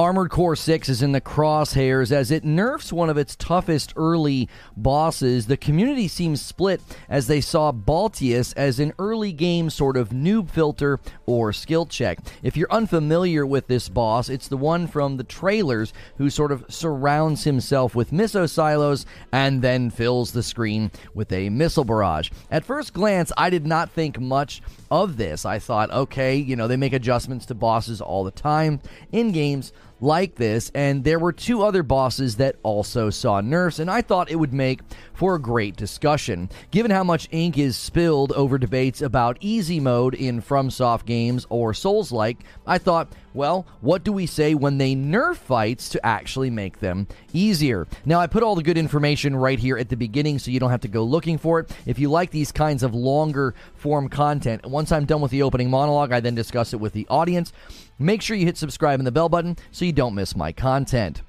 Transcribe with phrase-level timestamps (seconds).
[0.00, 4.48] Armored Core 6 is in the crosshairs as it nerfs one of its toughest early
[4.74, 5.46] bosses.
[5.46, 6.80] The community seems split
[7.10, 12.18] as they saw Balteus as an early game sort of noob filter or skill check.
[12.42, 16.64] If you're unfamiliar with this boss, it's the one from the trailers who sort of
[16.70, 22.30] surrounds himself with missile silos and then fills the screen with a missile barrage.
[22.50, 25.44] At first glance, I did not think much of this.
[25.44, 28.80] I thought, okay, you know, they make adjustments to bosses all the time
[29.12, 33.90] in games like this, and there were two other bosses that also saw nerfs, and
[33.90, 34.80] I thought it would make
[35.12, 36.48] for a great discussion.
[36.70, 41.74] Given how much ink is spilled over debates about easy mode in FromSoft games or
[41.74, 46.50] Souls like, I thought, well, what do we say when they nerf fights to actually
[46.50, 47.86] make them easier?
[48.04, 50.70] Now, I put all the good information right here at the beginning so you don't
[50.70, 51.70] have to go looking for it.
[51.86, 55.70] If you like these kinds of longer form content, once I'm done with the opening
[55.70, 57.52] monologue, I then discuss it with the audience.
[58.00, 61.20] Make sure you hit subscribe and the bell button so you don't miss my content.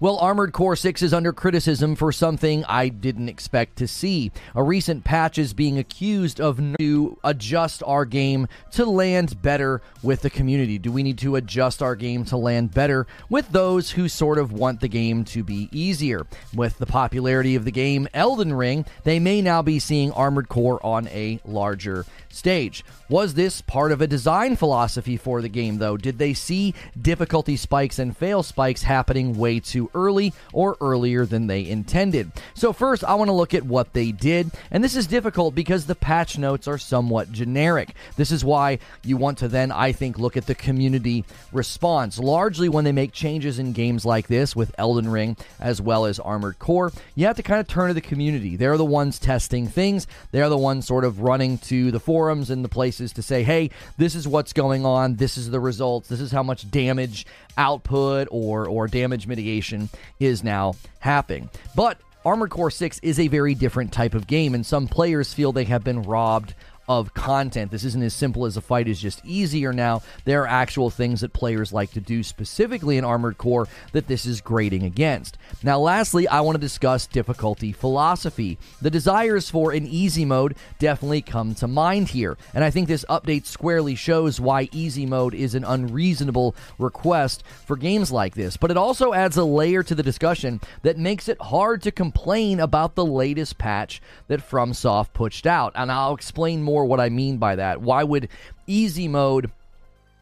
[0.00, 4.32] Well, Armored Core 6 is under criticism for something I didn't expect to see.
[4.54, 10.22] A recent patch is being accused of to adjust our game to land better with
[10.22, 10.78] the community.
[10.78, 14.52] Do we need to adjust our game to land better with those who sort of
[14.52, 16.26] want the game to be easier?
[16.54, 20.84] With the popularity of the game Elden Ring, they may now be seeing Armored Core
[20.84, 22.84] on a larger stage.
[23.10, 25.98] Was this part of a design philosophy for the game, though?
[25.98, 31.46] Did they see difficulty spikes and fail spikes happening way too early or earlier than
[31.46, 32.32] they intended?
[32.54, 35.84] So, first, I want to look at what they did, and this is difficult because
[35.84, 37.94] the patch notes are somewhat generic.
[38.16, 42.18] This is why you want to then, I think, look at the community response.
[42.18, 46.18] Largely, when they make changes in games like this with Elden Ring as well as
[46.18, 48.56] Armored Core, you have to kind of turn to the community.
[48.56, 52.64] They're the ones testing things, they're the ones sort of running to the forums and
[52.64, 56.20] the places to say, hey, this is what's going on, this is the results, this
[56.20, 61.50] is how much damage output or, or damage mitigation is now happening.
[61.74, 65.52] But Armored Core 6 is a very different type of game, and some players feel
[65.52, 66.54] they have been robbed
[66.88, 67.70] of content.
[67.70, 70.02] This isn't as simple as a fight is just easier now.
[70.24, 74.26] There are actual things that players like to do specifically in Armored Core that this
[74.26, 75.38] is grading against.
[75.62, 78.58] Now, lastly, I want to discuss difficulty philosophy.
[78.82, 83.04] The desires for an easy mode definitely come to mind here, and I think this
[83.08, 88.56] update squarely shows why easy mode is an unreasonable request for games like this.
[88.56, 92.60] But it also adds a layer to the discussion that makes it hard to complain
[92.60, 97.08] about the latest patch that FromSoft pushed out, and I'll explain more more what I
[97.08, 97.80] mean by that.
[97.80, 98.28] Why would
[98.66, 99.50] easy mode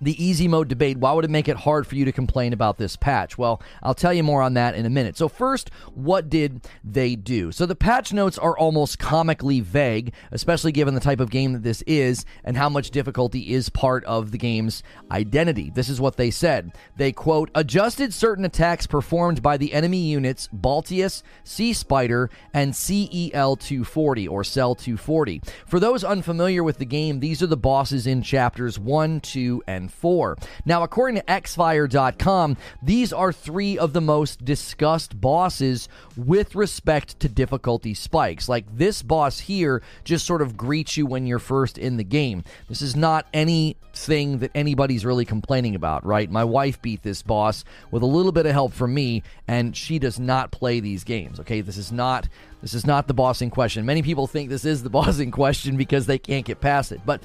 [0.03, 2.77] the easy mode debate, why would it make it hard for you to complain about
[2.77, 3.39] this patch?
[3.39, 5.17] Well, I'll tell you more on that in a minute.
[5.17, 7.53] So, first, what did they do?
[7.53, 11.63] So, the patch notes are almost comically vague, especially given the type of game that
[11.63, 15.71] this is and how much difficulty is part of the game's identity.
[15.73, 16.73] This is what they said.
[16.97, 23.57] They quote, adjusted certain attacks performed by the enemy units Balteus, Sea Spider, and CEL
[23.57, 25.43] 240 or Cell 240.
[25.67, 29.92] For those unfamiliar with the game, these are the bosses in chapters 1, 2, and
[29.93, 30.37] 4.
[30.65, 37.29] Now, according to xfire.com, these are three of the most discussed bosses with respect to
[37.29, 38.49] difficulty spikes.
[38.49, 42.45] Like this boss here just sort of greets you when you're first in the game.
[42.69, 46.31] This is not anything that anybody's really complaining about, right?
[46.31, 49.99] My wife beat this boss with a little bit of help from me, and she
[49.99, 51.61] does not play these games, okay?
[51.61, 52.29] This is not
[52.63, 53.85] this is not the boss in question.
[53.85, 57.01] Many people think this is the boss in question because they can't get past it.
[57.05, 57.23] But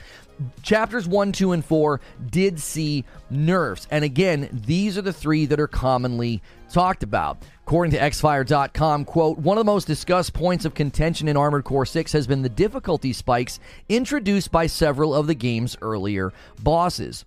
[0.64, 3.88] chapters 1, 2, and 4 did see nerfs.
[3.90, 7.38] And again, these are the three that are commonly talked about.
[7.66, 11.86] According to xfire.com, quote, one of the most discussed points of contention in Armored Core
[11.86, 16.34] 6 has been the difficulty spikes introduced by several of the game's earlier
[16.64, 17.26] bosses.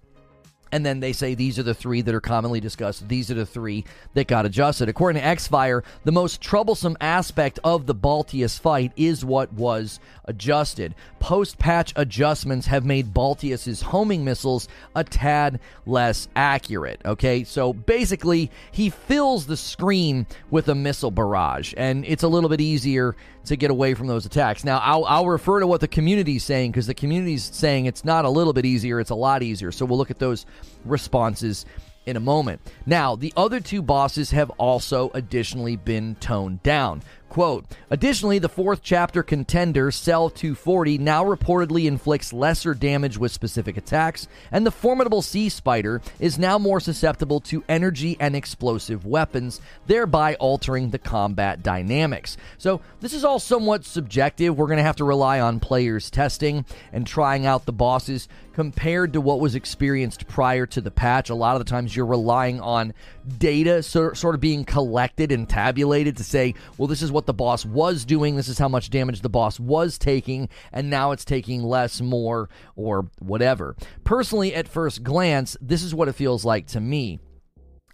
[0.72, 3.08] And then they say these are the three that are commonly discussed.
[3.08, 4.88] These are the three that got adjusted.
[4.88, 10.94] According to Xfire, the most troublesome aspect of the Balteus fight is what was adjusted.
[11.18, 17.00] Post patch adjustments have made Balteus's homing missiles a tad less accurate.
[17.04, 22.48] Okay, so basically, he fills the screen with a missile barrage, and it's a little
[22.48, 24.64] bit easier to get away from those attacks.
[24.64, 28.24] Now, I'll, I'll refer to what the community's saying because the community's saying it's not
[28.24, 29.72] a little bit easier, it's a lot easier.
[29.72, 30.46] So we'll look at those
[30.84, 31.66] responses
[32.06, 32.60] in a moment.
[32.86, 37.02] Now, the other two bosses have also additionally been toned down.
[37.28, 43.76] Quote, additionally, the fourth chapter contender, Cell 240, now reportedly inflicts lesser damage with specific
[43.76, 49.60] attacks, and the formidable Sea Spider is now more susceptible to energy and explosive weapons,
[49.86, 52.36] thereby altering the combat dynamics.
[52.58, 54.58] So, this is all somewhat subjective.
[54.58, 58.28] We're going to have to rely on players testing and trying out the bosses
[58.60, 61.30] compared to what was experienced prior to the patch.
[61.30, 62.92] A lot of the times you're relying on
[63.38, 67.32] data so, sort of being collected and tabulated to say, well, this is what the
[67.32, 71.24] boss was doing, this is how much damage the boss was taking, and now it's
[71.24, 73.76] taking less, more, or whatever.
[74.04, 77.18] Personally, at first glance, this is what it feels like to me.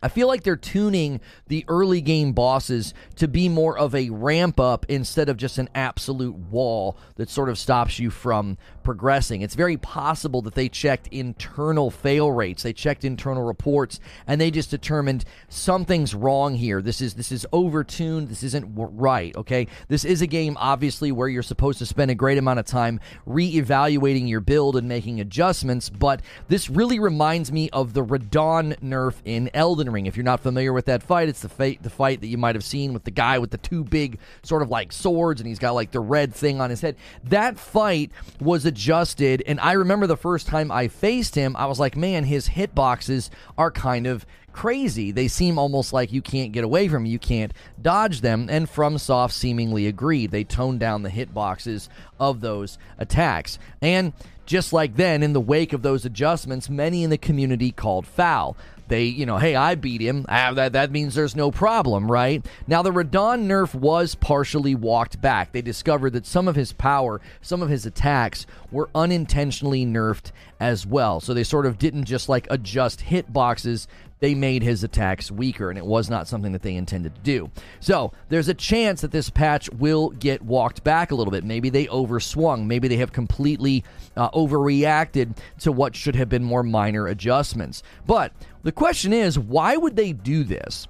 [0.02, 4.60] I feel like they're tuning the early game bosses to be more of a ramp
[4.60, 9.40] up instead of just an absolute wall that sort of stops you from progressing.
[9.40, 14.50] It's very possible that they checked internal fail rates, they checked internal reports, and they
[14.50, 16.82] just determined something's wrong here.
[16.82, 18.28] This is this is overtuned.
[18.28, 19.34] This isn't right.
[19.34, 22.66] Okay, this is a game obviously where you're supposed to spend a great amount of
[22.66, 28.78] time re-evaluating your build and making adjustments, but this really reminds me of the Radahn
[28.80, 30.06] nerf in Elden Ring.
[30.06, 32.54] If you're not familiar with that fight, it's the fight the fight that you might
[32.54, 35.58] have seen with the guy with the two big sort of like swords and he's
[35.58, 36.96] got like the red thing on his head.
[37.24, 38.10] That fight
[38.40, 42.24] was adjusted and I remember the first time I faced him, I was like, "Man,
[42.24, 45.12] his hitboxes are kind of crazy.
[45.12, 48.48] They seem almost like you can't get away from you can't dodge them.
[48.50, 50.30] And FromSoft seemingly agreed.
[50.30, 53.58] They toned down the hitboxes of those attacks.
[53.82, 54.14] And
[54.46, 58.56] just like then, in the wake of those adjustments, many in the community called foul
[58.88, 60.26] they, you know, hey, I beat him.
[60.28, 62.44] Ah, that, that means there's no problem, right?
[62.66, 65.52] Now, the Radahn nerf was partially walked back.
[65.52, 70.86] They discovered that some of his power, some of his attacks were unintentionally nerfed as
[70.86, 71.20] well.
[71.20, 73.86] So they sort of didn't just like adjust hitboxes
[74.18, 77.50] they made his attacks weaker, and it was not something that they intended to do.
[77.80, 81.44] So there's a chance that this patch will get walked back a little bit.
[81.44, 82.66] Maybe they overswung.
[82.66, 83.84] Maybe they have completely
[84.16, 87.82] uh, overreacted to what should have been more minor adjustments.
[88.06, 88.32] But
[88.66, 90.88] the question is, why would they do this?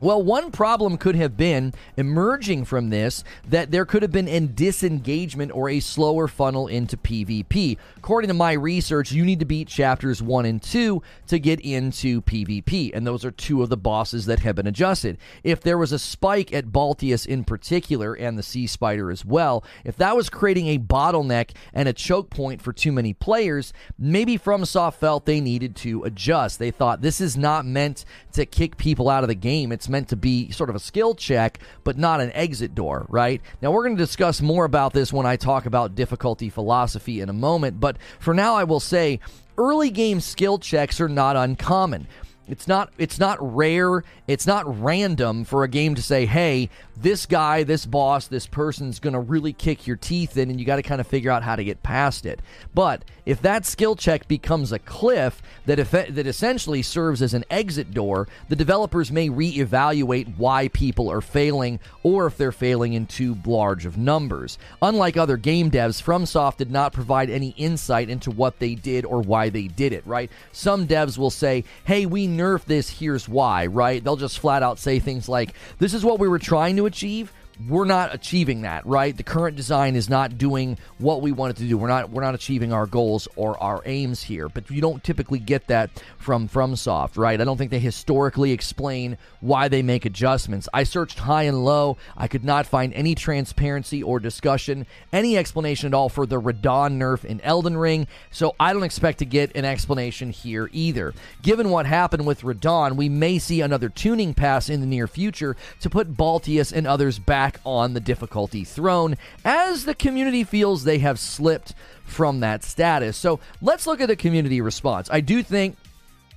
[0.00, 4.40] Well, one problem could have been emerging from this that there could have been a
[4.40, 7.76] disengagement or a slower funnel into PvP.
[7.98, 12.22] According to my research, you need to beat chapters 1 and 2 to get into
[12.22, 15.18] PvP, and those are two of the bosses that have been adjusted.
[15.44, 19.62] If there was a spike at Balteus in particular, and the Sea Spider as well,
[19.84, 24.38] if that was creating a bottleneck and a choke point for too many players, maybe
[24.38, 26.58] FromSoft felt they needed to adjust.
[26.58, 29.72] They thought this is not meant to kick people out of the game.
[29.72, 33.42] It's meant to be sort of a skill check, but not an exit door, right?
[33.60, 37.28] Now, we're going to discuss more about this when I talk about difficulty philosophy in
[37.28, 39.20] a moment, but for now, I will say
[39.58, 42.06] early game skill checks are not uncommon.
[42.50, 47.24] It's not it's not rare, it's not random for a game to say, "Hey, this
[47.24, 50.76] guy, this boss, this person's going to really kick your teeth in and you got
[50.76, 52.40] to kind of figure out how to get past it."
[52.74, 57.44] But if that skill check becomes a cliff that if, that essentially serves as an
[57.50, 63.06] exit door, the developers may reevaluate why people are failing or if they're failing in
[63.06, 64.58] too large of numbers.
[64.82, 69.20] Unlike other game devs, FromSoft did not provide any insight into what they did or
[69.20, 70.30] why they did it, right?
[70.50, 74.02] Some devs will say, "Hey, we nerf this, here's why," right?
[74.02, 77.32] They'll just flat out say things like, "This is what we were trying to achieve
[77.68, 79.16] we're not achieving that, right?
[79.16, 81.76] The current design is not doing what we wanted to do.
[81.76, 84.48] We're not we're not achieving our goals or our aims here.
[84.48, 87.40] But you don't typically get that from FromSoft, right?
[87.40, 90.68] I don't think they historically explain why they make adjustments.
[90.72, 91.96] I searched high and low.
[92.16, 96.98] I could not find any transparency or discussion, any explanation at all for the Radahn
[96.98, 98.06] nerf in Elden Ring.
[98.30, 101.14] So I don't expect to get an explanation here either.
[101.42, 105.56] Given what happened with Radahn, we may see another tuning pass in the near future
[105.80, 110.84] to put Balteus and others back back on the difficulty throne as the community feels
[110.84, 113.16] they have slipped from that status.
[113.16, 115.08] So let's look at the community response.
[115.10, 115.76] I do think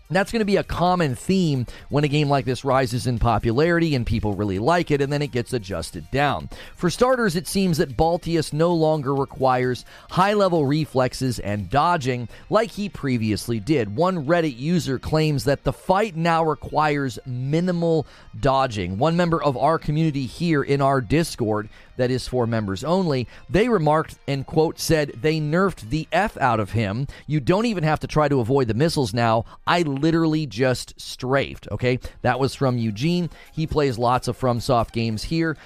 [0.10, 3.95] that's going to be a common theme when a game like this rises in popularity
[3.95, 6.50] and people really like it, and then it gets adjusted down.
[6.75, 12.72] For starters, it seems that Balteus no longer requires high level reflexes and dodging like
[12.72, 13.95] he previously did.
[13.95, 18.05] One Reddit user claims that the fight now requires minimal
[18.39, 18.98] dodging.
[18.98, 23.28] One member of our community here in our Discord that is for members only.
[23.50, 27.08] They remarked and, quote, said, they nerfed the F out of him.
[27.28, 29.46] You don't even have to try to avoid the missiles now.
[29.68, 32.00] I literally just strafed, okay?
[32.22, 33.30] That was from Eugene.
[33.52, 35.58] He plays lots of FromSoft games here.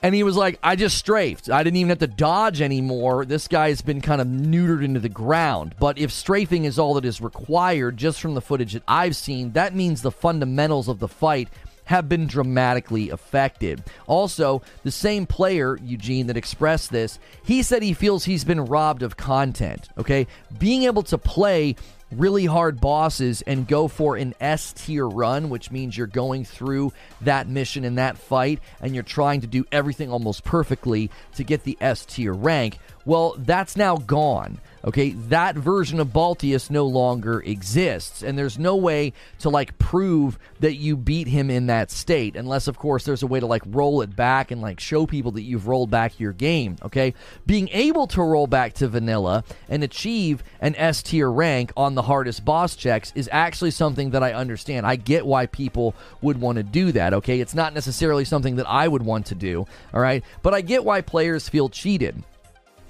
[0.00, 1.50] And he was like, I just strafed.
[1.50, 3.24] I didn't even have to dodge anymore.
[3.24, 5.74] This guy's been kind of neutered into the ground.
[5.80, 9.52] But if strafing is all that is required, just from the footage that I've seen,
[9.52, 11.48] that means the fundamentals of the fight
[11.88, 13.82] have been dramatically affected.
[14.06, 19.02] Also, the same player, Eugene, that expressed this, he said he feels he's been robbed
[19.02, 19.88] of content.
[19.96, 20.26] Okay?
[20.58, 21.76] Being able to play
[22.12, 26.92] really hard bosses and go for an S tier run, which means you're going through
[27.22, 31.64] that mission and that fight and you're trying to do everything almost perfectly to get
[31.64, 32.78] the S tier rank.
[33.06, 34.58] Well, that's now gone.
[34.88, 40.38] Okay, that version of Balteus no longer exists, and there's no way to like prove
[40.60, 43.60] that you beat him in that state, unless, of course, there's a way to like
[43.66, 46.78] roll it back and like show people that you've rolled back your game.
[46.82, 47.12] Okay,
[47.44, 52.00] being able to roll back to vanilla and achieve an S tier rank on the
[52.00, 54.86] hardest boss checks is actually something that I understand.
[54.86, 57.12] I get why people would want to do that.
[57.12, 59.66] Okay, it's not necessarily something that I would want to do.
[59.92, 62.22] All right, but I get why players feel cheated.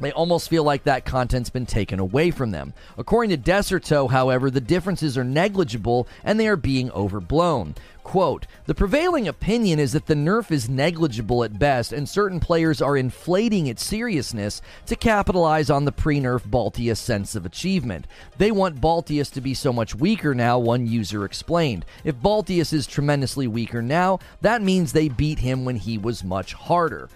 [0.00, 2.72] They almost feel like that content's been taken away from them.
[2.96, 7.74] According to Desserto, however, the differences are negligible and they are being overblown.
[8.08, 12.80] Quote, the prevailing opinion is that the nerf is negligible at best, and certain players
[12.80, 18.06] are inflating its seriousness to capitalize on the pre nerf Balteus sense of achievement.
[18.38, 21.84] They want Balteus to be so much weaker now, one user explained.
[22.02, 26.54] If Balteus is tremendously weaker now, that means they beat him when he was much
[26.54, 27.10] harder.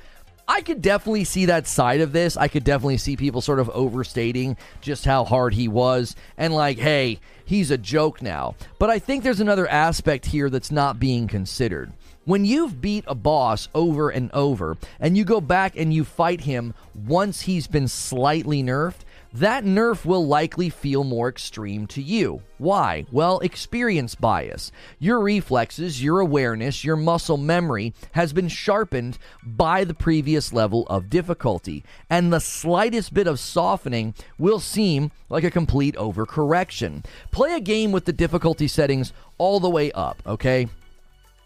[0.53, 2.37] I could definitely see that side of this.
[2.37, 6.77] I could definitely see people sort of overstating just how hard he was and like,
[6.77, 8.55] hey, he's a joke now.
[8.79, 11.95] But I think there's another aspect here that's not being considered.
[12.27, 16.43] When you've beat a boss over and over and you go back and you fight
[16.43, 22.43] him once he's been slightly nerfed, that nerf will likely feel more extreme to you.
[22.59, 23.07] Why?
[23.11, 24.71] Well, experience bias.
[24.99, 31.11] Your reflexes, your awareness, your muscle memory has been sharpened by the previous level of
[31.11, 37.05] difficulty, and the slightest bit of softening will seem like a complete overcorrection.
[37.31, 40.69] Play a game with the difficulty settings all the way up, okay?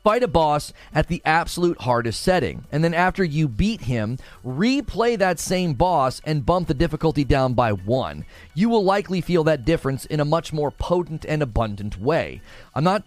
[0.06, 2.64] Fight a boss at the absolute hardest setting.
[2.70, 7.54] And then after you beat him, replay that same boss and bump the difficulty down
[7.54, 8.24] by one.
[8.54, 12.40] You will likely feel that difference in a much more potent and abundant way.
[12.72, 13.02] I'm not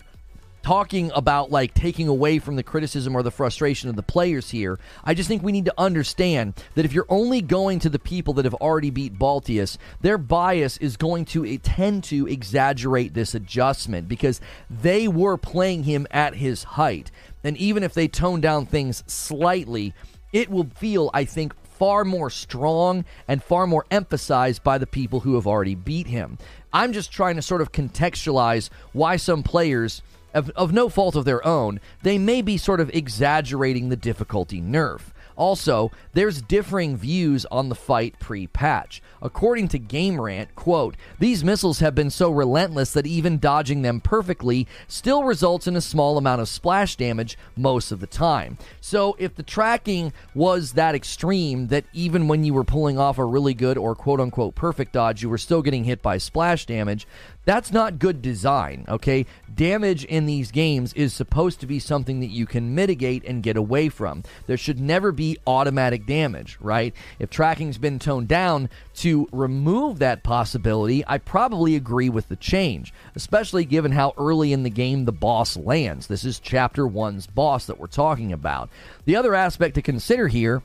[0.70, 4.78] talking about like taking away from the criticism or the frustration of the players here.
[5.04, 8.36] I just think we need to understand that if you're only going to the people
[8.36, 14.08] that have already beat Balteus, their bias is going to tend to exaggerate this adjustment
[14.08, 17.10] because they were playing him at his height.
[17.44, 19.96] And even if they tone down things slightly,
[20.32, 25.22] it will feel, I think, far more strong and far more emphasized by the people
[25.22, 26.38] who have already beat him.
[26.72, 31.26] I'm just trying to sort of contextualize why some players of, of no fault of
[31.26, 35.02] their own, they may be sort of exaggerating the difficulty nerf.
[35.36, 39.02] Also, there's differing views on the fight pre-patch.
[39.22, 44.68] According to GameRant, quote, "These missiles have been so relentless that even dodging them perfectly
[44.90, 49.34] still results in a small amount of splash damage most of the time." So, if
[49.34, 53.78] the tracking was that extreme that even when you were pulling off a really good
[53.78, 57.08] or quote unquote perfect dodge, you were still getting hit by splash damage,
[57.46, 59.26] that's not good design, okay?
[59.54, 63.58] Damage in these games is supposed to be something that you can mitigate and get
[63.58, 64.24] away from.
[64.46, 66.94] There should never be automatic damage, right?
[67.18, 72.94] If tracking's been toned down to remove that possibility, I probably agree with the change,
[73.16, 76.08] especially given how early in the game the boss lands.
[76.08, 78.70] This is chapter 1's boss that we're talking about.
[79.06, 80.62] The other aspect to consider here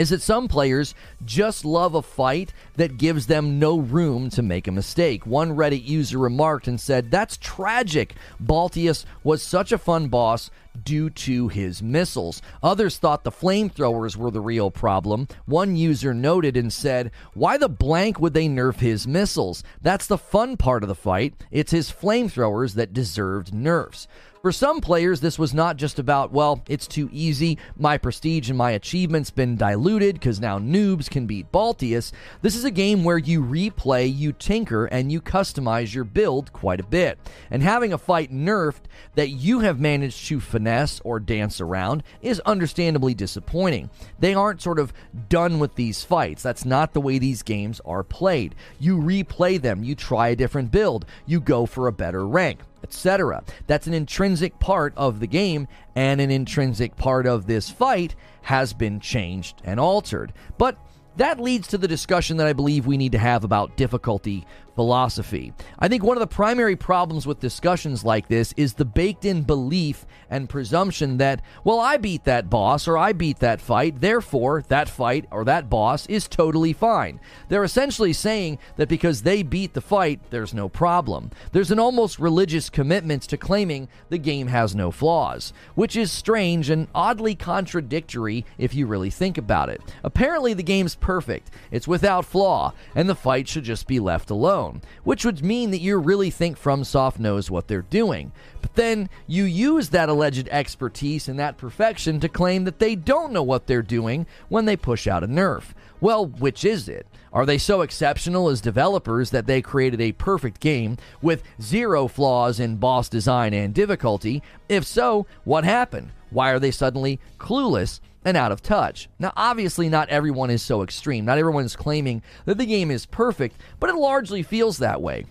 [0.00, 0.94] is that some players
[1.26, 5.26] just love a fight that gives them no room to make a mistake.
[5.26, 8.14] One Reddit user remarked and said, That's tragic.
[8.42, 10.50] Balteus was such a fun boss
[10.82, 12.40] due to his missiles.
[12.62, 15.28] Others thought the flamethrowers were the real problem.
[15.44, 19.62] One user noted and said, Why the blank would they nerf his missiles?
[19.82, 21.34] That's the fun part of the fight.
[21.50, 24.08] It's his flamethrowers that deserved nerfs.
[24.42, 28.56] For some players, this was not just about, well, it's too easy, my prestige and
[28.56, 32.10] my achievements been diluted because now noobs can beat Balteus.
[32.40, 36.80] This is a game where you replay, you tinker, and you customize your build quite
[36.80, 37.18] a bit.
[37.50, 42.40] And having a fight nerfed that you have managed to finesse or dance around is
[42.40, 43.90] understandably disappointing.
[44.20, 44.94] They aren't sort of
[45.28, 46.42] done with these fights.
[46.42, 48.54] That's not the way these games are played.
[48.78, 53.42] You replay them, you try a different build, you go for a better rank etc.
[53.66, 58.72] That's an intrinsic part of the game, and an intrinsic part of this fight has
[58.72, 60.32] been changed and altered.
[60.58, 60.78] But
[61.16, 64.46] that leads to the discussion that I believe we need to have about difficulty
[64.80, 65.52] philosophy.
[65.78, 69.42] I think one of the primary problems with discussions like this is the baked in
[69.42, 74.62] belief and presumption that, well, I beat that boss or I beat that fight, therefore
[74.68, 77.20] that fight or that boss is totally fine.
[77.50, 81.30] They're essentially saying that because they beat the fight, there's no problem.
[81.52, 86.70] There's an almost religious commitment to claiming the game has no flaws, which is strange
[86.70, 89.82] and oddly contradictory if you really think about it.
[90.02, 94.69] Apparently, the game's perfect, it's without flaw, and the fight should just be left alone.
[94.70, 98.32] Down, which would mean that you really think FromSoft knows what they're doing.
[98.62, 103.32] But then you use that alleged expertise and that perfection to claim that they don't
[103.32, 105.72] know what they're doing when they push out a nerf.
[106.00, 107.06] Well, which is it?
[107.32, 112.58] Are they so exceptional as developers that they created a perfect game with zero flaws
[112.58, 114.42] in boss design and difficulty?
[114.68, 116.10] If so, what happened?
[116.30, 119.08] Why are they suddenly clueless and out of touch?
[119.18, 121.24] Now, obviously, not everyone is so extreme.
[121.24, 125.24] Not everyone is claiming that the game is perfect, but it largely feels that way.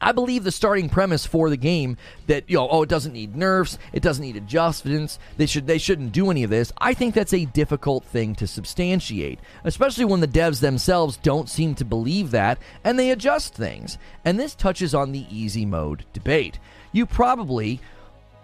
[0.00, 3.36] I believe the starting premise for the game that you know, oh, it doesn't need
[3.36, 5.18] nerfs, it doesn't need adjustments.
[5.36, 6.72] They should they shouldn't do any of this.
[6.78, 11.74] I think that's a difficult thing to substantiate, especially when the devs themselves don't seem
[11.74, 13.98] to believe that and they adjust things.
[14.24, 16.58] And this touches on the easy mode debate.
[16.92, 17.80] You probably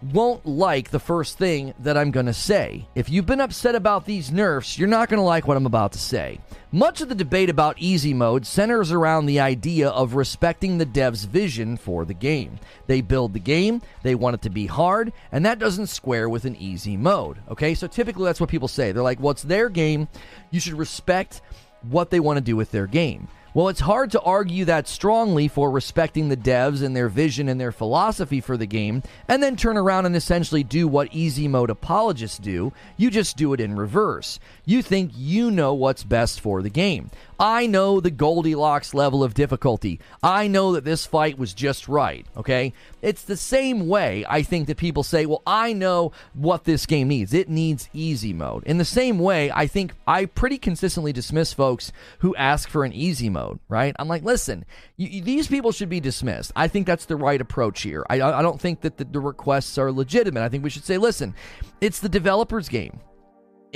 [0.03, 2.87] won't like the first thing that I'm going to say.
[2.95, 5.93] If you've been upset about these nerfs, you're not going to like what I'm about
[5.93, 6.39] to say.
[6.71, 11.25] Much of the debate about easy mode centers around the idea of respecting the dev's
[11.25, 12.59] vision for the game.
[12.87, 16.45] They build the game, they want it to be hard, and that doesn't square with
[16.45, 17.39] an easy mode.
[17.51, 18.93] Okay, so typically that's what people say.
[18.93, 20.09] They're like, well, it's their game,
[20.51, 21.41] you should respect
[21.83, 23.29] what they want to do with their game.
[23.57, 27.59] Well, it's hard to argue that strongly for respecting the devs and their vision and
[27.59, 31.71] their philosophy for the game, and then turn around and essentially do what easy mode
[31.71, 32.75] apologists do.
[32.99, 34.39] You just do it in reverse.
[34.67, 37.11] You think you know what's best for the game.
[37.39, 40.01] I know the Goldilocks level of difficulty.
[40.23, 42.73] I know that this fight was just right, okay?
[43.03, 47.09] It's the same way I think that people say, well, I know what this game
[47.09, 47.35] needs.
[47.35, 48.65] It needs easy mode.
[48.65, 52.93] In the same way, I think I pretty consistently dismiss folks who ask for an
[52.95, 53.95] easy mode, right?
[53.99, 54.65] I'm like, listen,
[54.97, 56.53] you, these people should be dismissed.
[56.57, 58.05] I think that's the right approach here.
[58.09, 60.43] I, I don't think that the, the requests are legitimate.
[60.43, 61.35] I think we should say, listen,
[61.81, 63.01] it's the developer's game.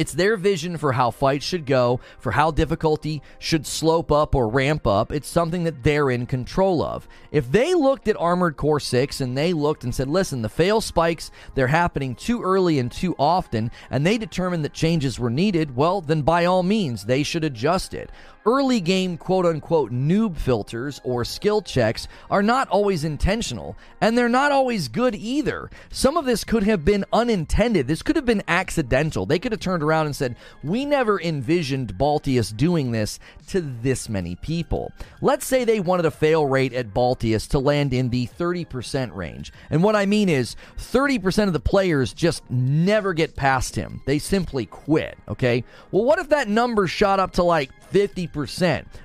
[0.00, 4.48] It's their vision for how fights should go, for how difficulty should slope up or
[4.48, 5.12] ramp up.
[5.12, 7.06] It's something that they're in control of.
[7.32, 10.80] If they looked at Armored Core 6 and they looked and said, listen, the fail
[10.80, 15.76] spikes, they're happening too early and too often, and they determined that changes were needed,
[15.76, 18.10] well, then by all means, they should adjust it.
[18.46, 24.30] Early game quote unquote noob filters or skill checks are not always intentional, and they're
[24.30, 25.70] not always good either.
[25.90, 27.86] Some of this could have been unintended.
[27.86, 29.26] This could have been accidental.
[29.26, 34.08] They could have turned around and said, We never envisioned Balteus doing this to this
[34.08, 34.90] many people.
[35.20, 39.52] Let's say they wanted a fail rate at Balteus to land in the 30% range.
[39.68, 44.00] And what I mean is 30% of the players just never get past him.
[44.06, 45.62] They simply quit, okay?
[45.90, 48.29] Well, what if that number shot up to like 50%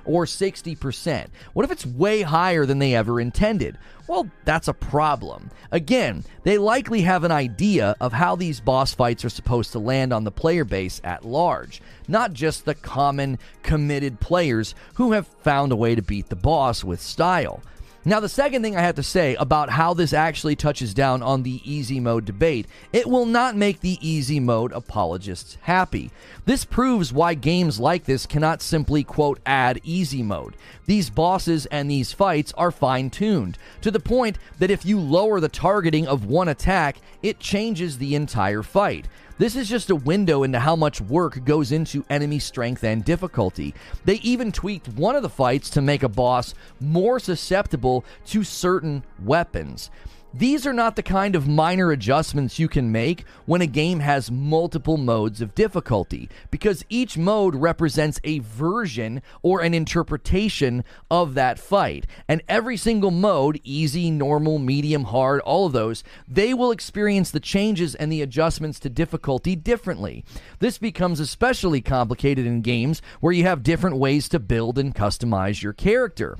[0.04, 1.26] or 60%?
[1.52, 3.78] What if it's way higher than they ever intended?
[4.08, 5.50] Well, that's a problem.
[5.72, 10.12] Again, they likely have an idea of how these boss fights are supposed to land
[10.12, 15.72] on the player base at large, not just the common, committed players who have found
[15.72, 17.62] a way to beat the boss with style.
[18.08, 21.42] Now, the second thing I have to say about how this actually touches down on
[21.42, 26.12] the easy mode debate, it will not make the easy mode apologists happy.
[26.44, 30.54] This proves why games like this cannot simply, quote, add easy mode.
[30.86, 35.40] These bosses and these fights are fine tuned to the point that if you lower
[35.40, 39.08] the targeting of one attack, it changes the entire fight.
[39.38, 43.74] This is just a window into how much work goes into enemy strength and difficulty.
[44.06, 49.04] They even tweaked one of the fights to make a boss more susceptible to certain
[49.22, 49.90] weapons.
[50.38, 54.30] These are not the kind of minor adjustments you can make when a game has
[54.30, 61.58] multiple modes of difficulty, because each mode represents a version or an interpretation of that
[61.58, 62.06] fight.
[62.28, 67.40] And every single mode easy, normal, medium, hard, all of those they will experience the
[67.40, 70.22] changes and the adjustments to difficulty differently.
[70.58, 75.62] This becomes especially complicated in games where you have different ways to build and customize
[75.62, 76.36] your character.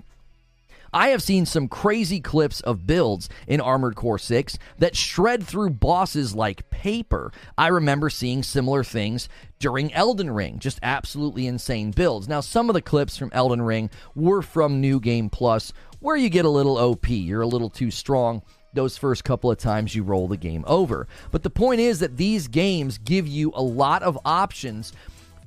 [0.93, 5.71] I have seen some crazy clips of builds in Armored Core 6 that shred through
[5.71, 7.33] bosses like paper.
[7.59, 12.29] I remember seeing similar things during Elden Ring, just absolutely insane builds.
[12.29, 16.29] Now, some of the clips from Elden Ring were from New Game Plus, where you
[16.29, 18.43] get a little OP, you're a little too strong
[18.77, 21.09] those first couple of times you roll the game over.
[21.33, 24.93] But the point is that these games give you a lot of options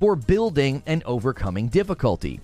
[0.00, 2.40] for building and overcoming difficulty.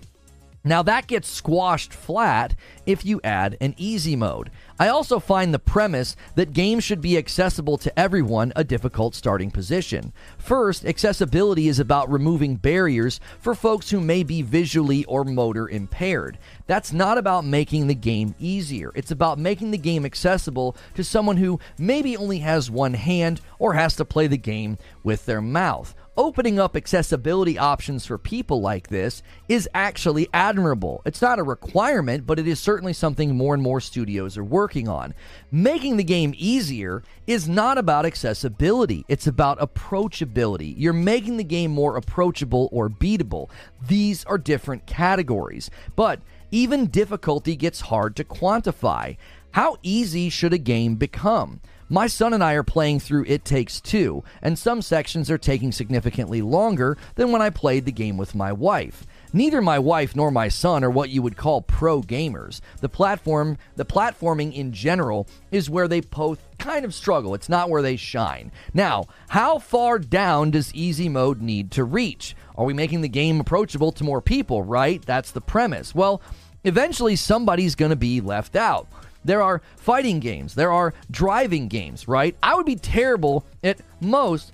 [0.66, 4.50] Now, that gets squashed flat if you add an easy mode.
[4.80, 9.52] I also find the premise that games should be accessible to everyone a difficult starting
[9.52, 10.12] position.
[10.38, 16.36] First, accessibility is about removing barriers for folks who may be visually or motor impaired.
[16.66, 21.36] That's not about making the game easier, it's about making the game accessible to someone
[21.36, 25.94] who maybe only has one hand or has to play the game with their mouth.
[26.16, 31.02] Opening up accessibility options for people like this is actually admirable.
[31.04, 34.88] It's not a requirement, but it is certainly something more and more studios are working
[34.88, 35.14] on.
[35.50, 40.74] Making the game easier is not about accessibility, it's about approachability.
[40.76, 43.50] You're making the game more approachable or beatable.
[43.86, 49.16] These are different categories, but even difficulty gets hard to quantify.
[49.52, 51.60] How easy should a game become?
[51.88, 55.70] My son and I are playing through It Takes Two, and some sections are taking
[55.70, 59.06] significantly longer than when I played the game with my wife.
[59.32, 62.60] Neither my wife nor my son are what you would call pro gamers.
[62.80, 67.34] The platform, the platforming in general is where they both kind of struggle.
[67.34, 68.50] It's not where they shine.
[68.74, 72.34] Now, how far down does easy mode need to reach?
[72.56, 75.04] Are we making the game approachable to more people, right?
[75.06, 75.94] That's the premise.
[75.94, 76.20] Well,
[76.64, 78.88] eventually somebody's going to be left out.
[79.26, 82.36] There are fighting games, there are driving games, right?
[82.42, 84.52] I would be terrible at most,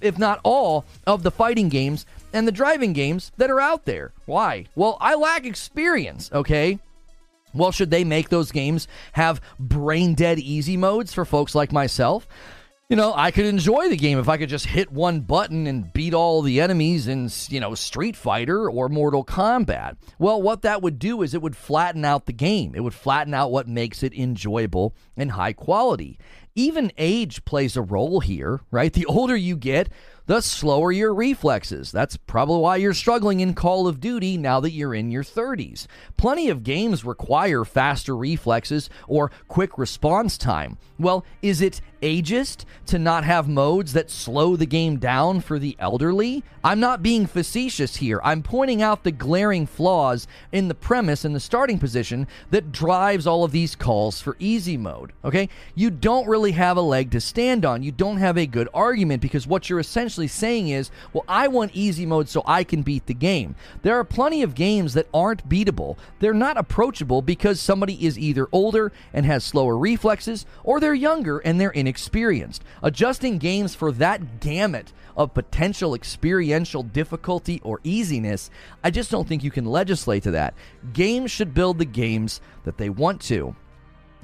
[0.00, 4.12] if not all, of the fighting games and the driving games that are out there.
[4.26, 4.66] Why?
[4.74, 6.80] Well, I lack experience, okay?
[7.54, 12.26] Well, should they make those games have brain dead easy modes for folks like myself?
[12.88, 15.92] You know, I could enjoy the game if I could just hit one button and
[15.92, 19.98] beat all the enemies in, you know, Street Fighter or Mortal Kombat.
[20.18, 22.74] Well, what that would do is it would flatten out the game.
[22.74, 26.18] It would flatten out what makes it enjoyable and high quality.
[26.54, 28.92] Even age plays a role here, right?
[28.92, 29.90] The older you get,
[30.26, 31.92] the slower your reflexes.
[31.92, 35.86] That's probably why you're struggling in Call of Duty now that you're in your 30s.
[36.16, 40.78] Plenty of games require faster reflexes or quick response time.
[40.98, 45.76] Well, is it ageist to not have modes that slow the game down for the
[45.78, 46.44] elderly?
[46.62, 48.20] I'm not being facetious here.
[48.22, 53.26] I'm pointing out the glaring flaws in the premise and the starting position that drives
[53.26, 55.12] all of these calls for easy mode.
[55.24, 55.48] Okay?
[55.74, 57.82] You don't really have a leg to stand on.
[57.82, 61.72] You don't have a good argument because what you're essentially saying is, well, I want
[61.74, 63.54] easy mode so I can beat the game.
[63.82, 65.96] There are plenty of games that aren't beatable.
[66.20, 71.38] They're not approachable because somebody is either older and has slower reflexes or they're younger
[71.38, 72.62] and they're in inexperienced.
[72.82, 78.50] Adjusting games for that gamut of potential experiential difficulty or easiness,
[78.84, 80.54] I just don't think you can legislate to that.
[80.92, 83.56] Games should build the games that they want to.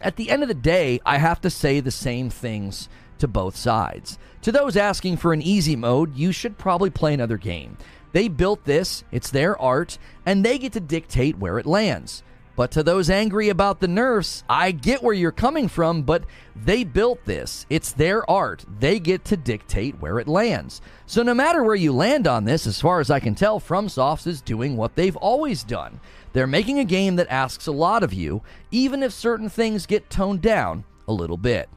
[0.01, 3.57] At the end of the day, I have to say the same things to both
[3.57, 4.19] sides.
[4.43, 7.79] To those asking for an easy mode, you should probably play another game.
[8.13, 12.23] They built this, it's their art, and they get to dictate where it lands.
[12.57, 16.85] But to those angry about the nerfs, I get where you're coming from, but they
[16.85, 17.67] built this.
[17.69, 18.65] It's their art.
[18.79, 20.81] They get to dictate where it lands.
[21.07, 24.27] So no matter where you land on this, as far as I can tell, FromSoft
[24.27, 25.99] is doing what they've always done.
[26.33, 30.11] They're making a game that asks a lot of you, even if certain things get
[30.11, 31.69] toned down a little bit.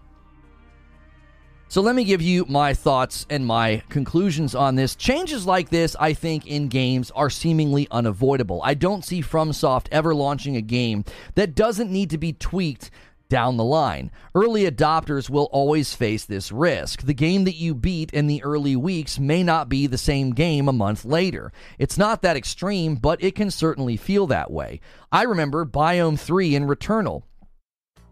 [1.69, 4.95] So let me give you my thoughts and my conclusions on this.
[4.95, 8.61] Changes like this, I think, in games are seemingly unavoidable.
[8.63, 11.03] I don't see FromSoft ever launching a game
[11.35, 12.89] that doesn't need to be tweaked
[13.27, 14.11] down the line.
[14.33, 17.01] Early adopters will always face this risk.
[17.01, 20.69] The game that you beat in the early weeks may not be the same game
[20.69, 21.51] a month later.
[21.77, 24.79] It's not that extreme, but it can certainly feel that way.
[25.11, 27.23] I remember Biome 3 in Returnal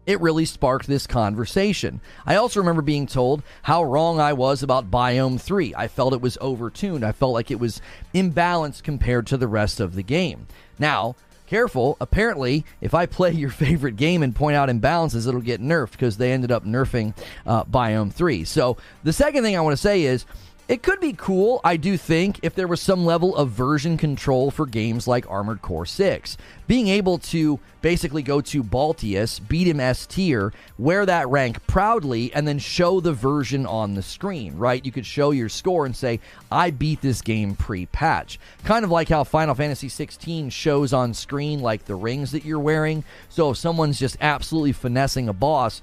[0.06, 2.00] it really sparked this conversation.
[2.24, 5.74] I also remember being told how wrong I was about Biome 3.
[5.76, 7.02] I felt it was overtuned.
[7.02, 7.82] I felt like it was
[8.14, 10.46] imbalanced compared to the rest of the game.
[10.78, 11.16] Now,
[11.46, 11.96] careful.
[12.00, 16.16] Apparently, if I play your favorite game and point out imbalances, it'll get nerfed because
[16.16, 17.16] they ended up nerfing
[17.46, 18.44] uh, Biome 3.
[18.44, 20.24] So, the second thing I want to say is
[20.68, 24.50] it could be cool, I do think, if there was some level of version control
[24.50, 26.36] for games like Armored Core 6.
[26.66, 32.32] Being able to basically go to Balteus, beat him S tier, wear that rank proudly,
[32.34, 34.84] and then show the version on the screen, right?
[34.84, 36.18] You could show your score and say,
[36.50, 38.40] I beat this game pre patch.
[38.64, 42.58] Kind of like how Final Fantasy 16 shows on screen, like the rings that you're
[42.58, 43.04] wearing.
[43.28, 45.80] So if someone's just absolutely finessing a boss,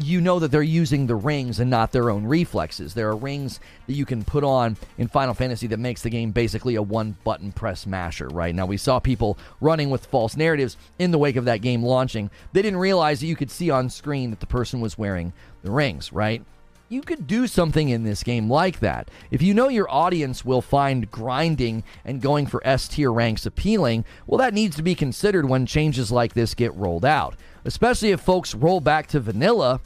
[0.00, 2.94] you know that they're using the rings and not their own reflexes.
[2.94, 3.58] There are rings
[3.88, 7.16] that you can put on in Final Fantasy that makes the game basically a one
[7.24, 8.54] button press masher, right?
[8.54, 12.30] Now, we saw people running with false narratives in the wake of that game launching.
[12.52, 15.32] They didn't realize that you could see on screen that the person was wearing
[15.62, 16.44] the rings, right?
[16.90, 19.10] You could do something in this game like that.
[19.30, 24.04] If you know your audience will find grinding and going for S tier ranks appealing,
[24.26, 27.34] well, that needs to be considered when changes like this get rolled out
[27.68, 29.78] especially if folks roll back to vanilla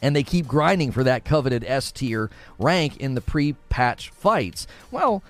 [0.00, 4.68] and they keep grinding for that coveted S tier rank in the pre patch fights.
[4.92, 5.24] Well,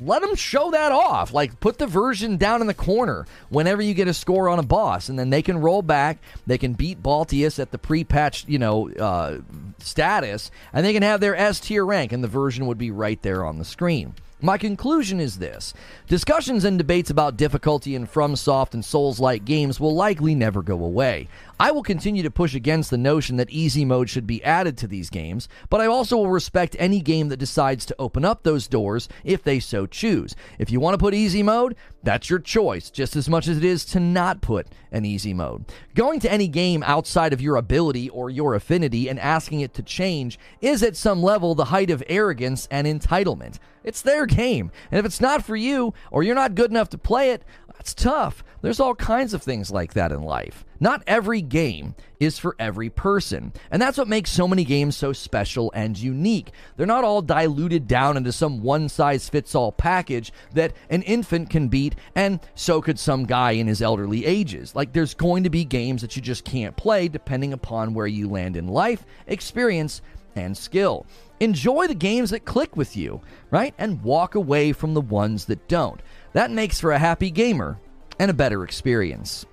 [0.00, 1.34] let them show that off.
[1.34, 4.62] Like put the version down in the corner whenever you get a score on a
[4.62, 6.18] boss, and then they can roll back.
[6.46, 9.40] They can beat Balteus at the pre-patched, you know, uh,
[9.80, 13.20] status, and they can have their S tier rank, and the version would be right
[13.20, 14.14] there on the screen.
[14.40, 15.74] My conclusion is this
[16.06, 20.84] discussions and debates about difficulty in FromSoft and Souls like games will likely never go
[20.84, 21.26] away.
[21.58, 24.86] I will continue to push against the notion that easy mode should be added to
[24.86, 28.68] these games, but I also will respect any game that decides to open up those
[28.68, 30.36] doors if they so choose.
[30.56, 31.74] If you want to put easy mode,
[32.04, 35.64] that's your choice, just as much as it is to not put an easy mode.
[35.96, 39.82] Going to any game outside of your ability or your affinity and asking it to
[39.82, 43.58] change is at some level the height of arrogance and entitlement.
[43.88, 46.98] It's their game, and if it's not for you or you're not good enough to
[46.98, 48.44] play it, that's tough.
[48.60, 50.66] There's all kinds of things like that in life.
[50.78, 53.50] Not every game is for every person.
[53.70, 56.50] And that's what makes so many games so special and unique.
[56.76, 61.48] They're not all diluted down into some one size fits all package that an infant
[61.48, 64.74] can beat, and so could some guy in his elderly ages.
[64.74, 68.28] Like, there's going to be games that you just can't play depending upon where you
[68.28, 70.02] land in life, experience,
[70.36, 71.06] and skill.
[71.40, 73.20] Enjoy the games that click with you,
[73.50, 73.74] right?
[73.78, 76.00] And walk away from the ones that don't.
[76.32, 77.78] That makes for a happy gamer
[78.18, 79.46] and a better experience.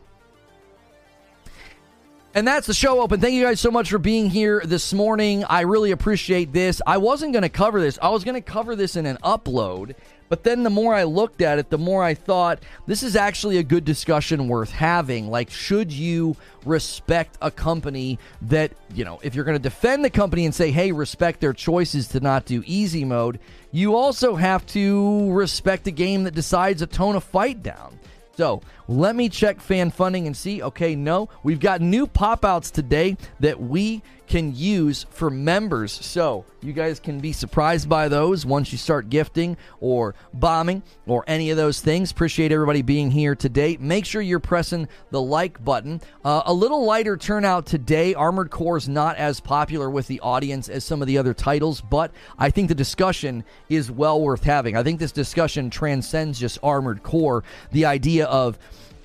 [2.35, 3.21] And that's the show open.
[3.21, 5.45] Thank you guys so much for being here this morning.
[5.45, 6.81] I really appreciate this.
[6.85, 9.95] I wasn't going to cover this, I was going to cover this in an upload.
[10.27, 13.57] But then the more I looked at it, the more I thought this is actually
[13.57, 15.29] a good discussion worth having.
[15.29, 16.35] Like, should you
[16.65, 20.71] respect a company that, you know, if you're going to defend the company and say,
[20.71, 23.39] hey, respect their choices to not do easy mode,
[23.71, 27.99] you also have to respect a game that decides to tone a fight down.
[28.37, 30.61] So let me check fan funding and see.
[30.61, 35.91] Okay, no, we've got new pop outs today that we can use for members.
[35.91, 41.23] So you guys can be surprised by those once you start gifting or bombing or
[41.27, 42.11] any of those things.
[42.11, 43.77] Appreciate everybody being here today.
[43.79, 46.01] Make sure you're pressing the like button.
[46.23, 48.13] Uh, a little lighter turnout today.
[48.13, 51.81] Armored Core is not as popular with the audience as some of the other titles,
[51.81, 54.75] but I think the discussion is well worth having.
[54.75, 57.43] I think this discussion transcends just Armored Core.
[57.71, 58.57] The idea of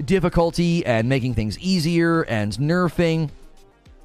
[0.05, 3.31] difficulty and making things easier and nerfing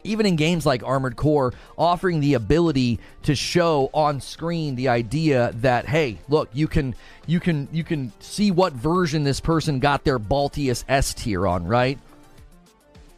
[0.06, 5.52] even in games like Armored Core, offering the ability to show on screen the idea
[5.56, 6.96] that hey, look, you can
[7.28, 11.66] you can you can see what version this person got their Balteus S tier on,
[11.66, 12.00] right?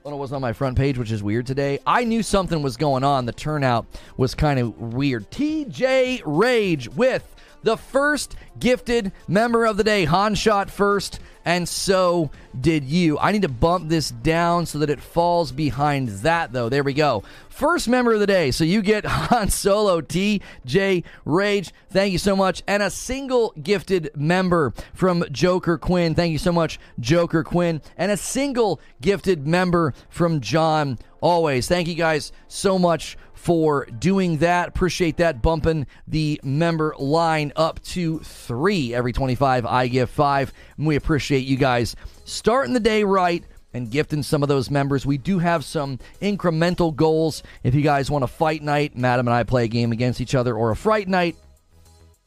[0.04, 1.80] Well, it was on my front page, which is weird today.
[1.86, 3.26] I knew something was going on.
[3.26, 5.30] The turnout was kind of weird.
[5.32, 10.06] TJ Rage with the first gifted member of the day.
[10.06, 13.18] Han shot first and so did you.
[13.18, 16.68] I need to bump this down so that it falls behind that, though.
[16.68, 17.24] There we go.
[17.58, 18.52] First member of the day.
[18.52, 21.74] So you get Han Solo TJ Rage.
[21.90, 22.62] Thank you so much.
[22.68, 26.14] And a single gifted member from Joker Quinn.
[26.14, 27.82] Thank you so much, Joker Quinn.
[27.98, 31.68] And a single gifted member from John Always.
[31.68, 34.68] Thank you guys so much for doing that.
[34.68, 35.42] Appreciate that.
[35.42, 39.66] Bumping the member line up to three every 25.
[39.66, 40.54] I give five.
[40.78, 45.06] And we appreciate you guys starting the day right and gifting some of those members.
[45.06, 47.44] We do have some incremental goals.
[47.64, 50.36] If you guys want a fight night, Madam and I play a game against each
[50.36, 51.36] other, or a fright night,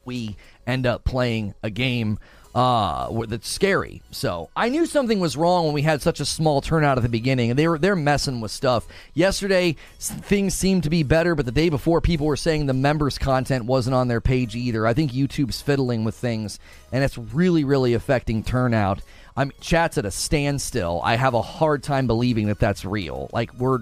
[0.05, 2.19] we end up playing a game
[2.55, 4.03] uh, that's scary.
[4.11, 7.09] So I knew something was wrong when we had such a small turnout at the
[7.09, 8.89] beginning, and they were they're messing with stuff.
[9.15, 13.19] Yesterday things seemed to be better, but the day before people were saying the members'
[13.19, 14.87] content wasn't on their page either.
[14.87, 16.59] I think YouTube's fiddling with things,
[16.91, 19.01] and it's really really affecting turnout.
[19.37, 21.01] I'm chat's at a standstill.
[21.03, 23.31] I have a hard time believing that that's real.
[23.33, 23.81] Like we're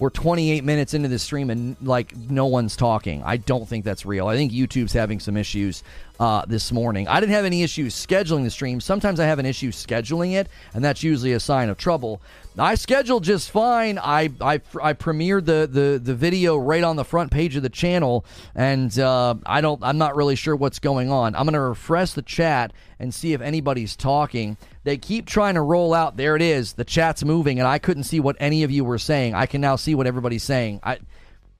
[0.00, 3.22] we're 28 minutes into the stream and like no one's talking.
[3.22, 4.28] I don't think that's real.
[4.28, 5.82] I think YouTube's having some issues
[6.18, 7.06] uh, this morning.
[7.06, 8.80] I didn't have any issues scheduling the stream.
[8.80, 12.22] Sometimes I have an issue scheduling it, and that's usually a sign of trouble.
[12.58, 13.98] I scheduled just fine.
[13.98, 17.68] I I, I premiered the, the the video right on the front page of the
[17.68, 19.82] channel, and uh, I don't.
[19.82, 21.34] I'm not really sure what's going on.
[21.34, 24.56] I'm gonna refresh the chat and see if anybody's talking.
[24.84, 26.16] They keep trying to roll out.
[26.16, 26.72] There it is.
[26.72, 29.34] The chat's moving, and I couldn't see what any of you were saying.
[29.34, 30.80] I can now see what everybody's saying.
[30.82, 30.98] I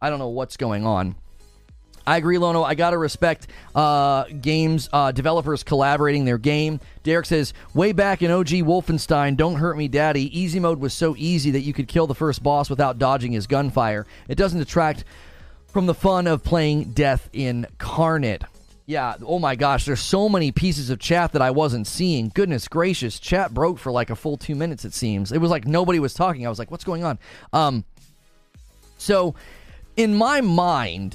[0.01, 1.17] I don't know what's going on.
[2.07, 2.63] I agree, Lono.
[2.63, 6.81] I gotta respect uh, games uh, developers collaborating their game.
[7.03, 11.15] Derek says, way back in OG Wolfenstein, Don't Hurt Me Daddy, easy mode was so
[11.17, 14.07] easy that you could kill the first boss without dodging his gunfire.
[14.29, 15.05] It doesn't detract
[15.69, 18.43] from the fun of playing Death Incarnate.
[18.91, 22.29] Yeah, oh my gosh, there's so many pieces of chat that I wasn't seeing.
[22.35, 25.31] Goodness gracious, chat broke for like a full two minutes, it seems.
[25.31, 26.45] It was like nobody was talking.
[26.45, 27.21] I was like, what's going on?
[27.53, 27.85] Um,
[28.99, 29.37] so,
[29.97, 31.15] in my mind,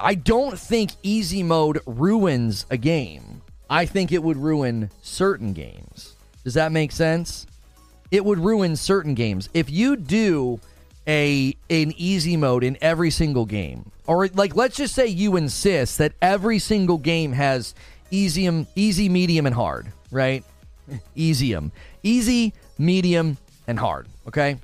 [0.00, 3.42] I don't think easy mode ruins a game.
[3.70, 6.16] I think it would ruin certain games.
[6.42, 7.46] Does that make sense?
[8.10, 9.48] It would ruin certain games.
[9.54, 10.58] If you do
[11.08, 15.98] a an easy mode in every single game, or like let's just say you insist
[15.98, 17.74] that every single game has
[18.10, 20.44] easy, easy, medium, and hard, right?
[21.16, 21.70] Easium,
[22.02, 24.06] easy, medium, and hard.
[24.26, 24.58] Okay.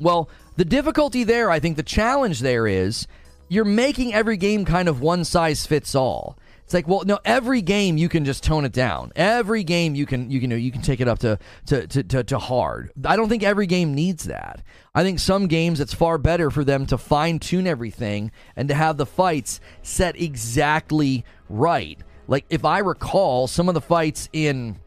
[0.00, 3.06] Well, the difficulty there, I think, the challenge there is
[3.48, 6.36] you're making every game kind of one size fits all.
[6.64, 9.12] It's like, well, no, every game you can just tone it down.
[9.14, 12.24] Every game you can you can you can take it up to to, to, to,
[12.24, 12.92] to hard.
[13.04, 14.62] I don't think every game needs that.
[14.94, 18.74] I think some games it's far better for them to fine tune everything and to
[18.74, 21.98] have the fights set exactly right.
[22.26, 24.78] Like if I recall some of the fights in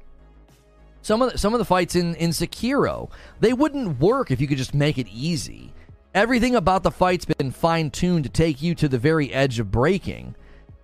[1.02, 3.12] some of the, some of the fights in in Sekiro,
[3.42, 5.72] they wouldn't work if you could just make it easy.
[6.16, 9.70] Everything about the fight's been fine tuned to take you to the very edge of
[9.70, 10.34] breaking.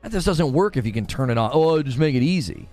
[0.01, 1.51] That just doesn't work if you can turn it on.
[1.53, 2.67] Oh, just make it easy.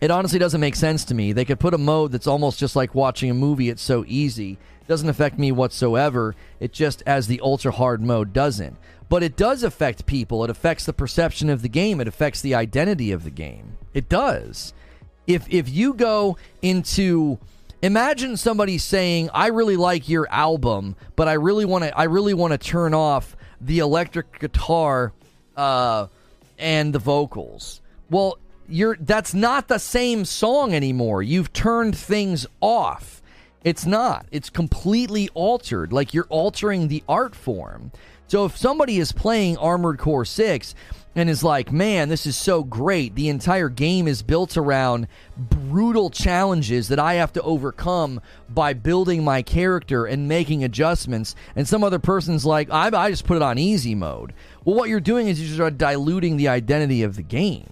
[0.00, 1.32] It honestly doesn't make sense to me.
[1.32, 3.68] They could put a mode that's almost just like watching a movie.
[3.68, 4.52] It's so easy.
[4.52, 6.36] It doesn't affect me whatsoever.
[6.60, 8.76] It just as the ultra hard mode doesn't.
[9.08, 10.44] But it does affect people.
[10.44, 12.00] It affects the perception of the game.
[12.00, 13.76] It affects the identity of the game.
[13.92, 14.72] It does.
[15.26, 17.38] If if you go into
[17.82, 22.34] imagine somebody saying, "I really like your album, but I really want to I really
[22.34, 25.12] want to turn off the electric guitar
[25.56, 26.06] uh,
[26.58, 27.80] and the vocals.
[28.10, 31.22] Well, you're that's not the same song anymore.
[31.22, 33.22] You've turned things off.
[33.64, 34.26] It's not.
[34.30, 35.92] It's completely altered.
[35.92, 37.90] Like you're altering the art form.
[38.28, 40.74] So if somebody is playing Armored Core 6
[41.18, 43.16] and is like, man, this is so great.
[43.16, 49.24] The entire game is built around brutal challenges that I have to overcome by building
[49.24, 51.34] my character and making adjustments.
[51.56, 54.32] And some other person's like, I, I just put it on easy mode.
[54.64, 57.68] Well, what you're doing is you're just diluting the identity of the game.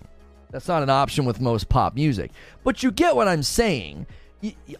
[0.50, 2.32] That's not an option with most pop music.
[2.64, 4.08] But you get what I'm saying.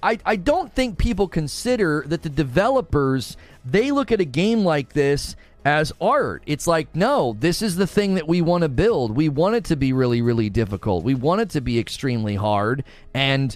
[0.03, 4.93] I, I don't think people consider that the developers they look at a game like
[4.93, 6.45] this as art.
[6.47, 9.17] It's like, no, this is the thing that we want to build.
[9.17, 11.03] We want it to be really, really difficult.
[11.03, 12.85] We want it to be extremely hard.
[13.13, 13.55] And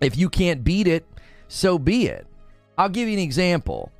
[0.00, 1.04] if you can't beat it,
[1.48, 2.24] so be it.
[2.78, 3.90] I'll give you an example.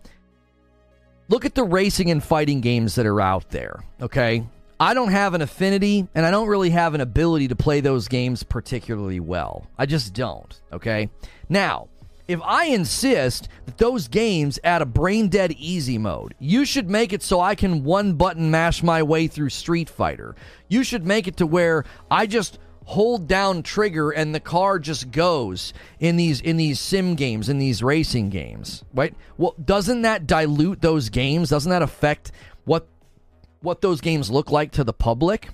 [1.28, 4.46] Look at the racing and fighting games that are out there, okay?
[4.78, 8.07] I don't have an affinity and I don't really have an ability to play those
[8.07, 9.66] games particularly well.
[9.76, 11.11] I just don't, okay?
[11.48, 11.88] Now,
[12.29, 17.14] if I insist that those games add a brain dead easy mode, you should make
[17.14, 20.37] it so I can one button mash my way through Street Fighter.
[20.69, 25.11] You should make it to where I just hold down trigger and the car just
[25.11, 29.14] goes in these in these sim games in these racing games right?
[29.37, 31.51] Well doesn't that dilute those games?
[31.51, 32.33] Doesn't that affect
[32.64, 32.88] what
[33.61, 35.51] what those games look like to the public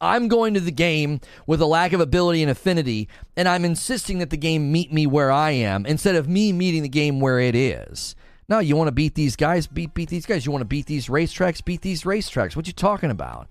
[0.00, 4.18] I'm going to the game with a lack of ability and affinity, and I'm insisting
[4.18, 7.40] that the game meet me where I am instead of me meeting the game where
[7.40, 8.14] it is.
[8.48, 9.66] No, you want to beat these guys?
[9.66, 10.46] Beat beat these guys.
[10.46, 11.64] You want to beat these racetracks?
[11.64, 12.56] Beat these racetracks.
[12.56, 13.48] What you talking about?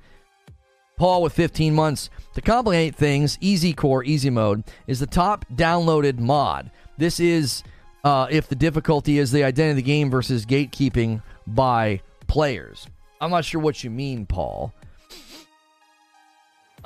[0.98, 2.10] Paul with 15 months.
[2.34, 6.72] To complicate things, Easy Core Easy Mode is the top downloaded mod.
[6.98, 7.64] This is
[8.04, 12.88] uh, if the difficulty is the identity of the game versus gatekeeping by players.
[13.22, 14.74] I'm not sure what you mean, Paul.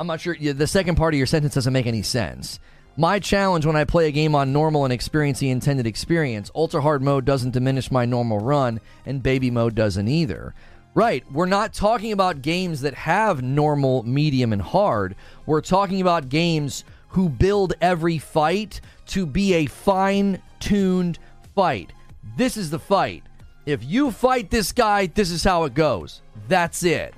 [0.02, 0.36] I'm not sure.
[0.36, 2.60] The second part of your sentence doesn't make any sense.
[2.98, 6.82] My challenge when I play a game on normal and experience the intended experience, ultra
[6.82, 10.56] hard mode doesn't diminish my normal run, and baby mode doesn't either.
[10.96, 15.16] Right, we're not talking about games that have normal, medium, and hard.
[15.46, 21.20] We're talking about games who build every fight to be a fine tuned
[21.54, 21.94] fight.
[22.38, 23.22] This is the fight.
[23.68, 26.24] If you fight this guy, this is how it goes.
[26.48, 27.14] That's it.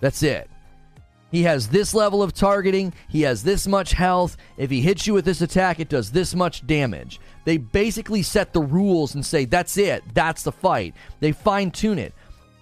[0.00, 0.50] That's it.
[1.30, 2.92] He has this level of targeting.
[3.08, 4.36] He has this much health.
[4.56, 7.20] If he hits you with this attack, it does this much damage.
[7.44, 10.02] They basically set the rules and say, that's it.
[10.14, 10.94] That's the fight.
[11.20, 12.14] They fine tune it.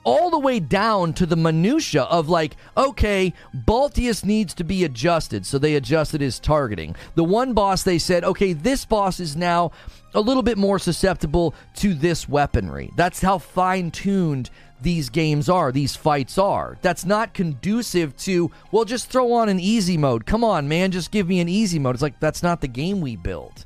[0.02, 5.46] All the way down to the minutia of like, okay, Balteus needs to be adjusted,
[5.46, 6.94] so they adjusted his targeting.
[7.14, 9.72] The one boss they said, okay, this boss is now
[10.12, 12.90] a little bit more susceptible to this weaponry.
[12.96, 14.50] That's how fine tuned
[14.84, 16.78] these games are, these fights are.
[16.80, 20.26] That's not conducive to, well, just throw on an easy mode.
[20.26, 21.96] Come on, man, just give me an easy mode.
[21.96, 23.64] It's like, that's not the game we built.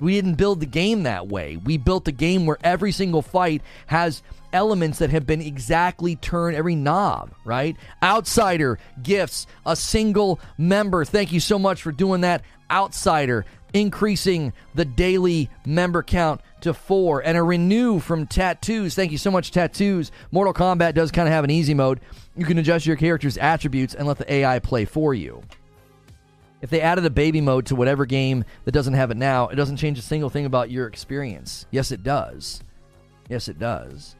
[0.00, 1.58] We didn't build the game that way.
[1.58, 4.22] We built a game where every single fight has
[4.52, 7.76] elements that have been exactly turned every knob, right?
[8.02, 11.04] Outsider gifts a single member.
[11.04, 12.42] Thank you so much for doing that.
[12.70, 18.94] Outsider increasing the daily member count to four, and a renew from Tattoos.
[18.94, 20.12] Thank you so much, Tattoos.
[20.30, 22.00] Mortal Kombat does kind of have an easy mode.
[22.36, 25.42] You can adjust your character's attributes and let the AI play for you.
[26.60, 29.56] If they added a baby mode to whatever game that doesn't have it now, it
[29.56, 31.66] doesn't change a single thing about your experience.
[31.72, 32.62] Yes, it does.
[33.28, 34.14] Yes, it does.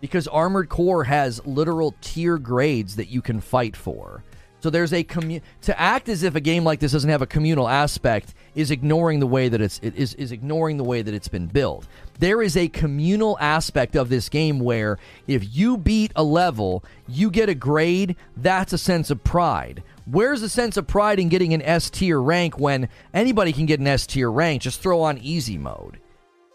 [0.00, 4.22] Because Armored Core has literal tier grades that you can fight for.
[4.62, 7.26] So there's a commu- to act as if a game like this doesn't have a
[7.26, 11.12] communal aspect is ignoring the way that it's it is is ignoring the way that
[11.12, 11.84] it's been built.
[12.20, 17.28] There is a communal aspect of this game where if you beat a level, you
[17.28, 19.82] get a grade, that's a sense of pride.
[20.06, 23.80] Where's the sense of pride in getting an S tier rank when anybody can get
[23.80, 24.62] an S tier rank?
[24.62, 25.98] Just throw on easy mode.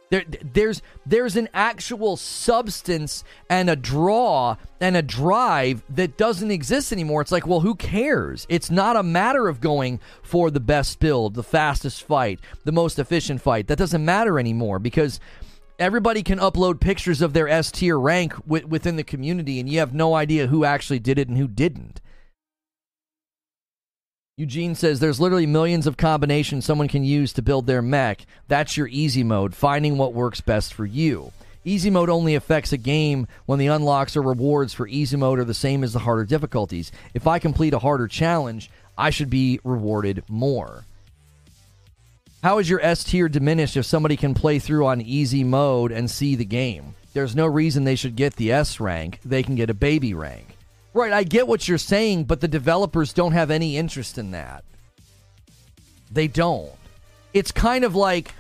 [0.10, 6.94] There, there's there's an actual substance and a draw and a drive that doesn't exist
[6.94, 7.22] anymore.
[7.22, 8.46] It's like, well, who cares?
[8.48, 13.00] It's not a matter of going for the best build, the fastest fight, the most
[13.00, 13.68] efficient fight.
[13.68, 15.20] That doesn't matter anymore because
[15.78, 19.80] everybody can upload pictures of their S tier rank w- within the community, and you
[19.80, 22.00] have no idea who actually did it and who didn't.
[24.40, 28.24] Eugene says there's literally millions of combinations someone can use to build their mech.
[28.48, 31.32] That's your easy mode, finding what works best for you.
[31.66, 35.44] Easy mode only affects a game when the unlocks or rewards for easy mode are
[35.44, 36.92] the same as the harder difficulties.
[37.16, 40.86] If I complete a harder challenge, I should be rewarded more.
[42.44, 46.12] How is your S tier diminished if somebody can play through on easy mode and
[46.12, 46.94] see the game?
[47.14, 50.57] There's no reason they should get the S rank, they can get a baby rank.
[50.94, 54.64] Right, I get what you're saying, but the developers don't have any interest in that.
[56.12, 56.72] They don't.
[57.34, 58.34] It's kind of like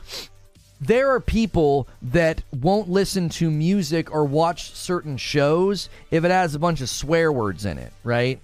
[0.79, 6.55] there are people that won't listen to music or watch certain shows if it has
[6.55, 8.39] a bunch of swear words in it, right?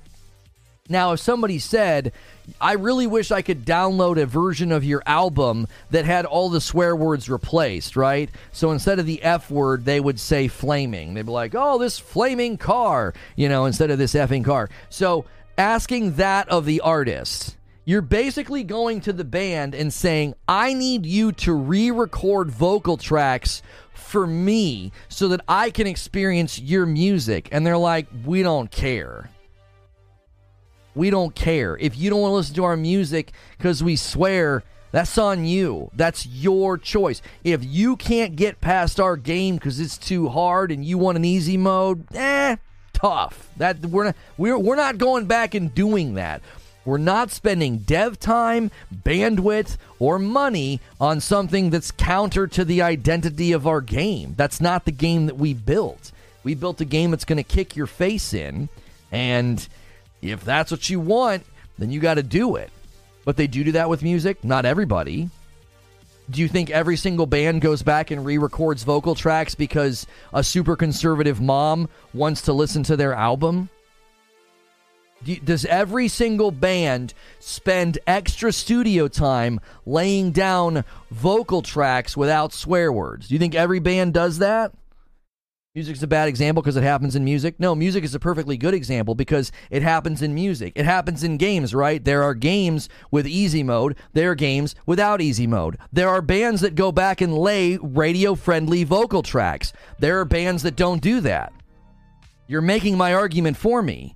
[0.89, 2.11] Now, if somebody said,
[2.59, 6.61] I really wish I could download a version of your album that had all the
[6.61, 8.29] swear words replaced, right?
[8.51, 11.13] So instead of the F word, they would say flaming.
[11.13, 14.69] They'd be like, oh, this flaming car, you know, instead of this effing car.
[14.89, 15.25] So
[15.57, 21.05] asking that of the artist, you're basically going to the band and saying, I need
[21.05, 23.61] you to re record vocal tracks
[23.93, 27.49] for me so that I can experience your music.
[27.51, 29.29] And they're like, we don't care.
[30.95, 31.77] We don't care.
[31.79, 35.89] If you don't want to listen to our music because we swear, that's on you.
[35.95, 37.21] That's your choice.
[37.43, 41.25] If you can't get past our game because it's too hard and you want an
[41.25, 42.57] easy mode, eh,
[42.93, 43.49] tough.
[43.57, 46.41] That we're not, we're we're not going back and doing that.
[46.85, 53.51] We're not spending dev time, bandwidth, or money on something that's counter to the identity
[53.51, 54.33] of our game.
[54.37, 56.11] That's not the game that we built.
[56.43, 58.67] We built a game that's going to kick your face in
[59.11, 59.65] and
[60.23, 61.43] if that's what you want,
[61.77, 62.71] then you got to do it.
[63.25, 64.43] But they do do that with music.
[64.43, 65.29] Not everybody.
[66.29, 70.43] Do you think every single band goes back and re records vocal tracks because a
[70.43, 73.69] super conservative mom wants to listen to their album?
[75.43, 83.27] Does every single band spend extra studio time laying down vocal tracks without swear words?
[83.27, 84.73] Do you think every band does that?
[85.75, 87.59] Music's a bad example because it happens in music.
[87.59, 90.73] No, music is a perfectly good example because it happens in music.
[90.75, 92.03] It happens in games, right?
[92.03, 95.79] There are games with easy mode, there are games without easy mode.
[95.91, 99.73] There are bands that go back and lay radio friendly vocal tracks.
[99.97, 101.51] There are bands that don't do that.
[102.45, 104.15] You're making my argument for me.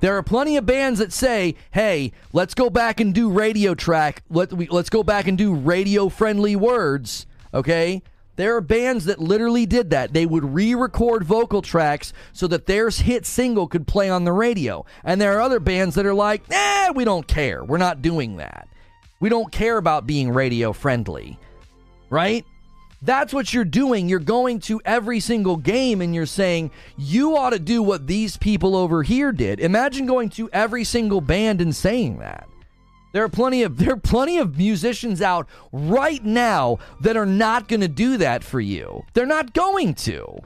[0.00, 4.22] There are plenty of bands that say, "Hey, let's go back and do radio track.
[4.30, 8.02] Let we, let's go back and do radio friendly words." Okay?
[8.36, 10.12] There are bands that literally did that.
[10.12, 14.32] They would re record vocal tracks so that their hit single could play on the
[14.32, 14.84] radio.
[15.02, 17.64] And there are other bands that are like, eh, we don't care.
[17.64, 18.68] We're not doing that.
[19.18, 21.38] We don't care about being radio friendly.
[22.10, 22.44] Right?
[23.02, 24.08] That's what you're doing.
[24.08, 28.36] You're going to every single game and you're saying, you ought to do what these
[28.36, 29.60] people over here did.
[29.60, 32.48] Imagine going to every single band and saying that.
[33.16, 37.66] There are plenty of there are plenty of musicians out right now that are not
[37.66, 39.06] going to do that for you.
[39.14, 40.36] They're not going to.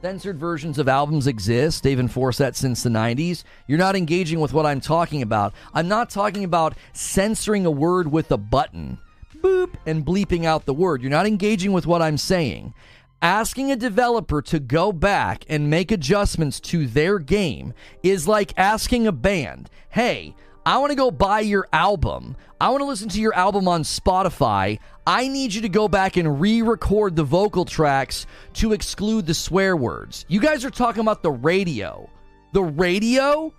[0.00, 1.82] Censored versions of albums exist.
[1.82, 3.44] They've enforced that since the 90s.
[3.66, 5.52] You're not engaging with what I'm talking about.
[5.74, 8.96] I'm not talking about censoring a word with a button,
[9.36, 11.02] boop, and bleeping out the word.
[11.02, 12.72] You're not engaging with what I'm saying.
[13.20, 19.06] Asking a developer to go back and make adjustments to their game is like asking
[19.06, 20.34] a band, hey,
[20.64, 22.36] I want to go buy your album.
[22.60, 24.78] I want to listen to your album on Spotify.
[25.04, 29.34] I need you to go back and re record the vocal tracks to exclude the
[29.34, 30.24] swear words.
[30.28, 32.08] You guys are talking about the radio.
[32.52, 33.52] The radio?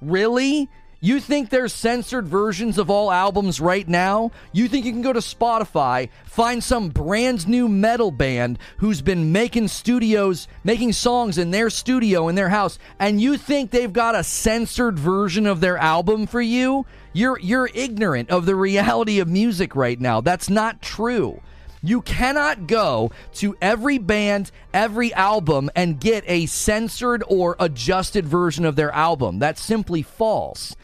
[0.00, 0.68] Really?
[1.04, 4.30] You think there's censored versions of all albums right now?
[4.52, 9.30] You think you can go to Spotify, find some brand new metal band who's been
[9.30, 14.14] making studios, making songs in their studio, in their house, and you think they've got
[14.14, 16.86] a censored version of their album for you?
[17.12, 20.22] You're, you're ignorant of the reality of music right now.
[20.22, 21.42] That's not true.
[21.82, 28.64] You cannot go to every band, every album, and get a censored or adjusted version
[28.64, 29.38] of their album.
[29.38, 30.74] That's simply false.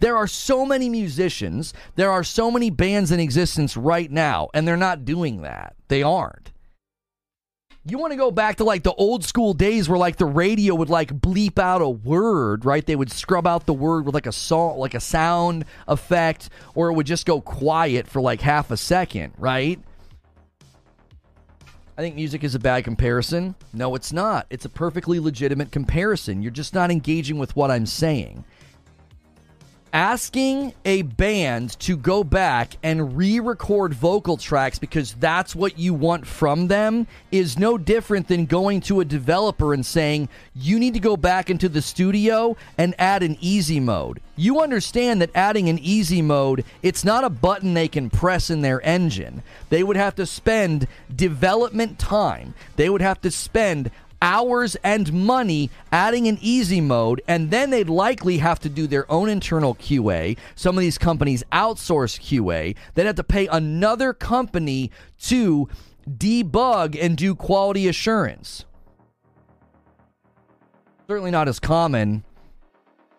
[0.00, 4.66] There are so many musicians, there are so many bands in existence right now, and
[4.66, 5.76] they're not doing that.
[5.88, 6.52] They aren't.
[7.84, 10.74] You want to go back to like the old school days where like the radio
[10.74, 12.84] would like bleep out a word, right?
[12.84, 16.90] They would scrub out the word with like a song, like a sound effect, or
[16.90, 19.80] it would just go quiet for like half a second, right?
[21.96, 23.54] I think music is a bad comparison.
[23.74, 24.46] No, it's not.
[24.48, 26.42] It's a perfectly legitimate comparison.
[26.42, 28.44] You're just not engaging with what I'm saying
[29.92, 36.26] asking a band to go back and re-record vocal tracks because that's what you want
[36.26, 41.00] from them is no different than going to a developer and saying you need to
[41.00, 44.20] go back into the studio and add an easy mode.
[44.36, 48.62] You understand that adding an easy mode, it's not a button they can press in
[48.62, 49.42] their engine.
[49.68, 52.54] They would have to spend development time.
[52.76, 53.90] They would have to spend
[54.22, 59.10] hours and money adding an easy mode, and then they'd likely have to do their
[59.10, 60.36] own internal QA.
[60.54, 62.76] Some of these companies outsource QA.
[62.94, 64.90] They'd have to pay another company
[65.22, 65.68] to
[66.08, 68.64] debug and do quality assurance.
[71.08, 72.24] Certainly not as common.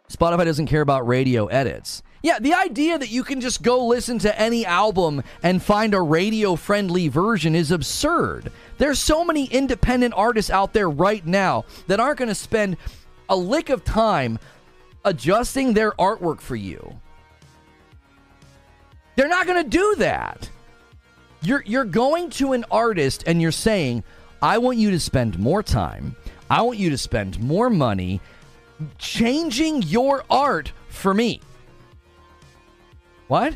[0.10, 2.04] Spotify doesn't care about radio edits.
[2.24, 6.02] Yeah, the idea that you can just go listen to any album and find a
[6.02, 8.52] radio friendly version is absurd.
[8.78, 12.78] There's so many independent artists out there right now that aren't going to spend
[13.28, 14.38] a lick of time
[15.04, 17.00] adjusting their artwork for you.
[19.16, 20.50] They're not going to do that.
[21.42, 24.04] You're you're going to an artist and you're saying,
[24.44, 26.16] "I want you to spend more time.
[26.52, 28.22] I want you to spend more money
[29.00, 31.42] changing your art for me."
[33.32, 33.56] What?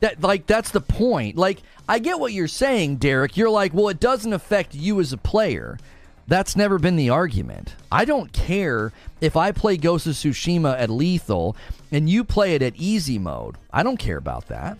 [0.00, 1.36] That like that's the point.
[1.36, 3.36] Like I get what you're saying, Derek.
[3.36, 5.78] You're like, "Well, it doesn't affect you as a player."
[6.26, 7.74] That's never been the argument.
[7.92, 11.54] I don't care if I play Ghost of Tsushima at lethal
[11.92, 13.56] and you play it at easy mode.
[13.70, 14.78] I don't care about that.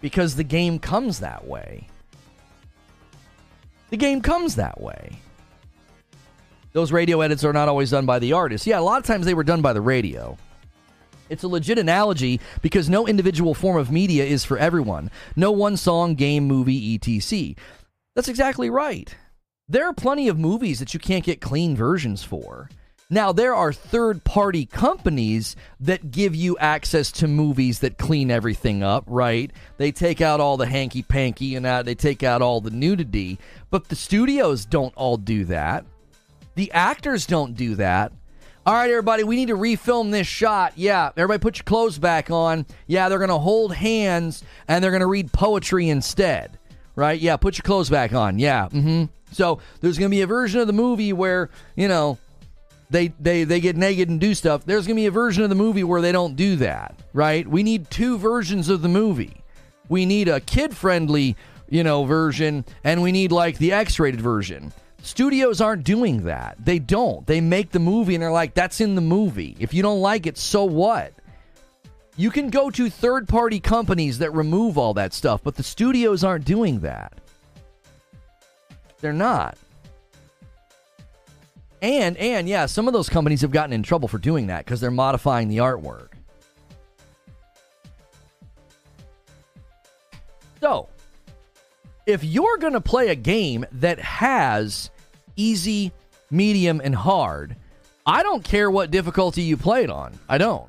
[0.00, 1.86] Because the game comes that way.
[3.90, 5.20] The game comes that way.
[6.72, 8.66] Those radio edits are not always done by the artist.
[8.66, 10.38] Yeah, a lot of times they were done by the radio.
[11.28, 15.10] It's a legit analogy because no individual form of media is for everyone.
[15.36, 17.54] No one song, game, movie, etc.
[18.14, 19.14] That's exactly right.
[19.68, 22.68] There are plenty of movies that you can't get clean versions for.
[23.08, 28.82] Now, there are third party companies that give you access to movies that clean everything
[28.82, 29.50] up, right?
[29.76, 33.38] They take out all the hanky panky and they take out all the nudity,
[33.70, 35.84] but the studios don't all do that.
[36.54, 38.12] The actors don't do that.
[38.64, 40.74] All right, everybody, we need to refilm this shot.
[40.76, 42.64] Yeah, everybody put your clothes back on.
[42.86, 46.58] Yeah, they're going to hold hands and they're going to read poetry instead.
[46.94, 47.20] Right?
[47.20, 48.38] Yeah, put your clothes back on.
[48.38, 48.68] Yeah.
[48.68, 49.04] Mm-hmm.
[49.32, 52.18] So there's going to be a version of the movie where, you know,
[52.90, 54.64] they, they, they get naked and do stuff.
[54.64, 56.94] There's going to be a version of the movie where they don't do that.
[57.12, 57.48] Right?
[57.48, 59.42] We need two versions of the movie.
[59.88, 61.34] We need a kid friendly,
[61.68, 64.72] you know, version and we need like the X rated version.
[65.02, 66.56] Studios aren't doing that.
[66.64, 67.26] They don't.
[67.26, 69.56] They make the movie and they're like, that's in the movie.
[69.58, 71.12] If you don't like it, so what?
[72.16, 76.22] You can go to third party companies that remove all that stuff, but the studios
[76.22, 77.14] aren't doing that.
[79.00, 79.58] They're not.
[81.80, 84.80] And and yeah, some of those companies have gotten in trouble for doing that because
[84.80, 86.10] they're modifying the artwork.
[90.60, 90.88] So,
[92.06, 94.90] if you're going to play a game that has
[95.36, 95.92] easy,
[96.30, 97.56] medium, and hard,
[98.04, 100.18] I don't care what difficulty you play it on.
[100.28, 100.68] I don't.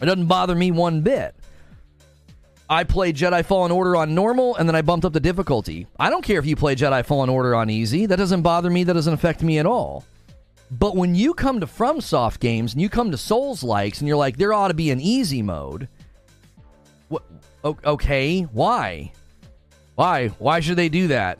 [0.00, 1.34] It doesn't bother me one bit.
[2.68, 5.86] I play Jedi Fallen Order on normal and then I bumped up the difficulty.
[5.98, 8.06] I don't care if you play Jedi Fallen Order on easy.
[8.06, 8.84] That doesn't bother me.
[8.84, 10.04] That doesn't affect me at all.
[10.70, 14.16] But when you come to FromSoft games and you come to Souls likes and you're
[14.16, 15.88] like, there ought to be an easy mode.
[17.08, 17.22] What?
[17.64, 19.12] Okay, why?
[19.96, 20.28] Why?
[20.28, 21.38] Why should they do that?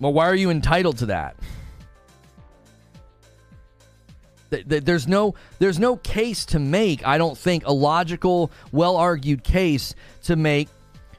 [0.00, 1.36] Well, why are you entitled to that?
[4.50, 9.94] There's no there's no case to make, I don't think, a logical, well-argued case
[10.24, 10.68] to make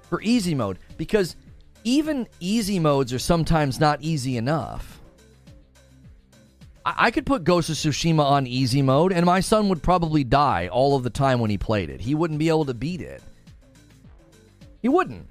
[0.04, 1.36] for easy mode because
[1.84, 5.02] even easy modes are sometimes not easy enough.
[6.86, 10.68] I could put Ghost of Tsushima on easy mode, and my son would probably die
[10.68, 12.02] all of the time when he played it.
[12.02, 13.24] He wouldn't be able to beat it.
[14.82, 15.28] He wouldn't.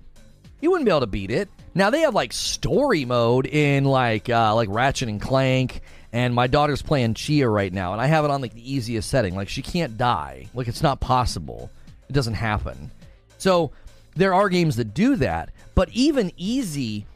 [0.63, 1.49] He wouldn't be able to beat it.
[1.75, 5.81] Now they have like story mode in like uh, like Ratchet and Clank,
[6.13, 9.11] and my daughter's playing Chia right now, and I have it on like the easiest
[9.11, 9.35] setting.
[9.35, 10.47] Like she can't die.
[10.55, 11.69] Like it's not possible.
[12.09, 12.93] It doesn't happen.
[13.39, 13.73] So
[14.15, 17.07] there are games that do that, but even easy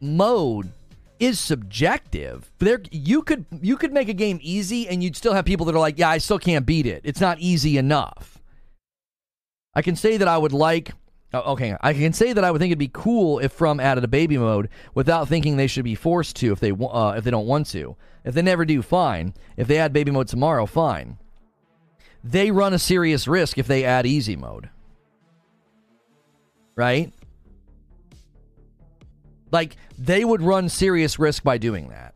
[0.00, 0.72] mode
[1.18, 2.50] is subjective.
[2.60, 5.74] There, you could you could make a game easy, and you'd still have people that
[5.74, 7.02] are like, "Yeah, I still can't beat it.
[7.04, 8.38] It's not easy enough."
[9.74, 10.92] I can say that I would like.
[11.32, 14.04] Oh, Okay, I can say that I would think it'd be cool if From added
[14.04, 17.30] a baby mode without thinking they should be forced to if they uh, if they
[17.30, 17.96] don't want to.
[18.24, 19.34] If they never do, fine.
[19.56, 21.18] If they add baby mode tomorrow, fine.
[22.22, 24.68] They run a serious risk if they add easy mode.
[26.76, 27.12] Right?
[29.50, 32.14] Like they would run serious risk by doing that.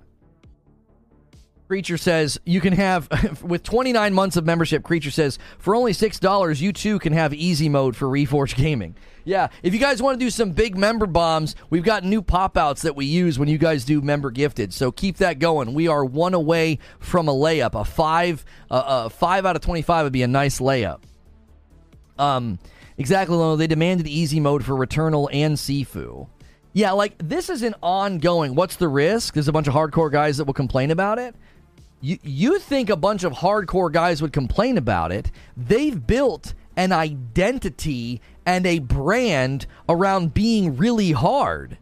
[1.67, 4.83] Creature says you can have with 29 months of membership.
[4.83, 8.95] Creature says for only six dollars, you too can have easy mode for Reforge Gaming.
[9.25, 12.59] Yeah, if you guys want to do some big member bombs, we've got new pop
[12.59, 14.75] outs that we use when you guys do member gifted.
[14.75, 15.73] So keep that going.
[15.73, 17.81] We are one away from a layup.
[17.81, 21.01] A five, uh, a five out of 25 would be a nice layup.
[22.19, 22.59] Um,
[22.99, 23.35] exactly.
[23.35, 23.57] Lono.
[23.57, 26.29] They demanded easy mode for Returnal and Sifu.
[26.75, 28.55] Yeah, like this is an ongoing.
[28.55, 29.35] What's the risk?
[29.35, 31.35] There's a bunch of hardcore guys that will complain about it.
[32.05, 35.31] You you think a bunch of hardcore guys would complain about it?
[35.57, 41.79] They've built an identity and a brand around being really hard.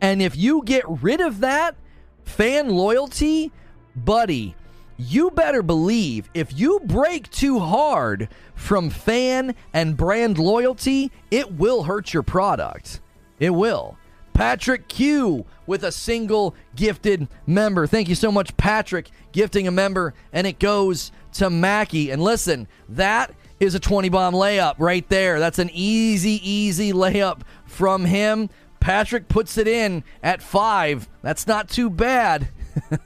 [0.00, 1.76] And if you get rid of that
[2.24, 3.52] fan loyalty,
[3.94, 4.56] buddy,
[4.96, 11.82] you better believe if you break too hard from fan and brand loyalty, it will
[11.82, 13.02] hurt your product.
[13.38, 13.98] It will.
[14.38, 17.88] Patrick Q with a single gifted member.
[17.88, 20.14] Thank you so much, Patrick, gifting a member.
[20.32, 22.12] And it goes to Mackie.
[22.12, 25.40] And listen, that is a 20 bomb layup right there.
[25.40, 28.48] That's an easy, easy layup from him.
[28.78, 31.08] Patrick puts it in at five.
[31.20, 32.48] That's not too bad.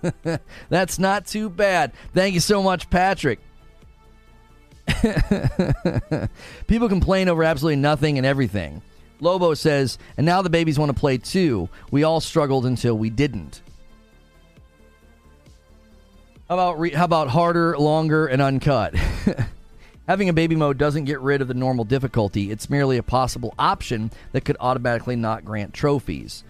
[0.69, 1.95] That's not too bad.
[2.13, 3.39] Thank you so much, Patrick.
[6.67, 8.83] People complain over absolutely nothing and everything.
[9.23, 11.69] Lobo says, and now the babies want to play too.
[11.93, 13.63] We all struggled until we didn't.
[16.49, 18.95] How about re- how about harder, longer, and uncut?
[20.09, 22.51] Having a baby mode doesn't get rid of the normal difficulty.
[22.51, 26.43] It's merely a possible option that could automatically not grant trophies.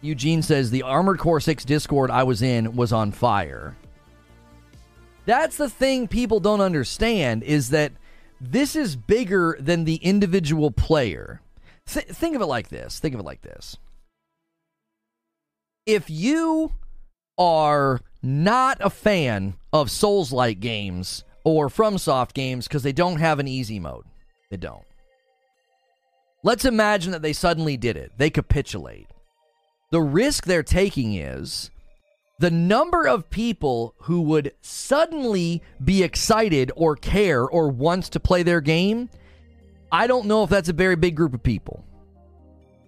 [0.00, 3.76] Eugene says the Armored Core 6 Discord I was in was on fire.
[5.24, 7.92] That's the thing people don't understand is that
[8.40, 11.40] this is bigger than the individual player.
[11.86, 12.98] Th- think of it like this.
[12.98, 13.76] Think of it like this.
[15.86, 16.72] If you
[17.38, 23.38] are not a fan of Souls like games or FromSoft games because they don't have
[23.38, 24.04] an easy mode,
[24.50, 24.84] they don't.
[26.44, 28.12] Let's imagine that they suddenly did it.
[28.16, 29.08] They capitulate.
[29.90, 31.70] The risk they're taking is
[32.38, 38.42] the number of people who would suddenly be excited or care or wants to play
[38.42, 39.10] their game,
[39.90, 41.84] I don't know if that's a very big group of people.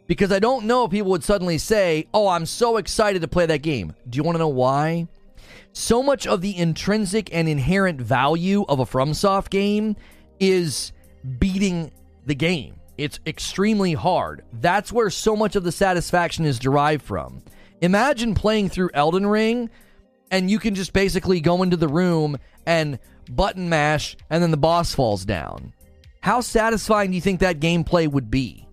[0.07, 3.47] Because I don't know if people would suddenly say, Oh, I'm so excited to play
[3.47, 3.95] that game.
[4.09, 5.09] Do you want to know why?
[5.73, 9.97] So much of the intrinsic and inherent value of a FromSoft game
[10.41, 10.93] is
[11.39, 11.93] beating
[12.27, 12.77] the game.
[12.99, 14.45] It's extremely hard.
[14.53, 17.43] That's where so much of the satisfaction is derived from.
[17.81, 19.71] Imagine playing through Elden Ring
[20.31, 24.57] and you can just basically go into the room and button mash and then the
[24.57, 25.73] boss falls down.
[26.21, 28.67] How satisfying do you think that gameplay would be?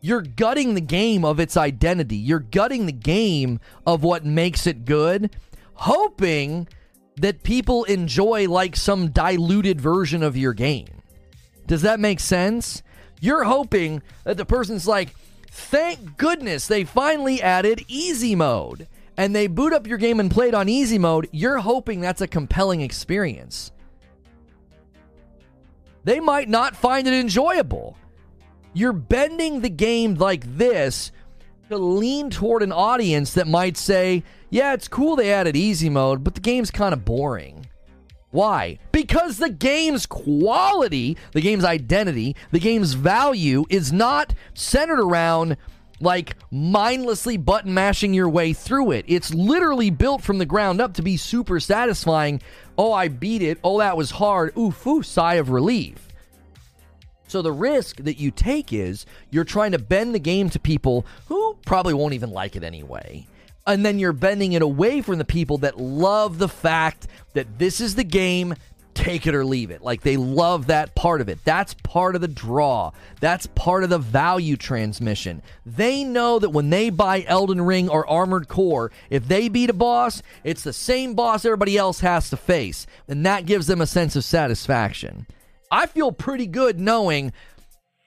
[0.00, 2.16] You're gutting the game of its identity.
[2.16, 5.36] You're gutting the game of what makes it good,
[5.74, 6.66] hoping
[7.16, 11.02] that people enjoy like some diluted version of your game.
[11.66, 12.82] Does that make sense?
[13.20, 15.14] You're hoping that the person's like,
[15.52, 18.88] thank goodness they finally added easy mode.
[19.18, 21.28] And they boot up your game and play it on easy mode.
[21.30, 23.70] You're hoping that's a compelling experience.
[26.04, 27.96] They might not find it enjoyable.
[28.72, 31.12] You're bending the game like this
[31.68, 36.24] to lean toward an audience that might say, yeah, it's cool they added easy mode,
[36.24, 37.61] but the game's kind of boring.
[38.32, 38.78] Why?
[38.90, 45.58] Because the game's quality, the game's identity, the game's value is not centered around
[46.00, 49.04] like mindlessly button mashing your way through it.
[49.06, 52.40] It's literally built from the ground up to be super satisfying.
[52.76, 53.58] Oh, I beat it.
[53.62, 54.56] Oh, that was hard.
[54.56, 56.08] Oof, sigh of relief.
[57.28, 61.06] So the risk that you take is you're trying to bend the game to people
[61.26, 63.26] who probably won't even like it anyway.
[63.66, 67.80] And then you're bending it away from the people that love the fact that this
[67.80, 68.54] is the game,
[68.94, 69.82] take it or leave it.
[69.82, 71.38] Like they love that part of it.
[71.44, 72.92] That's part of the draw.
[73.20, 75.42] That's part of the value transmission.
[75.64, 79.74] They know that when they buy Elden Ring or Armored Core, if they beat a
[79.74, 82.86] boss, it's the same boss everybody else has to face.
[83.08, 85.26] And that gives them a sense of satisfaction.
[85.70, 87.32] I feel pretty good knowing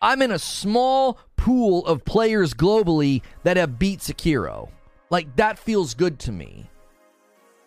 [0.01, 4.69] I'm in a small pool of players globally that have beat Sekiro.
[5.09, 6.69] Like, that feels good to me.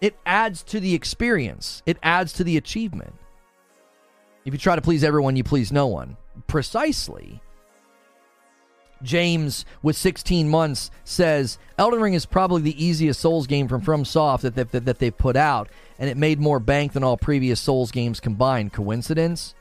[0.00, 3.14] It adds to the experience, it adds to the achievement.
[4.44, 6.16] If you try to please everyone, you please no one.
[6.46, 7.40] Precisely.
[9.02, 14.40] James, with 16 months, says Elden Ring is probably the easiest Souls game from FromSoft
[14.54, 15.68] that that they've put out,
[15.98, 18.72] and it made more bank than all previous Souls games combined.
[18.72, 19.54] Coincidence?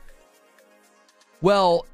[1.40, 1.86] Well,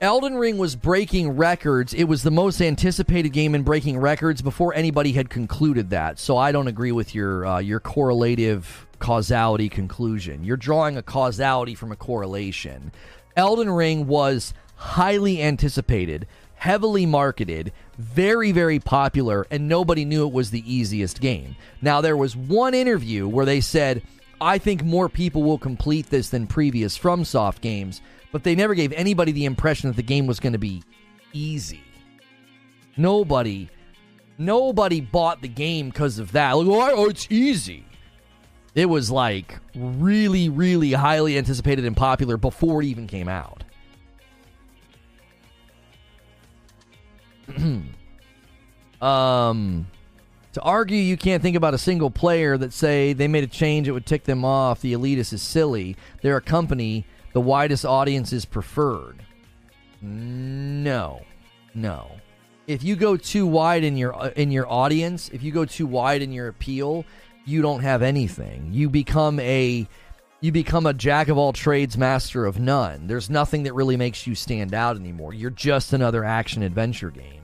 [0.00, 1.92] Elden Ring was breaking records.
[1.92, 6.20] It was the most anticipated game in breaking records before anybody had concluded that.
[6.20, 10.44] So I don't agree with your uh, your correlative causality conclusion.
[10.44, 12.92] You're drawing a causality from a correlation.
[13.36, 20.52] Elden Ring was highly anticipated, heavily marketed, very very popular, and nobody knew it was
[20.52, 21.56] the easiest game.
[21.82, 24.02] Now there was one interview where they said,
[24.40, 28.00] "I think more people will complete this than previous FromSoft games."
[28.32, 30.82] But they never gave anybody the impression that the game was going to be
[31.32, 31.82] easy.
[32.96, 33.68] Nobody,
[34.36, 36.52] nobody bought the game because of that.
[36.52, 37.84] Like, oh, it's easy.
[38.74, 43.64] It was like really, really highly anticipated and popular before it even came out.
[49.02, 49.86] um,
[50.52, 53.88] to argue you can't think about a single player that say they made a change
[53.88, 54.80] it would tick them off.
[54.80, 55.96] The elitist is silly.
[56.22, 57.06] They're a company
[57.38, 59.24] the widest audience is preferred.
[60.02, 61.22] No,
[61.72, 62.10] no.
[62.66, 65.86] If you go too wide in your uh, in your audience, if you go too
[65.86, 67.04] wide in your appeal,
[67.44, 68.70] you don't have anything.
[68.72, 69.86] You become a
[70.40, 73.06] you become a jack of all trades, master of none.
[73.06, 75.32] There's nothing that really makes you stand out anymore.
[75.32, 77.42] You're just another action adventure game.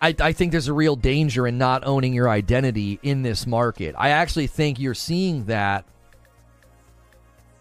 [0.00, 3.94] I, I think there's a real danger in not owning your identity in this market.
[3.98, 5.84] I actually think you're seeing that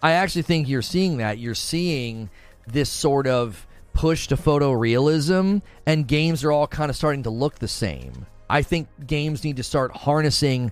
[0.02, 1.38] I actually think you're seeing that.
[1.38, 2.30] You're seeing
[2.68, 7.60] this sort of push to photorealism, and games are all kind of starting to look
[7.60, 8.26] the same.
[8.49, 10.72] I think games need to start harnessing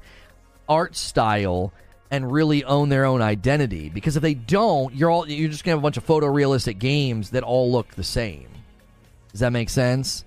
[0.68, 1.74] art style
[2.12, 5.74] and really own their own identity because if they don't, you're all you're just gonna
[5.74, 8.48] have a bunch of photorealistic games that all look the same.
[9.32, 10.26] Does that make sense?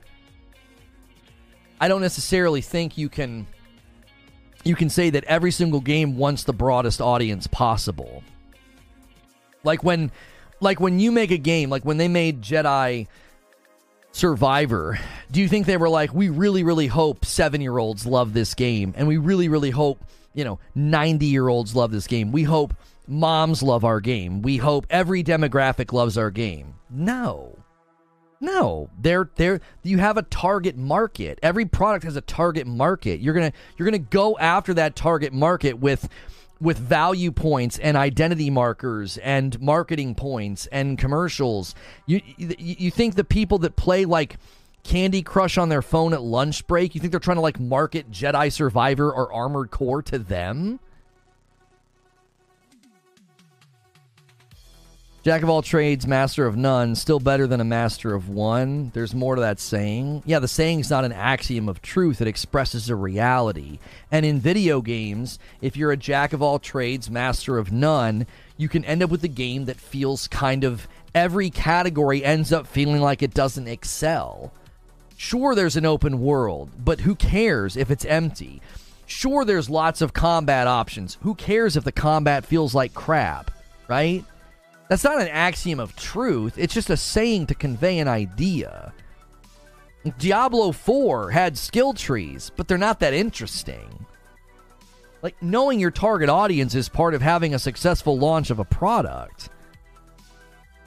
[1.80, 3.46] I don't necessarily think you can
[4.64, 8.22] you can say that every single game wants the broadest audience possible.
[9.64, 10.10] Like when
[10.60, 13.06] like when you make a game, like when they made Jedi
[14.12, 14.98] Survivor,
[15.30, 18.54] do you think they were like, we really, really hope seven year olds love this
[18.54, 20.04] game, and we really, really hope,
[20.34, 22.32] you know, 90 year olds love this game?
[22.32, 22.74] We hope
[23.08, 24.42] moms love our game.
[24.42, 26.74] We hope every demographic loves our game.
[26.90, 27.58] No.
[28.40, 31.38] No, they're they're you have a target market.
[31.44, 33.20] Every product has a target market.
[33.20, 36.08] You're gonna you're gonna go after that target market with
[36.62, 41.74] with value points and identity markers and marketing points and commercials.
[42.06, 44.36] You you think the people that play like
[44.84, 48.10] Candy Crush on their phone at lunch break, you think they're trying to like market
[48.10, 50.80] Jedi Survivor or Armored Core to them?
[55.22, 58.90] Jack of all trades, master of none, still better than a master of one.
[58.92, 60.24] There's more to that saying.
[60.26, 63.78] Yeah, the saying's not an axiom of truth, it expresses a reality.
[64.10, 68.68] And in video games, if you're a jack of all trades, master of none, you
[68.68, 73.00] can end up with a game that feels kind of every category ends up feeling
[73.00, 74.52] like it doesn't excel.
[75.16, 78.60] Sure, there's an open world, but who cares if it's empty?
[79.06, 81.16] Sure, there's lots of combat options.
[81.22, 83.52] Who cares if the combat feels like crap,
[83.86, 84.24] right?
[84.92, 88.92] That's not an axiom of truth, it's just a saying to convey an idea.
[90.18, 94.04] Diablo 4 had skill trees, but they're not that interesting.
[95.22, 99.48] Like, knowing your target audience is part of having a successful launch of a product.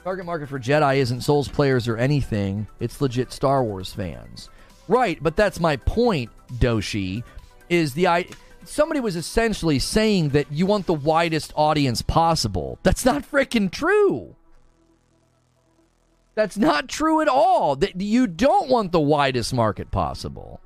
[0.04, 4.50] Target market for Jedi isn't Souls players or anything, it's legit Star Wars fans.
[4.86, 6.30] Right, but that's my point,
[6.60, 7.24] Doshi,
[7.68, 8.26] is the I
[8.68, 12.78] somebody was essentially saying that you want the widest audience possible.
[12.82, 14.36] That's not freaking true.
[16.34, 17.76] That's not true at all.
[17.76, 20.60] That you don't want the widest market possible.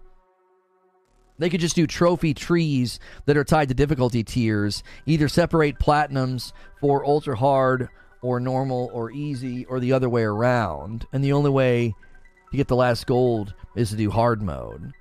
[1.39, 6.53] They could just do trophy trees that are tied to difficulty tiers, either separate platinums
[6.81, 7.89] for ultra hard
[8.21, 11.07] or normal or easy or the other way around.
[11.13, 11.95] And the only way
[12.51, 14.93] to get the last gold is to do hard mode.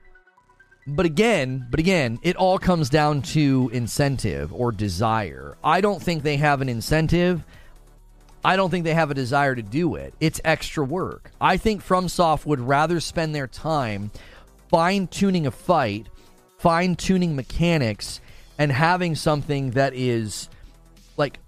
[0.96, 5.58] But again, but again, it all comes down to incentive or desire.
[5.64, 7.44] I don't think they have an incentive.
[8.44, 10.14] I don't think they have a desire to do it.
[10.20, 11.32] It's extra work.
[11.40, 14.12] I think FromSoft would rather spend their time
[14.70, 16.08] fine tuning a fight,
[16.58, 18.22] fine tuning mechanics,
[18.58, 20.50] and having something that is
[21.18, 21.40] like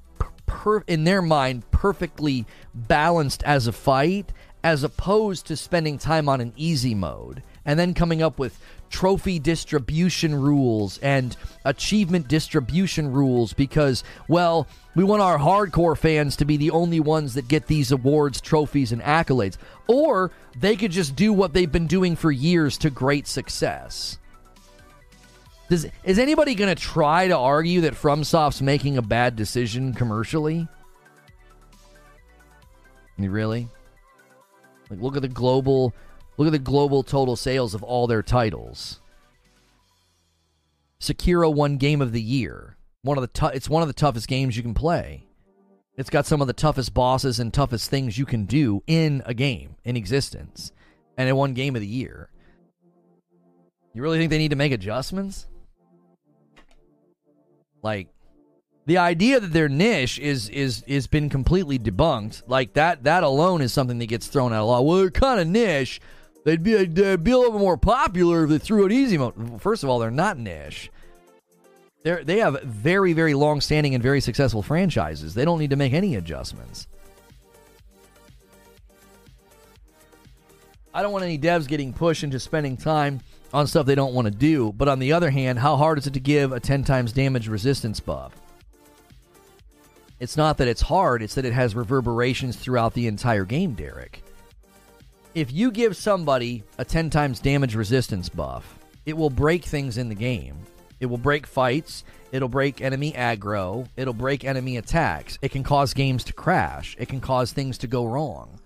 [0.45, 4.31] per- in their mind perfectly balanced as a fight
[4.63, 8.59] as opposed to spending time on an easy mode and then coming up with
[8.91, 11.35] trophy distribution rules and
[11.65, 17.33] achievement distribution rules because, well, we want our hardcore fans to be the only ones
[17.33, 19.57] that get these awards, trophies, and accolades.
[19.87, 24.19] Or they could just do what they've been doing for years to great success.
[25.69, 30.67] Does, is anybody going to try to argue that FromSoft's making a bad decision commercially?
[33.17, 33.69] Really?
[34.89, 35.93] Like, look at the global
[36.41, 38.99] Look at the global total sales of all their titles.
[40.99, 42.77] Sekiro won Game of the Year.
[43.03, 45.27] One of the tu- it's one of the toughest games you can play.
[45.97, 49.35] It's got some of the toughest bosses and toughest things you can do in a
[49.35, 50.71] game in existence,
[51.15, 52.31] and it won Game of the Year.
[53.93, 55.45] You really think they need to make adjustments?
[57.83, 58.07] Like
[58.87, 62.41] the idea that their niche is is is been completely debunked.
[62.47, 64.87] Like that that alone is something that gets thrown out a lot.
[64.87, 66.01] Well, kind of niche.
[66.43, 69.61] They'd be, they'd be a little bit more popular if they threw it easy mode.
[69.61, 70.89] First of all, they're not niche.
[72.03, 75.35] They're, they have very, very long standing and very successful franchises.
[75.35, 76.87] They don't need to make any adjustments.
[80.93, 83.21] I don't want any devs getting pushed into spending time
[83.53, 84.73] on stuff they don't want to do.
[84.73, 87.47] But on the other hand, how hard is it to give a 10 times damage
[87.47, 88.33] resistance buff?
[90.19, 94.23] It's not that it's hard, it's that it has reverberations throughout the entire game, Derek
[95.33, 100.09] if you give somebody a 10 times damage resistance buff, it will break things in
[100.09, 100.57] the game.
[100.99, 102.03] It will break fights.
[102.31, 103.87] It'll break enemy aggro.
[103.97, 105.39] It'll break enemy attacks.
[105.41, 106.95] It can cause games to crash.
[106.99, 108.59] It can cause things to go wrong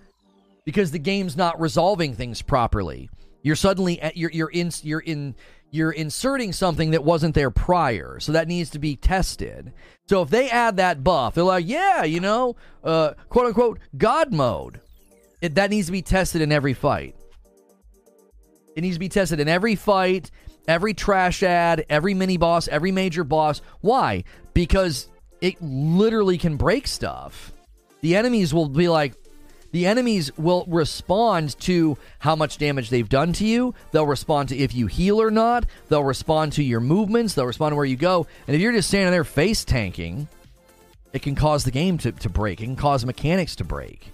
[0.66, 3.09] because the game's not resolving things properly.
[3.41, 5.36] You're suddenly you're you're in you're in
[5.72, 9.72] you're inserting something that wasn't there prior, so that needs to be tested.
[10.07, 14.34] So if they add that buff, they're like, yeah, you know, uh, quote unquote, God
[14.34, 14.82] mode.
[15.41, 17.15] It, that needs to be tested in every fight.
[18.75, 20.31] It needs to be tested in every fight,
[20.67, 23.61] every trash ad, every mini boss, every major boss.
[23.81, 24.23] Why?
[24.53, 25.07] Because
[25.41, 27.51] it literally can break stuff.
[28.01, 29.13] The enemies will be like,
[29.71, 33.75] the enemies will respond to how much damage they've done to you.
[33.91, 35.65] They'll respond to if you heal or not.
[35.89, 37.33] They'll respond to your movements.
[37.33, 38.25] They'll respond to where you go.
[38.47, 40.29] And if you're just standing there face tanking,
[41.11, 42.61] it can cause the game to, to break.
[42.61, 44.11] It can cause mechanics to break.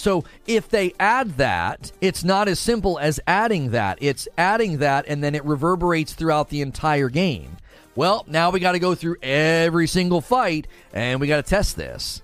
[0.00, 3.98] So if they add that, it's not as simple as adding that.
[4.00, 7.58] It's adding that and then it reverberates throughout the entire game.
[7.94, 11.76] Well, now we got to go through every single fight and we got to test
[11.76, 12.22] this.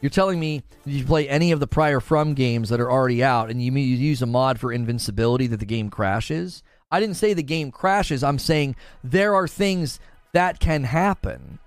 [0.00, 3.50] You're telling me you play any of the prior From games that are already out
[3.50, 6.62] and you, you use a mod for invincibility that the game crashes?
[6.92, 8.22] I didn't say the game crashes.
[8.22, 10.00] I'm saying there are things
[10.32, 11.58] that can happen.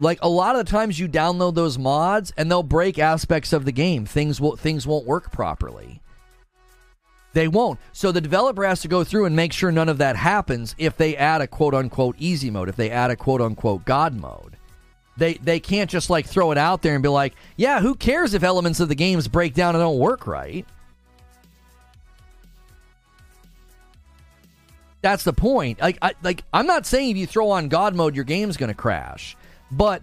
[0.00, 3.66] Like a lot of the times you download those mods and they'll break aspects of
[3.66, 4.06] the game.
[4.06, 6.00] Things will things won't work properly.
[7.32, 7.78] They won't.
[7.92, 10.96] So the developer has to go through and make sure none of that happens if
[10.96, 14.56] they add a quote unquote easy mode, if they add a quote unquote god mode.
[15.18, 18.32] They they can't just like throw it out there and be like, "Yeah, who cares
[18.32, 20.66] if elements of the games break down and don't work right?"
[25.02, 25.80] That's the point.
[25.80, 28.68] Like I like I'm not saying if you throw on god mode your game's going
[28.68, 29.36] to crash.
[29.70, 30.02] But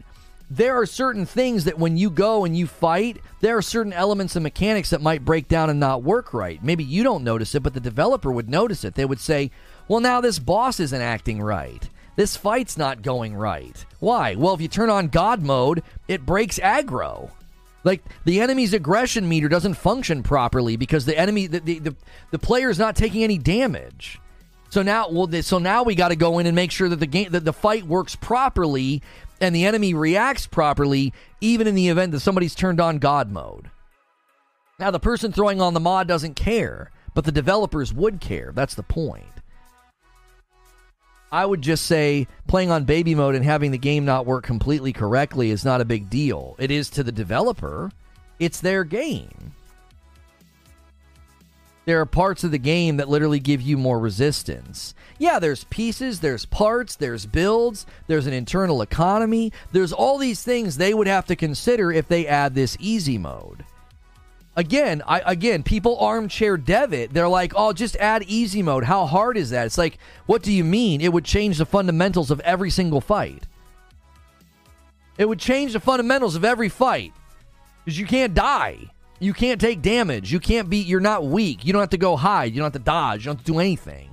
[0.49, 4.35] there are certain things that when you go and you fight, there are certain elements
[4.35, 6.63] and mechanics that might break down and not work right.
[6.63, 8.95] Maybe you don't notice it, but the developer would notice it.
[8.95, 9.51] They would say,
[9.87, 11.89] well, now this boss isn't acting right.
[12.15, 13.85] This fight's not going right.
[13.99, 14.35] Why?
[14.35, 17.29] Well, if you turn on God mode, it breaks aggro.
[17.83, 21.95] Like the enemy's aggression meter doesn't function properly because the enemy, the, the, the,
[22.31, 24.19] the player's not taking any damage.
[24.69, 27.05] So now, well, so now we got to go in and make sure that the
[27.05, 29.01] game, that the fight works properly
[29.39, 33.69] and the enemy reacts properly, even in the event that somebody's turned on God mode.
[34.79, 38.51] Now, the person throwing on the mod doesn't care, but the developers would care.
[38.53, 39.25] That's the point.
[41.31, 44.93] I would just say playing on baby mode and having the game not work completely
[44.93, 46.55] correctly is not a big deal.
[46.57, 47.91] It is to the developer,
[48.39, 49.53] it's their game.
[51.87, 54.93] There are parts of the game that literally give you more resistance.
[55.19, 59.53] Yeah, there's pieces, there's parts, there's builds, there's an internal economy.
[59.71, 63.63] There's all these things they would have to consider if they add this easy mode.
[64.57, 67.13] again, I again, people armchair dev it.
[67.13, 69.67] They're like, "Oh, just add easy mode." How hard is that?
[69.67, 70.99] It's like, what do you mean?
[70.99, 73.43] It would change the fundamentals of every single fight.
[75.17, 77.13] It would change the fundamentals of every fight
[77.85, 78.89] because you can't die.
[79.19, 80.31] You can't take damage.
[80.31, 80.77] You can't be.
[80.77, 81.65] You're not weak.
[81.65, 82.53] You don't have to go hide.
[82.53, 83.21] You don't have to dodge.
[83.21, 84.09] You don't have to do anything.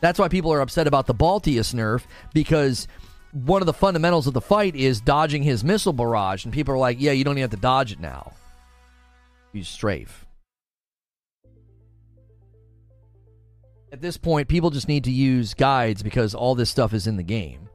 [0.00, 2.86] That's why people are upset about the Balteus nerf because
[3.32, 6.78] one of the fundamentals of the fight is dodging his missile barrage, and people are
[6.78, 8.32] like, "Yeah, you don't even have to dodge it now."
[9.52, 10.24] You strafe.
[13.90, 17.16] At this point, people just need to use guides because all this stuff is in
[17.16, 17.67] the game.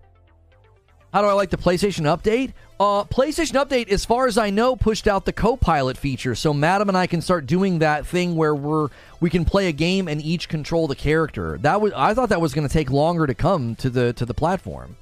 [1.13, 2.53] How do I like the PlayStation Update?
[2.79, 6.89] Uh, PlayStation Update, as far as I know, pushed out the co-pilot feature, so Madam
[6.89, 8.89] and I can start doing that thing where we're
[9.19, 11.59] we can play a game and each control the character.
[11.59, 14.25] That was I thought that was going to take longer to come to the to
[14.25, 14.97] the platform.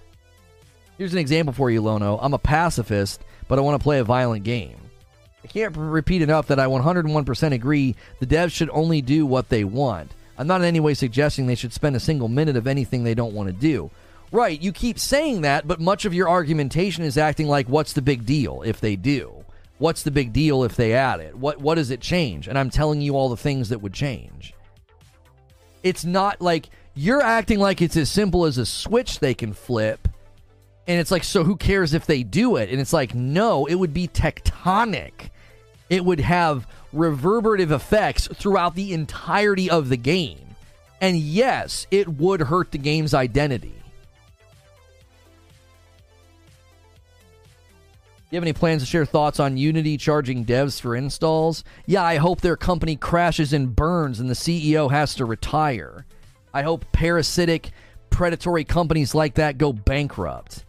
[0.98, 2.20] Here's an example for you, Lono.
[2.22, 4.78] I'm a pacifist, but I want to play a violent game.
[5.46, 9.64] I can't repeat enough that I 101% agree the devs should only do what they
[9.64, 10.12] want.
[10.38, 13.16] I'm not in any way suggesting they should spend a single minute of anything they
[13.16, 13.90] don't want to do.
[14.32, 18.02] Right, you keep saying that, but much of your argumentation is acting like what's the
[18.02, 19.44] big deal if they do?
[19.78, 21.36] What's the big deal if they add it?
[21.36, 22.48] What what does it change?
[22.48, 24.54] And I'm telling you all the things that would change.
[25.84, 30.08] It's not like you're acting like it's as simple as a switch they can flip.
[30.88, 32.70] And it's like, so who cares if they do it?
[32.70, 35.30] And it's like, no, it would be tectonic.
[35.90, 40.56] It would have reverberative effects throughout the entirety of the game.
[41.00, 43.81] And yes, it would hurt the game's identity.
[48.32, 51.66] You have any plans to share thoughts on Unity charging devs for installs?
[51.86, 56.06] Yeah, I hope their company crashes and burns and the CEO has to retire.
[56.54, 57.72] I hope parasitic,
[58.10, 60.64] predatory companies like that go bankrupt.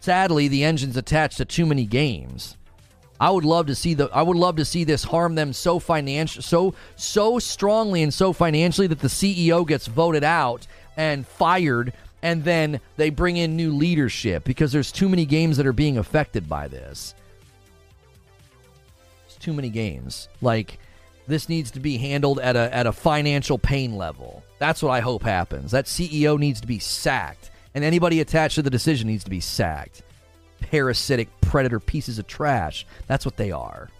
[0.00, 2.56] Sadly, the engine's attached to too many games.
[3.20, 5.78] I would love to see the I would love to see this harm them so
[5.78, 11.92] financial so so strongly and so financially that the CEO gets voted out and fired
[12.22, 15.98] and then they bring in new leadership because there's too many games that are being
[15.98, 17.14] affected by this.
[19.26, 20.28] It's too many games.
[20.40, 20.78] Like
[21.26, 24.42] this needs to be handled at a at a financial pain level.
[24.58, 25.70] That's what I hope happens.
[25.72, 29.40] That CEO needs to be sacked, and anybody attached to the decision needs to be
[29.40, 30.02] sacked.
[30.60, 32.86] Parasitic predator pieces of trash.
[33.06, 33.90] That's what they are.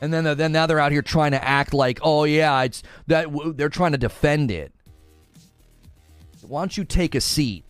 [0.00, 3.28] And then then now they're out here trying to act like, oh yeah, it's that
[3.56, 4.73] they're trying to defend it.
[6.46, 7.64] Why don't you take a seat?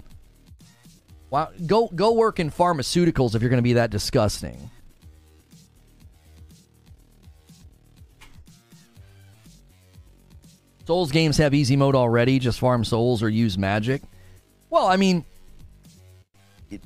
[1.29, 4.71] Why, go go work in pharmaceuticals if you're going to be that disgusting.
[10.87, 12.39] Souls games have easy mode already.
[12.39, 14.03] Just farm souls or use magic.
[14.69, 15.25] Well, I mean,
[16.71, 16.83] it,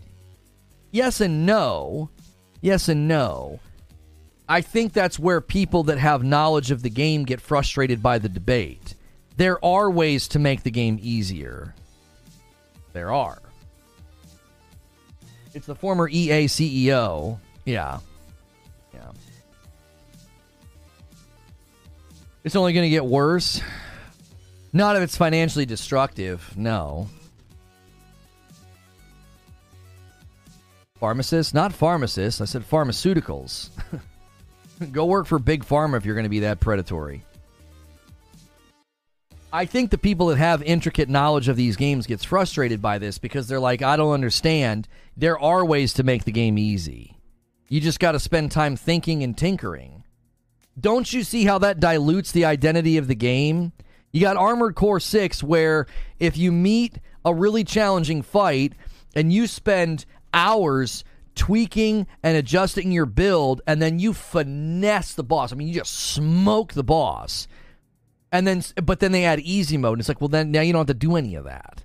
[0.93, 2.11] yes and no.
[2.61, 3.61] Yes and no.
[4.49, 8.29] I think that's where people that have knowledge of the game get frustrated by the
[8.29, 8.95] debate.
[9.37, 11.75] There are ways to make the game easier.
[12.99, 13.39] There are.
[15.55, 17.39] It's the former EA CEO.
[17.65, 18.01] Yeah.
[18.93, 19.13] Yeah.
[22.43, 23.63] It's only going to get worse.
[24.73, 26.53] Not if it's financially destructive.
[26.57, 27.09] No.
[30.97, 31.55] Pharmacists?
[31.55, 32.41] Not pharmacists.
[32.41, 33.71] I said pharmaceuticals.
[34.91, 37.25] Go work for Big Pharma if you're going to be that predatory.
[39.51, 43.17] I think the people that have intricate knowledge of these games gets frustrated by this
[43.17, 44.87] because they're like, I don't understand.
[45.17, 47.17] There are ways to make the game easy.
[47.69, 50.05] You just got to spend time thinking and tinkering.
[50.79, 53.73] Don't you see how that dilutes the identity of the game?
[54.13, 55.87] You got Armored Core 6 where
[56.19, 58.75] if you meet a really challenging fight
[59.15, 65.53] and you spend hours tweaking and adjusting your build and then you finesse the boss.
[65.53, 67.49] I mean, you just smoke the boss
[68.33, 70.73] and then but then they add easy mode and it's like well then now you
[70.73, 71.83] don't have to do any of that.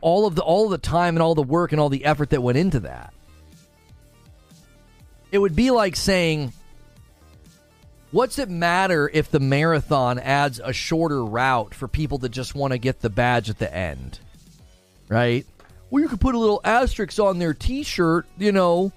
[0.00, 2.30] All of the all of the time and all the work and all the effort
[2.30, 3.12] that went into that.
[5.32, 6.52] It would be like saying
[8.10, 12.72] what's it matter if the marathon adds a shorter route for people that just want
[12.72, 14.18] to get the badge at the end
[15.10, 15.44] right?
[15.90, 18.92] Well you could put a little asterisk on their t-shirt you know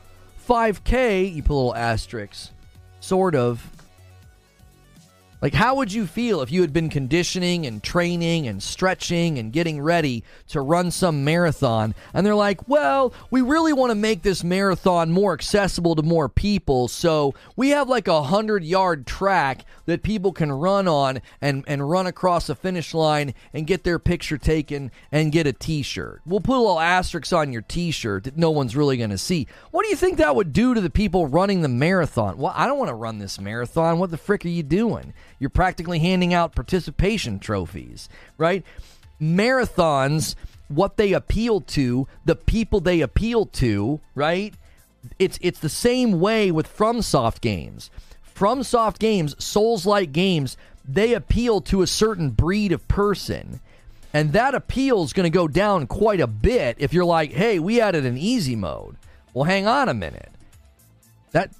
[0.47, 2.51] 5k you put a little asterisk
[2.99, 3.67] sort of
[5.43, 9.51] Like, how would you feel if you had been conditioning and training and stretching and
[9.51, 11.95] getting ready to run some marathon?
[12.13, 16.29] And they're like, well, we really want to make this marathon more accessible to more
[16.29, 16.87] people.
[16.87, 21.89] So we have like a hundred yard track that people can run on and, and
[21.89, 26.21] run across the finish line and get their picture taken and get a t shirt.
[26.25, 29.17] We'll put a little asterisk on your t shirt that no one's really going to
[29.17, 29.47] see.
[29.71, 32.37] What do you think that would do to the people running the marathon?
[32.37, 33.99] Well, I don't want to run this marathon.
[33.99, 35.13] What the frick are you doing?
[35.43, 38.63] You're practically handing out participation trophies, right?
[39.21, 40.35] Marathons,
[40.69, 44.53] what they appeal to, the people they appeal to, right?
[45.19, 47.91] It's it's the same way with FromSoft games.
[48.33, 50.55] FromSoft games, Souls-like games,
[50.87, 53.59] they appeal to a certain breed of person.
[54.13, 57.59] And that appeal is going to go down quite a bit if you're like, "Hey,
[57.59, 58.95] we added an easy mode."
[59.33, 60.31] Well, hang on a minute.
[61.33, 61.51] That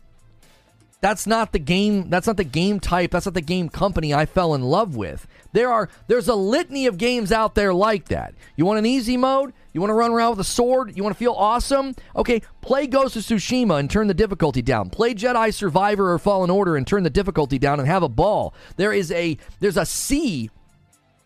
[1.04, 2.10] that's not the game.
[2.10, 3.12] That's not the game type.
[3.12, 5.28] That's not the game company I fell in love with.
[5.52, 8.34] There are there's a litany of games out there like that.
[8.56, 9.52] You want an easy mode?
[9.74, 10.96] You want to run around with a sword?
[10.96, 11.94] You want to feel awesome?
[12.16, 14.90] Okay, play Ghost of Tsushima and turn the difficulty down.
[14.90, 18.54] Play Jedi Survivor or Fallen Order and turn the difficulty down and have a ball.
[18.78, 20.52] There is a there's a sea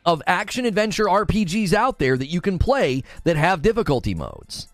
[0.07, 4.69] of action adventure RPGs out there that you can play that have difficulty modes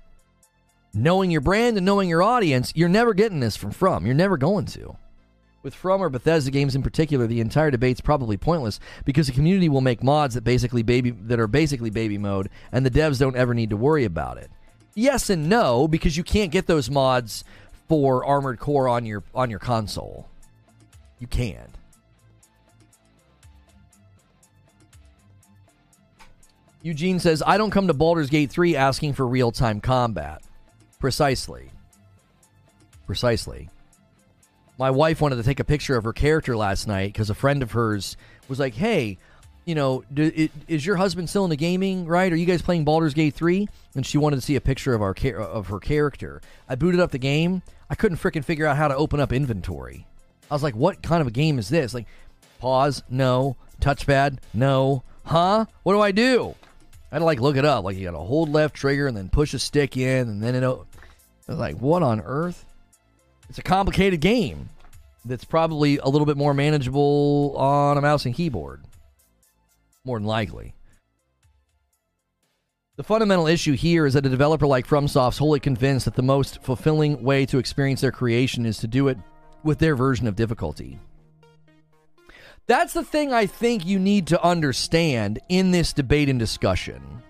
[0.93, 4.05] knowing your brand and knowing your audience, you're never getting this from From.
[4.05, 4.95] You're never going to.
[5.63, 9.69] With From or Bethesda games in particular, the entire debate's probably pointless because the community
[9.69, 13.37] will make mods that basically baby that are basically baby mode, and the devs don't
[13.37, 14.51] ever need to worry about it.
[14.93, 17.45] Yes and no, because you can't get those mods
[17.87, 20.27] for Armored Core on your on your console.
[21.19, 21.69] You can't.
[26.81, 30.41] Eugene says, I don't come to Baldur's Gate 3 asking for real time combat.
[31.03, 31.69] Precisely.
[33.05, 33.69] Precisely.
[34.79, 37.61] My wife wanted to take a picture of her character last night because a friend
[37.61, 38.15] of hers
[38.47, 39.17] was like, "Hey,
[39.65, 42.05] you know, do, it, is your husband still into gaming?
[42.05, 42.31] Right?
[42.31, 45.01] Are you guys playing Baldur's Gate 3?" And she wanted to see a picture of
[45.01, 46.41] our of her character.
[46.69, 47.63] I booted up the game.
[47.89, 50.07] I couldn't freaking figure out how to open up inventory.
[50.49, 52.07] I was like, "What kind of a game is this?" Like,
[52.59, 53.57] pause, no.
[53.81, 55.03] Touchpad, no.
[55.25, 55.65] Huh?
[55.83, 56.55] What do I do?
[57.11, 57.83] I had to like look it up.
[57.83, 60.55] Like you got to hold left trigger and then push a stick in, and then
[60.55, 60.77] it.
[61.47, 62.65] Like, what on earth?
[63.49, 64.69] It's a complicated game
[65.25, 68.83] that's probably a little bit more manageable on a mouse and keyboard.
[70.05, 70.73] More than likely.
[72.95, 76.61] The fundamental issue here is that a developer like FromSoft's wholly convinced that the most
[76.61, 79.17] fulfilling way to experience their creation is to do it
[79.63, 80.99] with their version of difficulty.
[82.67, 87.23] That's the thing I think you need to understand in this debate and discussion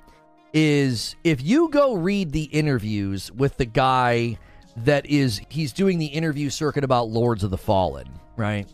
[0.54, 4.38] is if you go read the interviews with the guy
[4.78, 8.68] that is he's doing the interview circuit about Lords of the Fallen, right?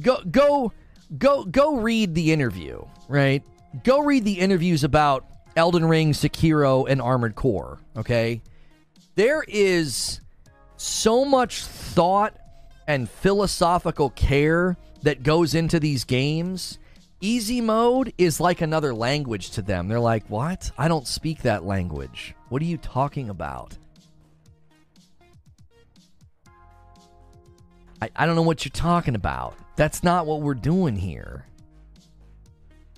[0.00, 0.72] Go go
[1.18, 3.42] go go read the interview, right?
[3.84, 5.26] Go read the interviews about
[5.56, 8.42] Elden Ring, Sekiro and Armored Core, okay?
[9.14, 10.20] There is
[10.76, 12.36] so much thought
[12.86, 16.78] and philosophical care that goes into these games
[17.20, 19.88] Easy mode is like another language to them.
[19.88, 20.70] They're like, What?
[20.76, 22.34] I don't speak that language.
[22.50, 23.76] What are you talking about?
[28.02, 29.56] I, I don't know what you're talking about.
[29.76, 31.46] That's not what we're doing here.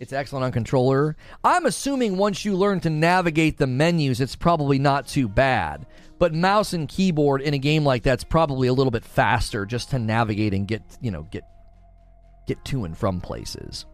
[0.00, 1.16] It's excellent on controller.
[1.44, 5.86] I'm assuming once you learn to navigate the menus, it's probably not too bad.
[6.18, 9.90] But mouse and keyboard in a game like that's probably a little bit faster just
[9.90, 11.44] to navigate and get, you know, get
[12.48, 13.86] get to and from places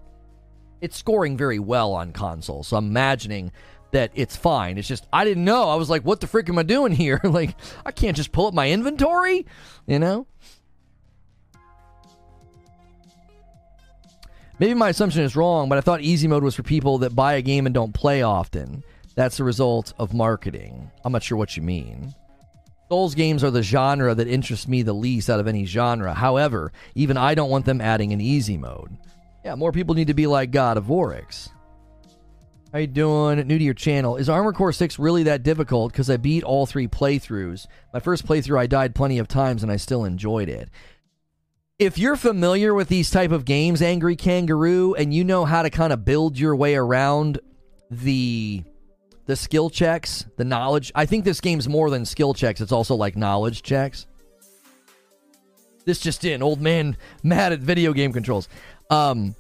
[0.84, 2.62] it's scoring very well on console.
[2.62, 3.52] So I'm imagining
[3.92, 4.76] that it's fine.
[4.76, 5.70] It's just I didn't know.
[5.70, 7.20] I was like, what the frick am I doing here?
[7.24, 7.56] like
[7.86, 9.46] I can't just pull up my inventory,
[9.86, 10.26] you know?
[14.58, 17.34] Maybe my assumption is wrong, but I thought easy mode was for people that buy
[17.34, 18.84] a game and don't play often.
[19.14, 20.90] That's the result of marketing.
[21.04, 22.14] I'm not sure what you mean.
[22.90, 26.12] Souls games are the genre that interests me the least out of any genre.
[26.12, 28.96] However, even I don't want them adding an easy mode.
[29.44, 31.50] Yeah, more people need to be like God of Oryx.
[32.72, 33.46] How you doing?
[33.46, 34.16] New to your channel.
[34.16, 35.92] Is Armor Core 6 really that difficult?
[35.92, 37.66] Because I beat all three playthroughs.
[37.92, 40.70] My first playthrough I died plenty of times and I still enjoyed it.
[41.78, 45.70] If you're familiar with these type of games, Angry Kangaroo, and you know how to
[45.70, 47.38] kind of build your way around
[47.90, 48.64] the
[49.26, 50.92] the skill checks, the knowledge.
[50.94, 54.06] I think this game's more than skill checks, it's also like knowledge checks.
[55.84, 58.48] This just in, old man mad at video game controls.
[58.90, 59.34] Um,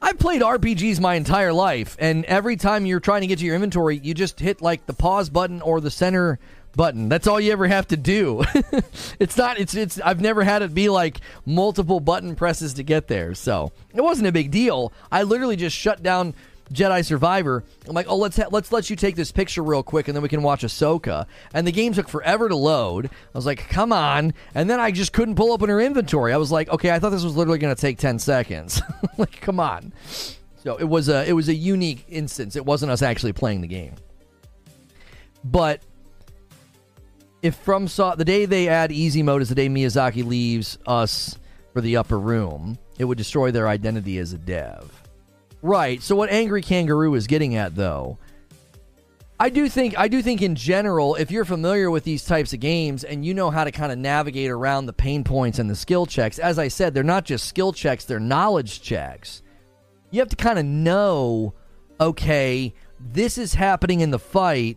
[0.00, 3.54] I've played RPGs my entire life, and every time you're trying to get to your
[3.54, 6.38] inventory, you just hit like the pause button or the center
[6.76, 7.08] button.
[7.08, 8.44] That's all you ever have to do.
[9.18, 13.08] it's not it's it's I've never had it be like multiple button presses to get
[13.08, 13.34] there.
[13.34, 14.92] So, it wasn't a big deal.
[15.10, 16.34] I literally just shut down
[16.72, 17.64] Jedi Survivor.
[17.86, 20.22] I'm like, "Oh, let's ha- let's let you take this picture real quick and then
[20.22, 23.06] we can watch Ahsoka." And the game took forever to load.
[23.06, 26.32] I was like, "Come on." And then I just couldn't pull open her inventory.
[26.32, 28.80] I was like, "Okay, I thought this was literally going to take 10 seconds."
[29.18, 29.92] like, come on.
[30.62, 32.56] So, it was a it was a unique instance.
[32.56, 33.94] It wasn't us actually playing the game.
[35.44, 35.82] But
[37.42, 41.36] if FromSoft the day they add easy mode is the day Miyazaki leaves us
[41.74, 45.03] for the upper room, it would destroy their identity as a dev.
[45.64, 46.02] Right.
[46.02, 48.18] So what Angry Kangaroo is getting at though,
[49.40, 52.60] I do think I do think in general, if you're familiar with these types of
[52.60, 55.74] games and you know how to kind of navigate around the pain points and the
[55.74, 59.40] skill checks, as I said, they're not just skill checks, they're knowledge checks.
[60.10, 61.54] You have to kind of know,
[61.98, 64.76] okay, this is happening in the fight.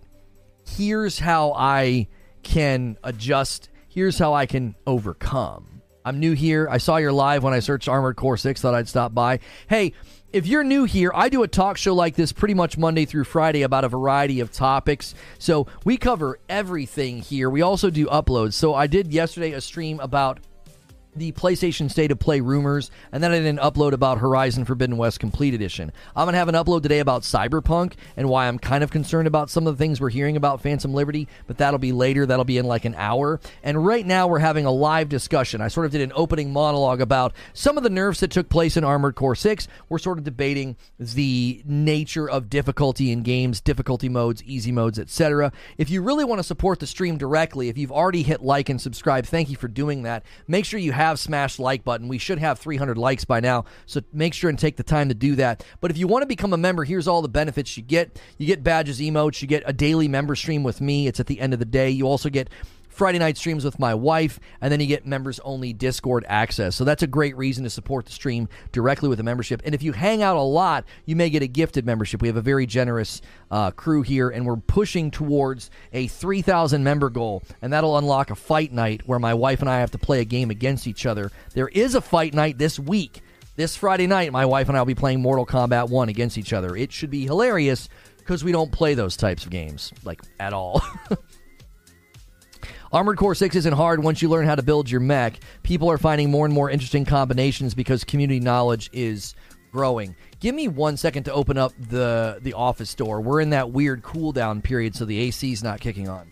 [0.66, 2.08] Here's how I
[2.44, 3.68] can adjust.
[3.90, 5.82] Here's how I can overcome.
[6.06, 6.70] I'm new here.
[6.72, 9.40] I saw your live when I searched Armored Core 6, thought I'd stop by.
[9.70, 9.92] Hey,
[10.34, 13.24] if you're new here, I do a talk show like this pretty much Monday through
[13.24, 15.16] Friday about a variety of topics.
[15.40, 17.50] So we cover everything here.
[17.50, 18.54] We also do uploads.
[18.54, 20.40] So I did yesterday a stream about
[21.18, 24.98] the PlayStation State of Play rumors, and then I did an upload about Horizon Forbidden
[24.98, 25.92] West Complete Edition.
[26.16, 29.28] I'm going to have an upload today about Cyberpunk and why I'm kind of concerned
[29.28, 32.26] about some of the things we're hearing about Phantom Liberty, but that'll be later.
[32.26, 33.40] That'll be in like an hour.
[33.64, 35.62] And right now, we're having a live discussion.
[35.62, 38.76] I sort of did an opening monologue about some of the nerfs that took place
[38.78, 39.68] in Armored Core 6.
[39.90, 45.52] We're sort of debating the nature of difficulty in games, difficulty modes, easy modes, etc.
[45.78, 48.82] If you really want to support the stream directly, if you've already hit like and
[48.82, 50.24] subscribe, thank you for doing that.
[50.48, 52.08] Make sure you have have smashed like button.
[52.08, 55.16] We should have 300 likes by now, so make sure and take the time to
[55.16, 55.64] do that.
[55.80, 58.20] But if you want to become a member, here's all the benefits you get.
[58.38, 61.08] You get badges, emotes, you get a daily member stream with me.
[61.08, 61.90] It's at the end of the day.
[61.90, 62.50] You also get
[62.98, 66.76] Friday night streams with my wife, and then you get members only Discord access.
[66.76, 69.62] So that's a great reason to support the stream directly with a membership.
[69.64, 72.24] And if you hang out a lot, you may get a gifted membership.
[72.24, 73.22] We have a very generous
[73.52, 78.36] uh, crew here, and we're pushing towards a 3,000 member goal, and that'll unlock a
[78.36, 81.32] fight night where my wife and I have to play a game against each other.
[81.54, 83.22] There is a fight night this week.
[83.56, 86.52] This Friday night, my wife and I will be playing Mortal Kombat 1 against each
[86.52, 86.76] other.
[86.76, 90.82] It should be hilarious because we don't play those types of games, like, at all.
[92.92, 95.40] Armored Core 6 isn't hard once you learn how to build your mech.
[95.64, 99.36] People are finding more and more interesting combinations because community knowledge is
[99.72, 100.16] growing.
[100.40, 103.20] Give me one second to open up the the office door.
[103.22, 106.30] We're in that weird cooldown period, so the AC's not kicking on.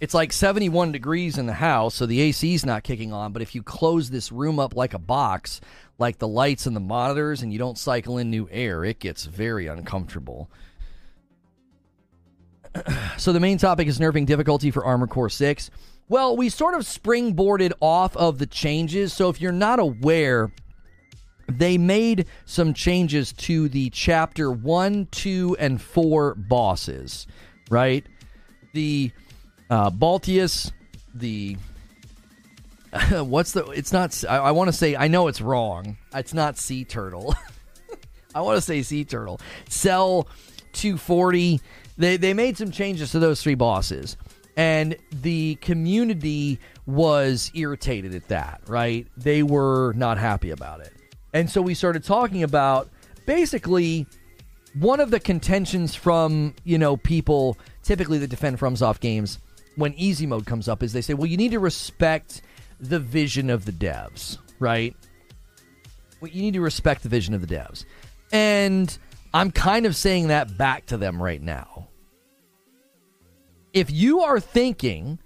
[0.00, 3.32] It's like 71 degrees in the house, so the AC's not kicking on.
[3.32, 5.60] But if you close this room up like a box,
[5.98, 9.26] like the lights and the monitors, and you don't cycle in new air, it gets
[9.26, 10.50] very uncomfortable.
[13.18, 15.70] so the main topic is nerfing difficulty for Armor Core 6.
[16.08, 19.12] Well, we sort of springboarded off of the changes.
[19.12, 20.50] So if you're not aware,
[21.46, 27.26] they made some changes to the chapter 1, 2, and 4 bosses,
[27.70, 28.04] right?
[28.72, 29.12] The
[29.70, 30.72] uh, Balteus,
[31.14, 31.56] the
[33.12, 33.64] what's the?
[33.66, 34.24] It's not.
[34.28, 34.96] I, I want to say.
[34.96, 35.96] I know it's wrong.
[36.12, 37.34] It's not sea turtle.
[38.34, 39.40] I want to say sea turtle.
[39.68, 40.28] CEL
[40.72, 41.60] 240.
[41.96, 44.16] They they made some changes to those three bosses,
[44.56, 48.62] and the community was irritated at that.
[48.66, 49.06] Right?
[49.16, 50.92] They were not happy about it,
[51.32, 52.88] and so we started talking about
[53.24, 54.06] basically
[54.74, 59.38] one of the contentions from you know people typically that defend FromSoft games
[59.80, 62.42] when easy mode comes up is they say, well, you need to respect
[62.78, 64.94] the vision of the devs, right?
[66.20, 67.84] Well, you need to respect the vision of the devs.
[68.32, 68.96] And
[69.32, 71.88] I'm kind of saying that back to them right now.
[73.72, 75.18] If you are thinking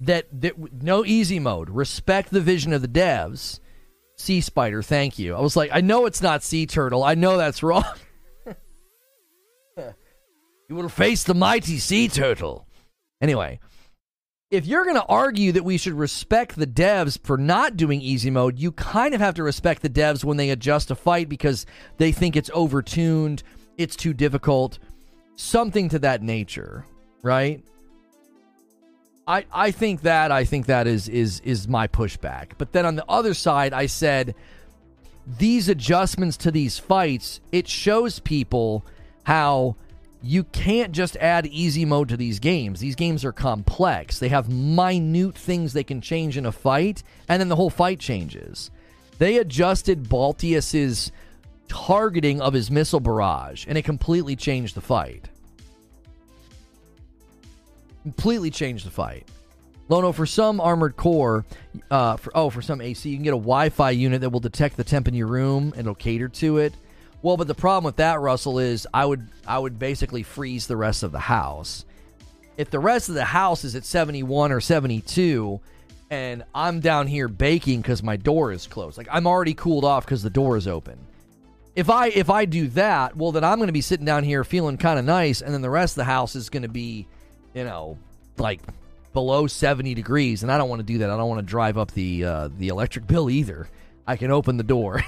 [0.00, 3.60] that, that no easy mode, respect the vision of the devs,
[4.16, 5.34] Sea Spider, thank you.
[5.34, 7.04] I was like, I know it's not Sea Turtle.
[7.04, 7.84] I know that's wrong.
[9.76, 12.66] you will face the mighty Sea Turtle.
[13.20, 13.60] Anyway,
[14.52, 18.30] if you're going to argue that we should respect the devs for not doing easy
[18.30, 21.64] mode, you kind of have to respect the devs when they adjust a fight because
[21.96, 23.42] they think it's overtuned,
[23.78, 24.78] it's too difficult,
[25.36, 26.84] something to that nature,
[27.22, 27.64] right?
[29.26, 32.50] I I think that I think that is is is my pushback.
[32.58, 34.34] But then on the other side, I said
[35.38, 38.84] these adjustments to these fights, it shows people
[39.22, 39.76] how
[40.22, 42.78] you can't just add easy mode to these games.
[42.78, 44.18] These games are complex.
[44.18, 47.98] They have minute things they can change in a fight, and then the whole fight
[47.98, 48.70] changes.
[49.18, 51.10] They adjusted Balteus's
[51.68, 55.28] targeting of his missile barrage, and it completely changed the fight.
[58.02, 59.26] Completely changed the fight.
[59.88, 61.44] Lono, for some armored core,
[61.90, 64.76] uh, for oh, for some AC, you can get a Wi-Fi unit that will detect
[64.76, 66.72] the temp in your room and it'll cater to it.
[67.22, 70.76] Well, but the problem with that, Russell, is I would I would basically freeze the
[70.76, 71.84] rest of the house.
[72.56, 75.60] If the rest of the house is at 71 or 72,
[76.10, 80.04] and I'm down here baking because my door is closed, like I'm already cooled off
[80.04, 80.98] because the door is open.
[81.76, 84.42] If I if I do that, well, then I'm going to be sitting down here
[84.42, 87.06] feeling kind of nice, and then the rest of the house is going to be,
[87.54, 87.96] you know,
[88.36, 88.60] like
[89.12, 91.10] below 70 degrees, and I don't want to do that.
[91.10, 93.68] I don't want to drive up the uh, the electric bill either.
[94.06, 95.02] I can open the door.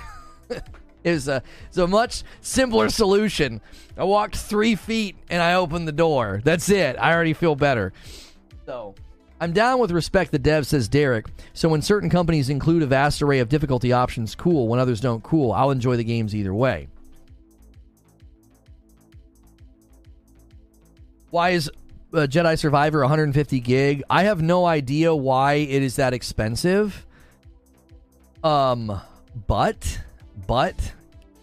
[1.04, 3.60] is a is a much simpler solution.
[3.96, 6.40] I walked three feet and I opened the door.
[6.42, 6.96] That's it.
[6.98, 7.92] I already feel better.
[8.66, 8.94] So
[9.40, 11.26] I'm down with respect the dev, says Derek.
[11.52, 14.68] So when certain companies include a vast array of difficulty options, cool.
[14.68, 15.52] When others don't, cool.
[15.52, 16.88] I'll enjoy the games either way.
[21.30, 21.68] Why is
[22.12, 24.02] uh, Jedi Survivor 150 gig?
[24.08, 27.04] I have no idea why it is that expensive.
[28.44, 29.00] Um,
[29.46, 30.00] but
[30.46, 30.92] but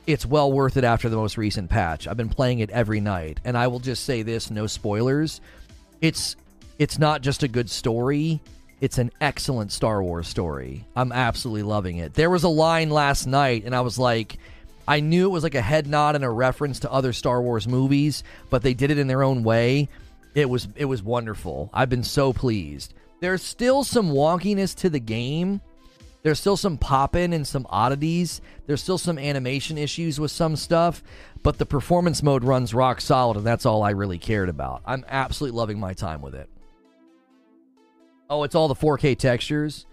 [0.07, 2.07] it's well worth it after the most recent patch.
[2.07, 5.41] I've been playing it every night, and I will just say this, no spoilers.
[6.01, 6.35] It's
[6.79, 8.41] it's not just a good story,
[8.81, 10.85] it's an excellent Star Wars story.
[10.95, 12.15] I'm absolutely loving it.
[12.15, 14.37] There was a line last night and I was like
[14.87, 17.67] I knew it was like a head nod and a reference to other Star Wars
[17.67, 19.87] movies, but they did it in their own way.
[20.33, 21.69] It was it was wonderful.
[21.73, 22.95] I've been so pleased.
[23.19, 25.61] There's still some wonkiness to the game
[26.23, 28.41] there's still some popping and some oddities.
[28.67, 31.03] There's still some animation issues with some stuff,
[31.43, 34.81] but the performance mode runs rock solid, and that's all I really cared about.
[34.85, 36.49] I'm absolutely loving my time with it.
[38.29, 39.87] Oh, it's all the 4K textures?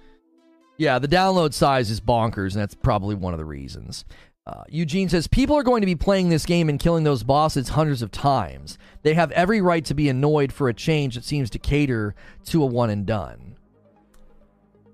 [0.76, 4.04] Yeah, the download size is bonkers, and that's probably one of the reasons.
[4.46, 7.70] Uh, Eugene says people are going to be playing this game and killing those bosses
[7.70, 8.78] hundreds of times.
[9.02, 12.14] They have every right to be annoyed for a change that seems to cater
[12.46, 13.56] to a one and done.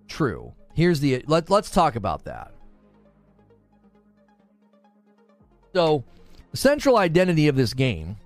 [0.08, 0.54] True.
[0.74, 2.52] Here's the let, let's talk about that.
[5.74, 6.04] So,
[6.50, 8.16] the central identity of this game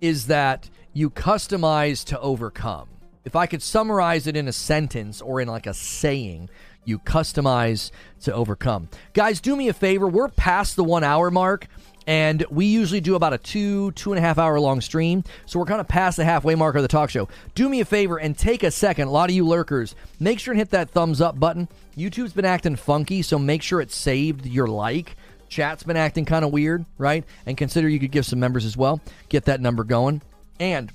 [0.00, 2.88] is that you customize to overcome.
[3.24, 6.50] If I could summarize it in a sentence or in like a saying,
[6.84, 7.90] you customize
[8.22, 8.88] to overcome.
[9.12, 10.08] Guys, do me a favor.
[10.08, 11.66] We're past the one hour mark.
[12.10, 15.22] And we usually do about a two, two and a half hour long stream.
[15.46, 17.28] So we're kind of past the halfway mark of the talk show.
[17.54, 19.06] Do me a favor and take a second.
[19.06, 21.68] A lot of you lurkers, make sure and hit that thumbs up button.
[21.96, 25.14] YouTube's been acting funky, so make sure it's saved your like.
[25.48, 27.22] Chat's been acting kind of weird, right?
[27.46, 29.00] And consider you could give some members as well.
[29.28, 30.20] Get that number going.
[30.58, 30.90] And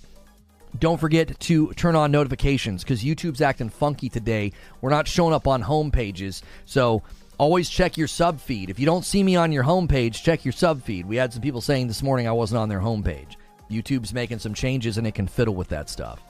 [0.77, 4.51] don't forget to turn on notifications because YouTube's acting funky today.
[4.81, 6.43] We're not showing up on home pages.
[6.65, 7.03] So
[7.37, 8.69] Always check your sub feed.
[8.69, 11.05] If you don't see me on your homepage, check your sub feed.
[11.05, 13.35] We had some people saying this morning I wasn't on their homepage.
[13.69, 16.21] YouTube's making some changes and it can fiddle with that stuff.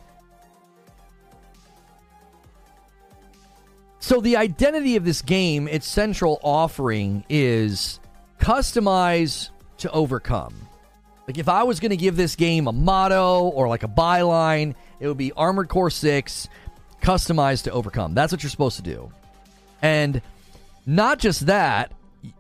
[4.00, 8.00] So, the identity of this game, its central offering is
[8.40, 9.50] customize
[9.80, 10.54] to overcome.
[11.28, 14.76] Like, if I was going to give this game a motto or like a byline,
[15.00, 16.48] it would be Armored Core 6,
[17.02, 18.14] customize to overcome.
[18.14, 19.12] That's what you're supposed to do.
[19.82, 20.22] And
[20.86, 21.92] not just that,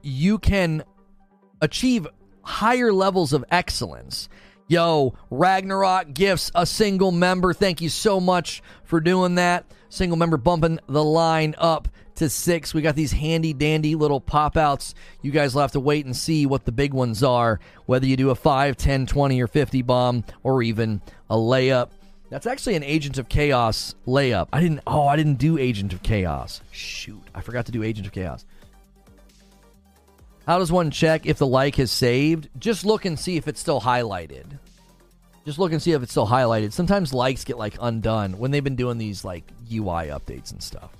[0.02, 0.84] you can
[1.62, 2.08] achieve
[2.44, 4.30] higher levels of excellence.
[4.68, 7.54] Yo, Ragnarok gifts a single member.
[7.54, 9.66] Thank you so much for doing that.
[9.90, 12.74] Single member bumping the line up to six.
[12.74, 14.96] We got these handy dandy little pop outs.
[15.22, 18.18] You guys will have to wait and see what the big ones are, whether you
[18.18, 21.90] do a 5, 10, 20, or 50 bomb, or even a layup.
[22.30, 24.48] That's actually an Agent of Chaos layup.
[24.52, 24.82] I didn't.
[24.88, 26.62] Oh, I didn't do Agent of Chaos.
[26.72, 28.46] Shoot, I forgot to do Agent of Chaos.
[30.48, 32.50] How does one check if the like has saved?
[32.58, 34.60] Just look and see if it's still highlighted.
[35.46, 36.72] Just look and see if it's still highlighted.
[36.72, 40.92] Sometimes likes get like undone when they've been doing these like UI updates and stuff.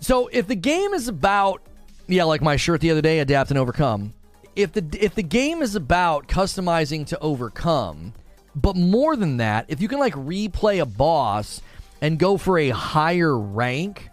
[0.00, 1.62] So if the game is about
[2.08, 4.12] yeah, like my shirt the other day, adapt and overcome.
[4.56, 8.12] If the if the game is about customizing to overcome,
[8.54, 11.60] but more than that, if you can like replay a boss
[12.00, 14.10] and go for a higher rank,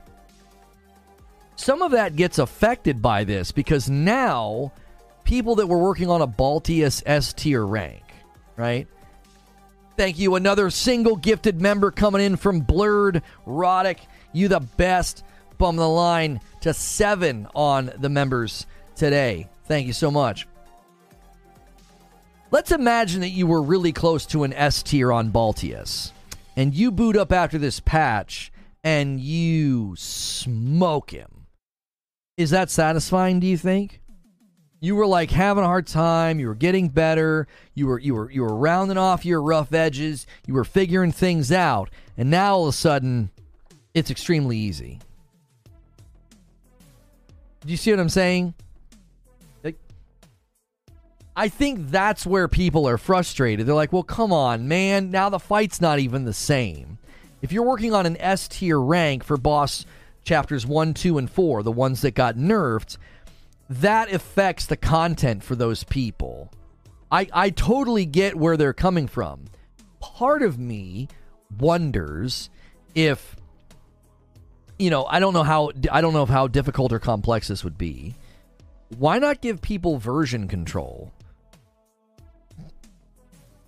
[1.56, 4.72] some of that gets affected by this because now
[5.26, 8.04] people that were working on a Balteus S tier rank,
[8.56, 8.88] right?
[9.98, 10.36] Thank you.
[10.36, 14.00] Another single gifted member coming in from Blurred Roddick.
[14.32, 15.26] You the best.
[15.58, 19.50] Bum the line to seven on the members today.
[19.66, 20.48] Thank you so much.
[22.52, 26.12] Let's imagine that you were really close to an S tier on Balteus,
[26.56, 28.52] and you boot up after this patch
[28.84, 31.46] and you smoke him.
[32.38, 34.02] Is that satisfying, do you think?
[34.80, 38.32] You were like having a hard time, you were getting better, you were you were
[38.32, 42.64] you were rounding off your rough edges, you were figuring things out, and now all
[42.64, 43.30] of a sudden
[43.94, 45.00] it's extremely easy.
[47.62, 48.56] Do you see what I'm saying?
[51.40, 53.66] I think that's where people are frustrated.
[53.66, 55.10] They're like, well, come on, man.
[55.10, 56.98] Now the fight's not even the same.
[57.42, 59.86] If you're working on an S tier rank for boss
[60.26, 62.98] chapters 1, 2, and 4, the ones that got nerfed,
[63.70, 66.52] that affects the content for those people.
[67.10, 69.46] I, I totally get where they're coming from.
[70.02, 71.08] Part of me
[71.58, 72.50] wonders
[72.96, 73.38] if
[74.78, 77.78] you know, I don't know how I don't know how difficult or complex this would
[77.78, 78.16] be.
[78.98, 81.14] Why not give people version control?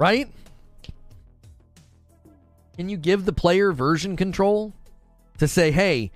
[0.02, 0.28] Right?
[2.76, 4.74] Can you give the player version control
[5.38, 6.10] to say, "Hey,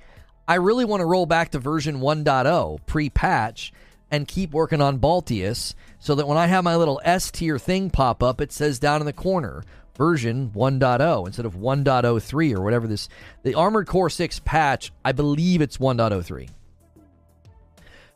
[0.47, 3.71] I really want to roll back to version 1.0 pre-patch
[4.09, 7.91] and keep working on Balteus so that when I have my little S tier thing
[7.91, 9.63] pop up, it says down in the corner
[9.95, 13.07] version 1.0 instead of 1.03 or whatever this
[13.43, 16.49] the Armored Core 6 patch, I believe it's 1.03.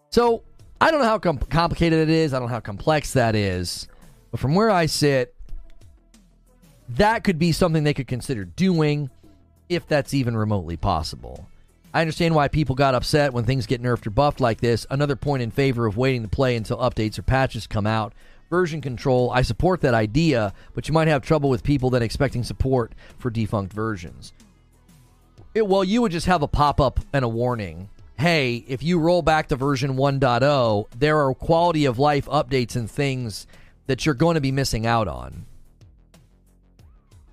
[0.09, 0.41] So,
[0.81, 3.87] I don't know how com- complicated it is, I don't know how complex that is,
[4.31, 5.35] but from where I sit,
[6.89, 9.09] that could be something they could consider doing
[9.69, 11.47] if that's even remotely possible.
[11.93, 14.85] I understand why people got upset when things get nerfed or buffed like this.
[14.89, 18.13] Another point in favor of waiting to play until updates or patches come out
[18.49, 19.31] version control.
[19.31, 23.29] I support that idea, but you might have trouble with people then expecting support for
[23.29, 24.33] defunct versions.
[25.53, 27.89] It, well, you would just have a pop up and a warning.
[28.17, 32.89] Hey, if you roll back to version 1.0, there are quality of life updates and
[32.89, 33.47] things
[33.87, 35.45] that you're going to be missing out on.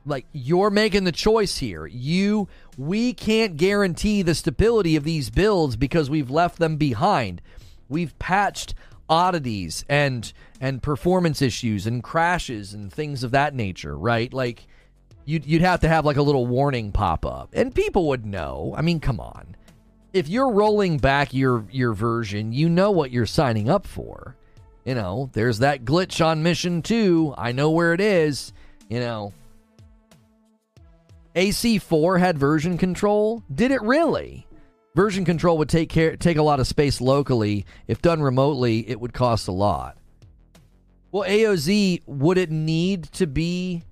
[0.07, 1.87] Like you're making the choice here.
[1.87, 7.43] You we can't guarantee the stability of these builds because we've left them behind.
[7.89, 8.74] We've patched
[9.09, 14.33] oddities and and performance issues and crashes and things of that nature, right?
[14.33, 14.66] Like
[15.24, 18.74] you'd you'd have to have like a little warning pop up, and people would know.
[18.77, 19.57] I mean, come on,
[20.12, 24.37] if you're rolling back your your version, you know what you're signing up for.
[24.85, 27.35] You know, there's that glitch on mission two.
[27.37, 28.53] I know where it is.
[28.89, 29.33] You know.
[31.36, 33.44] AC4 had version control.
[33.54, 34.46] Did it really?
[34.94, 37.66] Version control would take care take a lot of space locally.
[37.86, 39.98] If done remotely, it would cost a lot.
[41.12, 43.82] Well, AOZ would it need to be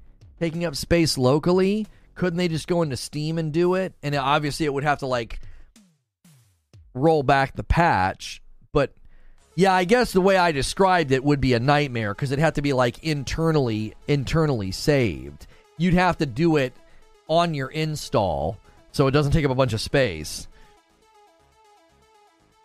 [0.40, 1.86] taking up space locally?
[2.14, 3.92] Couldn't they just go into Steam and do it?
[4.02, 5.40] And obviously, it would have to like
[6.94, 8.40] roll back the patch.
[8.72, 8.94] But
[9.54, 12.54] yeah, I guess the way I described it would be a nightmare because it'd have
[12.54, 15.46] to be like internally internally saved.
[15.76, 16.72] You'd have to do it
[17.28, 18.58] on your install
[18.92, 20.46] so it doesn't take up a bunch of space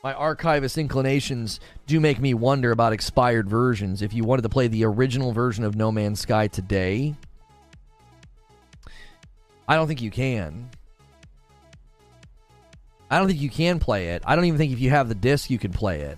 [0.03, 4.01] my archivist inclinations do make me wonder about expired versions.
[4.01, 7.15] If you wanted to play the original version of No Man's Sky today,
[9.67, 10.69] I don't think you can.
[13.11, 14.23] I don't think you can play it.
[14.25, 16.17] I don't even think if you have the disc you can play it.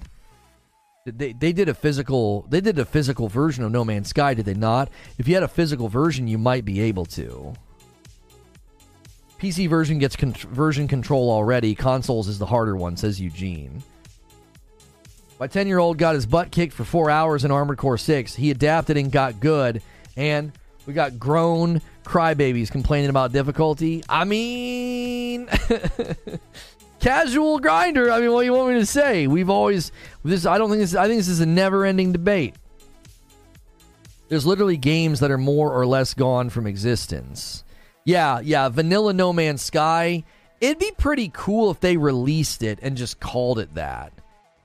[1.05, 4.45] They, they did a physical they did a physical version of No Man's Sky, did
[4.45, 4.91] they not?
[5.17, 7.53] If you had a physical version, you might be able to.
[9.41, 11.73] PC version gets con- version control already.
[11.73, 13.81] Consoles is the harder one, says Eugene.
[15.39, 18.35] My 10 year old got his butt kicked for four hours in Armored Core 6.
[18.35, 19.81] He adapted and got good.
[20.15, 20.51] And
[20.85, 24.03] we got grown crybabies complaining about difficulty.
[24.07, 25.49] I mean,
[26.99, 28.11] casual grinder.
[28.11, 29.25] I mean, what do you want me to say?
[29.25, 29.91] We've always
[30.23, 30.45] this.
[30.45, 30.93] I don't think this.
[30.93, 32.55] I think this is a never-ending debate.
[34.29, 37.63] There's literally games that are more or less gone from existence.
[38.03, 40.23] Yeah, yeah, Vanilla No Man's Sky.
[40.59, 44.13] It'd be pretty cool if they released it and just called it that.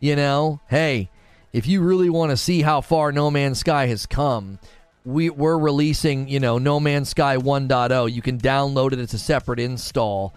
[0.00, 1.10] You know, hey,
[1.52, 4.58] if you really want to see how far No Man's Sky has come,
[5.04, 8.12] we, we're releasing, you know, No Man's Sky 1.0.
[8.12, 10.34] You can download it, it's a separate install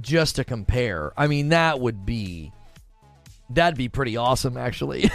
[0.00, 1.12] just to compare.
[1.16, 2.52] I mean, that would be
[3.50, 5.10] that'd be pretty awesome actually.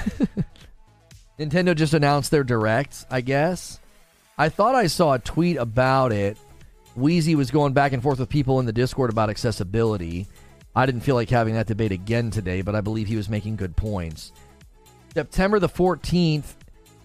[1.40, 3.80] Nintendo just announced their direct, I guess.
[4.38, 6.38] I thought I saw a tweet about it
[6.98, 10.26] Wheezy was going back and forth with people in the Discord about accessibility.
[10.76, 13.56] I didn't feel like having that debate again today, but I believe he was making
[13.56, 14.32] good points.
[15.14, 16.56] September the 14th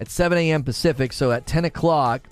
[0.01, 0.65] at 7 a.m.
[0.65, 2.27] Pacific, so at 10 o'clock,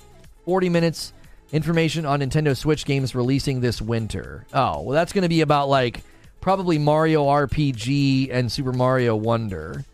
[0.46, 1.12] 40 minutes
[1.52, 4.46] information on Nintendo Switch games releasing this winter.
[4.54, 6.02] Oh, well, that's going to be about like
[6.40, 9.84] probably Mario RPG and Super Mario Wonder.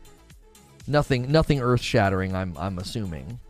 [0.86, 2.34] Nothing, nothing earth shattering.
[2.34, 3.40] I'm, I'm assuming.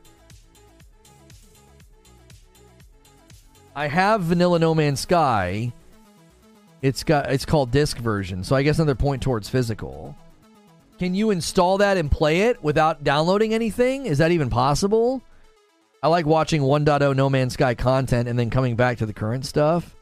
[3.76, 5.70] I have Vanilla No Man's Sky.
[6.80, 10.16] It's got it's called disc version, so I guess another point towards physical.
[10.98, 14.06] Can you install that and play it without downloading anything?
[14.06, 15.22] Is that even possible?
[16.02, 19.44] I like watching 1.0 No Man's Sky content and then coming back to the current
[19.44, 19.94] stuff.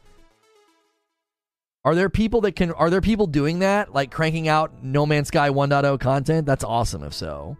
[1.83, 5.27] Are there people that can are there people doing that like cranking out No Man's
[5.27, 6.45] Sky 1.0 content?
[6.45, 7.57] That's awesome if so.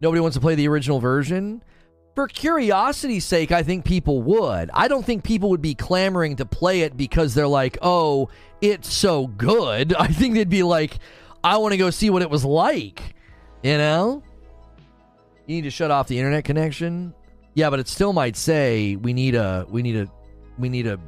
[0.00, 1.62] Nobody wants to play the original version?
[2.14, 4.70] For curiosity's sake, I think people would.
[4.72, 8.92] I don't think people would be clamoring to play it because they're like, "Oh, it's
[8.92, 10.98] so good." I think they'd be like,
[11.44, 13.14] "I want to go see what it was like."
[13.62, 14.22] You know?
[15.46, 17.14] You need to shut off the internet connection.
[17.54, 20.08] Yeah, but it still might say we need a we need a
[20.58, 20.98] we need a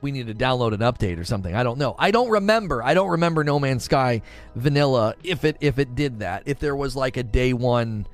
[0.00, 1.54] we need to download an update or something.
[1.54, 1.96] I don't know.
[1.98, 2.82] I don't remember.
[2.82, 4.22] I don't remember No Man's Sky
[4.54, 6.44] vanilla if it if it did that.
[6.46, 8.06] If there was like a day one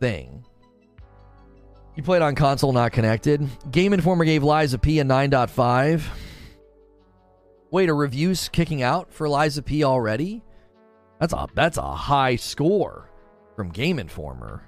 [0.00, 0.44] thing.
[1.94, 3.48] You played on console not connected.
[3.70, 6.02] Game Informer gave of P a 9.5.
[7.70, 10.42] Wait, a review's kicking out for Lies of P already?
[11.18, 13.10] That's a that's a high score
[13.54, 14.62] from Game Informer.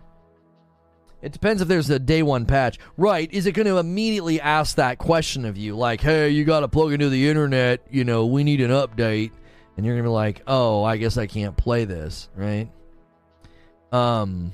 [1.20, 2.78] It depends if there's a day one patch.
[2.96, 3.32] Right.
[3.32, 5.76] Is it going to immediately ask that question of you?
[5.76, 7.80] Like, hey, you got to plug into the internet.
[7.90, 9.32] You know, we need an update.
[9.76, 12.28] And you're going to be like, oh, I guess I can't play this.
[12.36, 12.70] Right.
[13.90, 14.52] Um,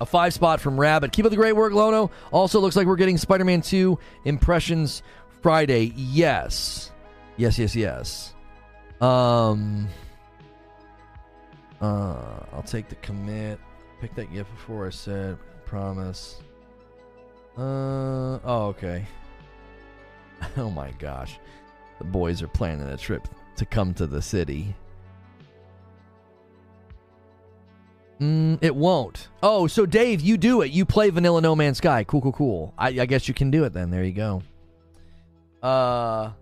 [0.00, 1.12] a five spot from Rabbit.
[1.12, 2.10] Keep up the great work, Lono.
[2.30, 5.02] Also, looks like we're getting Spider Man 2 Impressions
[5.42, 5.92] Friday.
[5.96, 6.92] Yes.
[7.36, 8.34] Yes, yes, yes.
[9.00, 9.88] Um,
[11.80, 13.60] uh, I'll take the commit.
[14.00, 16.40] Pick that gift before I said promise.
[17.56, 19.04] Uh oh, okay.
[20.56, 21.38] oh my gosh.
[21.98, 23.26] The boys are planning a trip
[23.56, 24.74] to come to the city.
[28.20, 29.28] Mm, it won't.
[29.42, 30.72] Oh, so Dave, you do it.
[30.72, 32.04] You play Vanilla No Man's Sky.
[32.04, 32.74] Cool, cool, cool.
[32.76, 33.90] I, I guess you can do it then.
[33.90, 34.42] There you go.
[35.62, 36.32] Uh,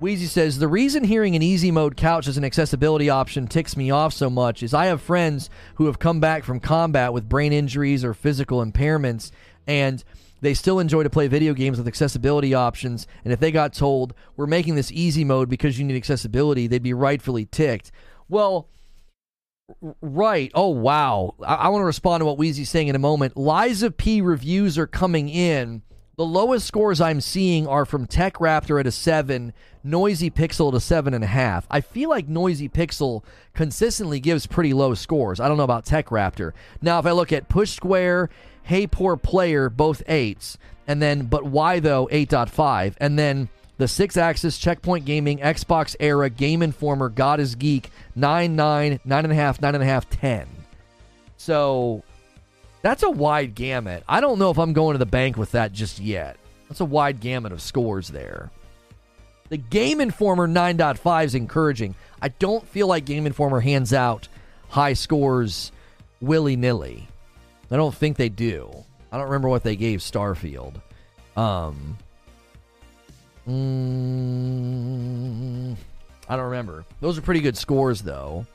[0.00, 3.90] Wheezy says the reason hearing an easy mode couch as an accessibility option ticks me
[3.90, 7.52] off so much is I have friends who have come back from combat with brain
[7.52, 9.30] injuries or physical impairments,
[9.66, 10.02] and
[10.40, 13.06] they still enjoy to play video games with accessibility options.
[13.24, 16.82] And if they got told we're making this easy mode because you need accessibility, they'd
[16.82, 17.92] be rightfully ticked.
[18.28, 18.68] Well,
[20.00, 20.50] right.
[20.54, 21.34] Oh wow.
[21.44, 23.36] I, I want to respond to what Wheezy's saying in a moment.
[23.36, 25.82] Lies of P reviews are coming in
[26.16, 30.74] the lowest scores I'm seeing are from Tech Raptor at a seven, Noisy Pixel at
[30.74, 31.66] a seven and a half.
[31.70, 33.24] I feel like Noisy Pixel
[33.54, 35.40] consistently gives pretty low scores.
[35.40, 36.52] I don't know about Tech Raptor.
[36.82, 38.28] Now, if I look at Push Square,
[38.62, 43.48] Hey Poor Player, both eights, and then But Why Though 8.5, and then
[43.82, 49.58] the six axis checkpoint gaming xbox era game informer god is geek 9 9 9.5
[49.58, 50.48] 9.5 10
[51.36, 52.02] so
[52.82, 54.02] that's a wide gamut.
[54.08, 56.36] I don't know if I'm going to the bank with that just yet.
[56.68, 58.50] That's a wide gamut of scores there.
[59.48, 61.94] The Game Informer 9.5 is encouraging.
[62.20, 64.28] I don't feel like Game Informer hands out
[64.68, 65.70] high scores
[66.20, 67.08] willy nilly.
[67.70, 68.84] I don't think they do.
[69.12, 70.74] I don't remember what they gave Starfield.
[71.36, 71.98] Um,
[73.48, 75.12] mm,
[76.28, 76.84] I don't remember.
[77.00, 78.46] Those are pretty good scores, though.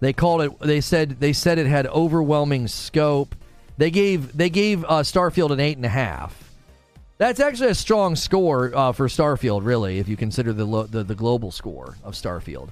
[0.00, 0.58] They called it.
[0.60, 3.34] They said they said it had overwhelming scope.
[3.78, 6.42] They gave they gave uh, Starfield an eight and a half.
[7.18, 11.02] That's actually a strong score uh, for Starfield, really, if you consider the, lo- the
[11.02, 12.68] the global score of Starfield.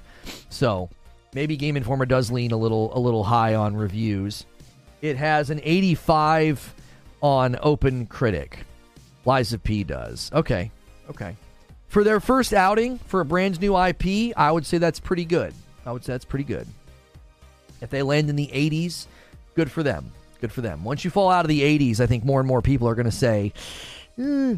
[0.50, 0.90] So
[1.34, 4.44] maybe Game Informer does lean a little a little high on reviews.
[5.00, 6.74] It has an 85
[7.22, 8.58] on Open Critic.
[9.24, 10.30] Lies of P does.
[10.32, 10.70] Okay,
[11.10, 11.36] okay.
[11.88, 15.54] For their first outing for a brand new IP, I would say that's pretty good.
[15.86, 16.66] I would say that's pretty good.
[17.80, 19.06] If they land in the 80s,
[19.54, 20.10] good for them.
[20.40, 20.84] Good for them.
[20.84, 23.04] Once you fall out of the 80s, I think more and more people are going
[23.06, 23.52] to say,
[24.18, 24.56] eh.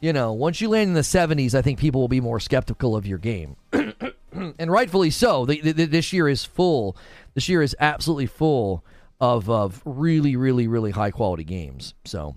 [0.00, 2.96] you know, once you land in the 70s, I think people will be more skeptical
[2.96, 3.56] of your game.
[3.72, 5.44] and rightfully so.
[5.44, 6.96] The, the, this year is full.
[7.34, 8.84] This year is absolutely full
[9.20, 11.94] of, of really, really, really high quality games.
[12.04, 12.36] So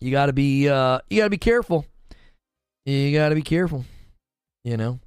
[0.00, 1.86] you got to be uh, you got to be careful.
[2.84, 3.84] You got to be careful.
[4.64, 5.00] You know,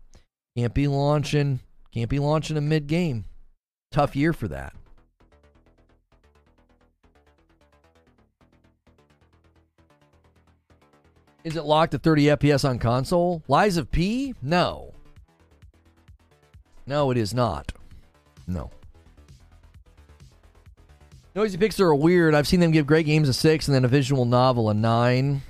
[0.55, 1.59] can't be launching
[1.91, 3.25] can't be launching a mid game
[3.91, 4.73] tough year for that.
[11.43, 13.41] Is it locked at 30 FPS on console?
[13.47, 14.35] Lies of P?
[14.41, 14.93] No.
[16.85, 17.71] No, it is not.
[18.47, 18.69] No.
[21.33, 22.35] Noisy Pixel are weird.
[22.35, 25.41] I've seen them give great games a 6 and then a visual novel a 9.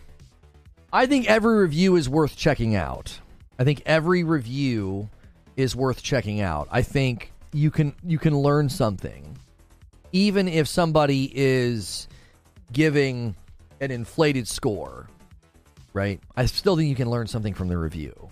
[0.94, 3.20] I think every review is worth checking out.
[3.58, 5.10] I think every review
[5.56, 6.68] is worth checking out.
[6.72, 9.38] I think you can you can learn something
[10.14, 12.08] even if somebody is
[12.72, 13.36] giving
[13.82, 15.10] an inflated score
[15.94, 16.20] right?
[16.36, 18.30] I still think you can learn something from the review.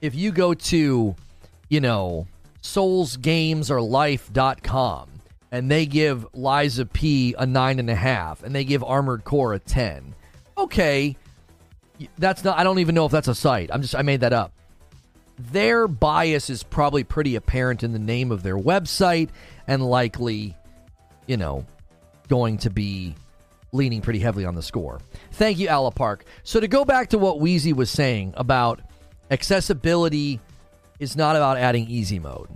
[0.00, 1.14] If you go to,
[1.68, 2.26] you know,
[2.62, 5.08] soulsgamesorlife.com
[5.54, 9.22] and they give Lies of P a nine and a half and they give Armored
[9.22, 10.12] Core a 10,
[10.58, 11.16] okay,
[12.18, 13.70] that's not, I don't even know if that's a site.
[13.72, 14.52] I'm just, I made that up.
[15.38, 19.28] Their bias is probably pretty apparent in the name of their website
[19.68, 20.56] and likely,
[21.28, 21.64] you know,
[22.26, 23.14] going to be
[23.70, 25.00] leaning pretty heavily on the score.
[25.34, 26.24] Thank you, Ala Park.
[26.42, 28.80] So to go back to what Wheezy was saying about
[29.30, 30.40] accessibility
[30.98, 32.48] is not about adding easy mode.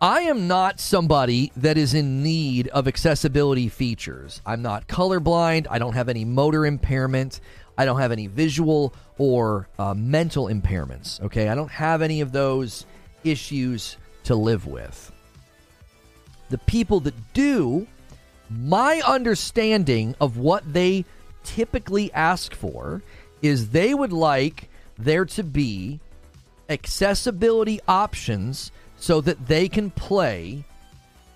[0.00, 4.42] I am not somebody that is in need of accessibility features.
[4.44, 5.66] I'm not colorblind.
[5.70, 7.40] I don't have any motor impairment.
[7.78, 11.20] I don't have any visual or uh, mental impairments.
[11.22, 11.48] Okay.
[11.48, 12.84] I don't have any of those
[13.24, 15.12] issues to live with.
[16.50, 17.86] The people that do
[18.50, 21.06] my understanding of what they
[21.42, 23.02] typically ask for
[23.40, 24.68] is they would like
[24.98, 26.00] there to be
[26.68, 28.72] accessibility options
[29.06, 30.64] so that they can play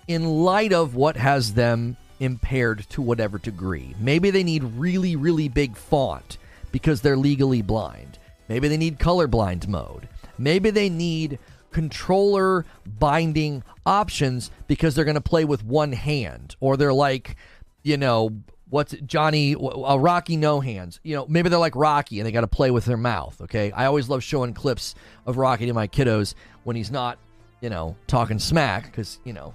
[0.05, 3.95] in light of what has them impaired to whatever degree.
[3.97, 6.37] Maybe they need really, really big font
[6.73, 8.19] because they're legally blind.
[8.49, 10.09] Maybe they need colorblind mode.
[10.37, 11.39] Maybe they need
[11.71, 17.37] controller binding options because they're going to play with one hand or they're like,
[17.83, 18.31] you know,
[18.69, 20.99] what's Johnny a Rocky no hands.
[21.03, 23.71] You know, maybe they're like Rocky and they got to play with their mouth, okay?
[23.71, 24.93] I always love showing clips
[25.25, 26.33] of Rocky to my kiddos
[26.65, 27.17] when he's not,
[27.61, 29.53] you know, talking smack cuz, you know,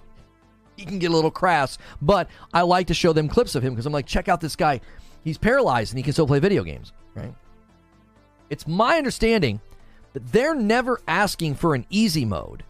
[0.76, 3.72] he can get a little crass, but I like to show them clips of him
[3.72, 4.80] because I'm like, check out this guy.
[5.24, 7.34] He's paralyzed and he can still play video games, right?
[8.50, 9.60] It's my understanding
[10.12, 12.62] that they're never asking for an easy mode.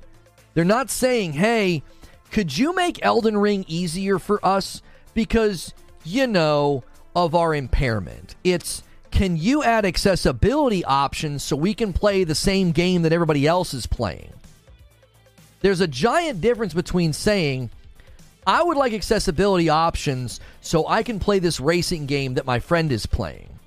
[0.54, 1.82] They're not saying, hey,
[2.30, 4.82] could you make Elden Ring easier for us?
[5.14, 6.82] Because, you know,
[7.14, 8.36] of our impairment.
[8.42, 13.46] It's, can you add accessibility options so we can play the same game that everybody
[13.46, 14.32] else is playing?
[15.60, 17.70] There's a giant difference between saying,
[18.46, 22.92] I would like accessibility options so I can play this racing game that my friend
[22.92, 23.58] is playing.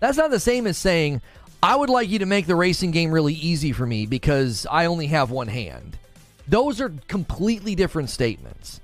[0.00, 1.20] That's not the same as saying,
[1.62, 4.86] I would like you to make the racing game really easy for me because I
[4.86, 5.98] only have one hand.
[6.46, 8.80] Those are completely different statements.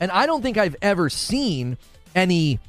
[0.00, 1.76] And I don't think I've ever seen
[2.14, 2.60] any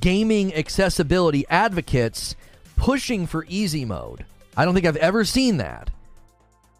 [0.00, 2.36] gaming accessibility advocates
[2.76, 4.24] pushing for easy mode.
[4.56, 5.90] I don't think I've ever seen that.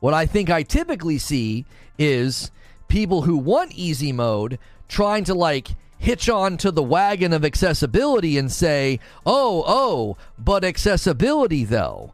[0.01, 1.65] What I think I typically see
[1.99, 2.51] is
[2.89, 4.59] people who want easy mode
[4.89, 5.69] trying to like
[5.99, 12.13] hitch on to the wagon of accessibility and say, oh, oh, but accessibility though.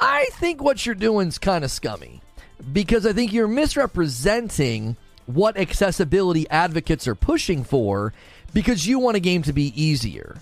[0.00, 2.20] I think what you're doing is kind of scummy
[2.72, 4.96] because I think you're misrepresenting
[5.26, 8.12] what accessibility advocates are pushing for
[8.54, 10.36] because you want a game to be easier.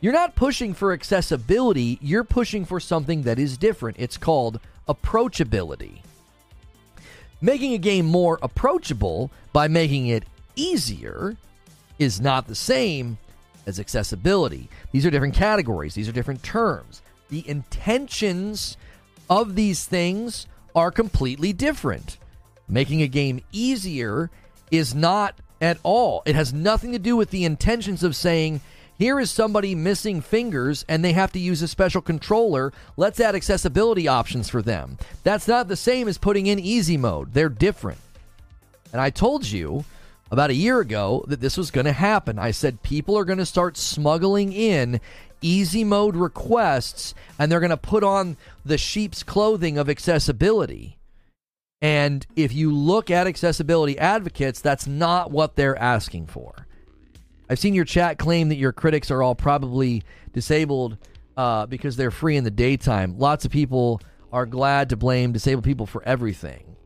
[0.00, 3.98] You're not pushing for accessibility, you're pushing for something that is different.
[4.00, 4.58] It's called
[4.88, 6.00] approachability.
[7.40, 10.24] Making a game more approachable by making it
[10.56, 11.36] easier
[11.98, 13.18] is not the same
[13.66, 14.68] as accessibility.
[14.92, 17.02] These are different categories, these are different terms.
[17.28, 18.76] The intentions
[19.28, 22.18] of these things are completely different.
[22.68, 24.30] Making a game easier
[24.70, 26.22] is not at all.
[26.26, 28.60] It has nothing to do with the intentions of saying,
[29.00, 32.70] here is somebody missing fingers and they have to use a special controller.
[32.98, 34.98] Let's add accessibility options for them.
[35.24, 37.32] That's not the same as putting in easy mode.
[37.32, 37.98] They're different.
[38.92, 39.86] And I told you
[40.30, 42.38] about a year ago that this was going to happen.
[42.38, 45.00] I said people are going to start smuggling in
[45.40, 48.36] easy mode requests and they're going to put on
[48.66, 50.98] the sheep's clothing of accessibility.
[51.80, 56.66] And if you look at accessibility advocates, that's not what they're asking for.
[57.50, 60.96] I've seen your chat claim that your critics are all probably disabled
[61.36, 63.18] uh, because they're free in the daytime.
[63.18, 64.00] Lots of people
[64.32, 66.76] are glad to blame disabled people for everything.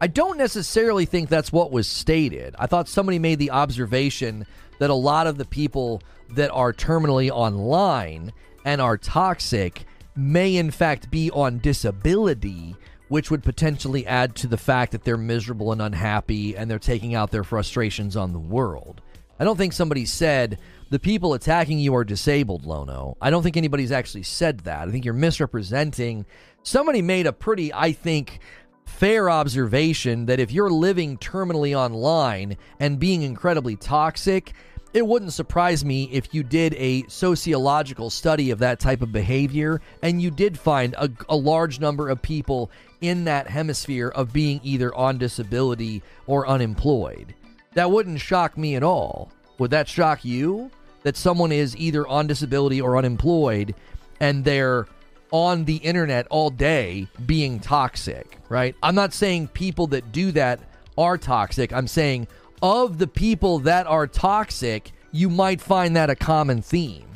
[0.00, 2.56] I don't necessarily think that's what was stated.
[2.58, 4.46] I thought somebody made the observation
[4.78, 8.32] that a lot of the people that are terminally online
[8.64, 9.84] and are toxic
[10.16, 12.76] may in fact be on disability,
[13.08, 17.14] which would potentially add to the fact that they're miserable and unhappy and they're taking
[17.14, 19.02] out their frustrations on the world.
[19.38, 20.58] I don't think somebody said
[20.90, 23.16] the people attacking you are disabled, Lono.
[23.20, 24.88] I don't think anybody's actually said that.
[24.88, 26.24] I think you're misrepresenting.
[26.62, 28.40] Somebody made a pretty, I think,
[28.86, 34.54] fair observation that if you're living terminally online and being incredibly toxic,
[34.94, 39.80] it wouldn't surprise me if you did a sociological study of that type of behavior
[40.02, 42.70] and you did find a, a, large number of people
[43.08, 47.34] in that hemisphere of being either on disability or unemployed.
[47.74, 49.30] That wouldn't shock me at all.
[49.58, 50.70] Would that shock you?
[51.04, 53.74] that someone is either on disability or unemployed
[54.18, 54.88] and they're
[55.30, 58.74] on the internet all day being toxic, right?
[58.82, 60.60] I'm not saying people that do that
[60.98, 61.72] are toxic.
[61.72, 62.26] I'm saying
[62.62, 67.06] of the people that are toxic, you might find that a common theme.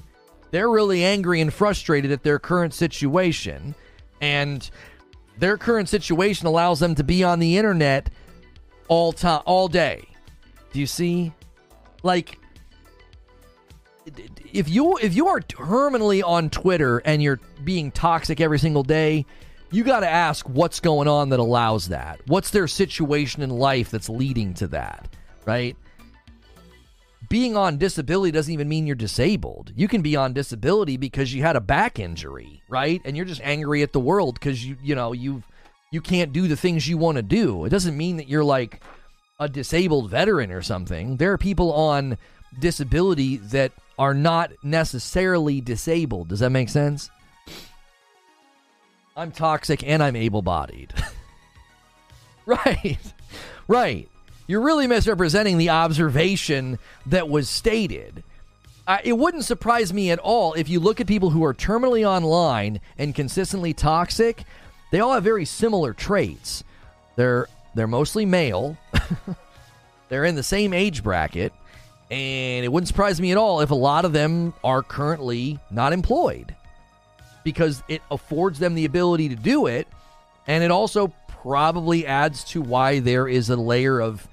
[0.50, 3.74] They're really angry and frustrated at their current situation,
[4.20, 4.68] and
[5.38, 8.10] their current situation allows them to be on the internet
[8.88, 10.06] all time all day.
[10.72, 11.32] Do you see?
[12.02, 12.38] Like
[14.52, 19.26] if you if you are terminally on Twitter and you're being toxic every single day,
[19.70, 22.20] you got to ask what's going on that allows that.
[22.26, 25.08] What's their situation in life that's leading to that,
[25.44, 25.76] right?
[27.28, 29.72] Being on disability doesn't even mean you're disabled.
[29.76, 33.02] You can be on disability because you had a back injury, right?
[33.04, 35.46] And you're just angry at the world because you you know you've
[35.90, 37.64] you can't do the things you want to do.
[37.64, 38.82] It doesn't mean that you're like
[39.38, 41.16] a disabled veteran or something.
[41.16, 42.16] There are people on
[42.58, 46.28] disability that are not necessarily disabled.
[46.28, 47.10] Does that make sense?
[49.16, 50.94] I'm toxic and I'm able bodied.
[52.46, 52.98] right.
[53.66, 54.08] Right.
[54.48, 58.24] You're really misrepresenting the observation that was stated.
[58.86, 62.08] Uh, it wouldn't surprise me at all if you look at people who are terminally
[62.08, 64.44] online and consistently toxic.
[64.90, 66.64] They all have very similar traits.
[67.16, 68.78] They're they're mostly male.
[70.08, 71.52] they're in the same age bracket.
[72.10, 75.92] And it wouldn't surprise me at all if a lot of them are currently not
[75.92, 76.54] employed
[77.44, 79.86] because it affords them the ability to do it.
[80.46, 81.12] And it also
[81.42, 84.26] probably adds to why there is a layer of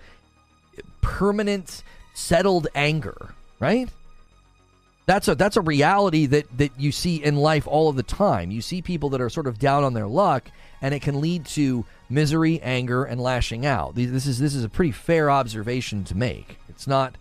[1.05, 1.83] permanent,
[2.15, 3.87] settled anger, right?
[5.05, 8.49] That's a that's a reality that that you see in life all of the time.
[8.49, 10.49] You see people that are sort of down on their luck,
[10.81, 13.93] and it can lead to misery, anger, and lashing out.
[13.93, 16.57] This is this is a pretty fair observation to make.
[16.69, 17.15] It's not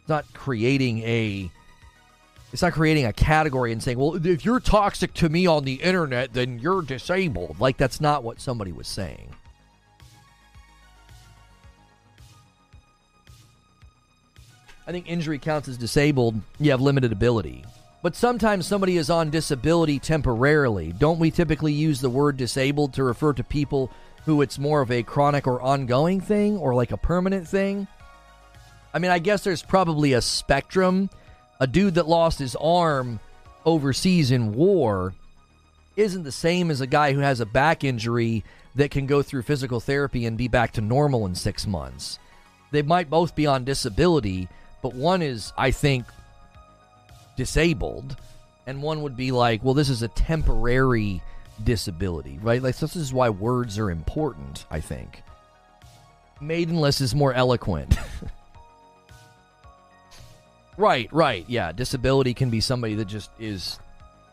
[0.00, 1.50] it's not creating a
[2.50, 5.74] it's not creating a category and saying, well, if you're toxic to me on the
[5.74, 7.60] internet, then you're disabled.
[7.60, 9.34] Like, that's not what somebody was saying.
[14.88, 16.40] I think injury counts as disabled.
[16.58, 17.62] You have limited ability.
[18.02, 20.92] But sometimes somebody is on disability temporarily.
[20.92, 23.90] Don't we typically use the word disabled to refer to people
[24.24, 27.86] who it's more of a chronic or ongoing thing or like a permanent thing?
[28.94, 31.10] I mean, I guess there's probably a spectrum.
[31.60, 33.20] A dude that lost his arm
[33.66, 35.12] overseas in war
[35.96, 38.42] isn't the same as a guy who has a back injury
[38.76, 42.18] that can go through physical therapy and be back to normal in six months.
[42.70, 44.48] They might both be on disability,
[44.82, 46.06] but one is, I think,
[47.36, 48.16] disabled,
[48.66, 51.22] and one would be like, well, this is a temporary
[51.64, 52.62] disability, right?
[52.62, 55.22] Like, so this is why words are important, I think.
[56.40, 57.96] Maidenless is more eloquent.
[60.78, 61.44] Right, right.
[61.48, 63.80] Yeah, disability can be somebody that just is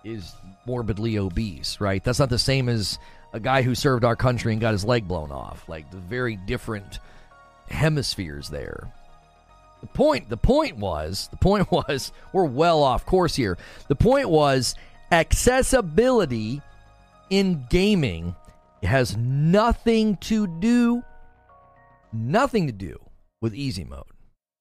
[0.03, 0.31] is
[0.67, 2.03] morbidly obese, right?
[2.03, 2.99] That's not the same as
[3.33, 5.67] a guy who served our country and got his leg blown off.
[5.67, 6.99] Like the very different
[7.67, 8.87] hemispheres there.
[9.81, 13.57] The point the point was, the point was we're well off course here.
[13.87, 14.75] The point was
[15.11, 16.61] accessibility
[17.29, 18.35] in gaming
[18.85, 21.03] has nothing to do
[22.13, 22.97] nothing to do
[23.41, 24.03] with easy mode,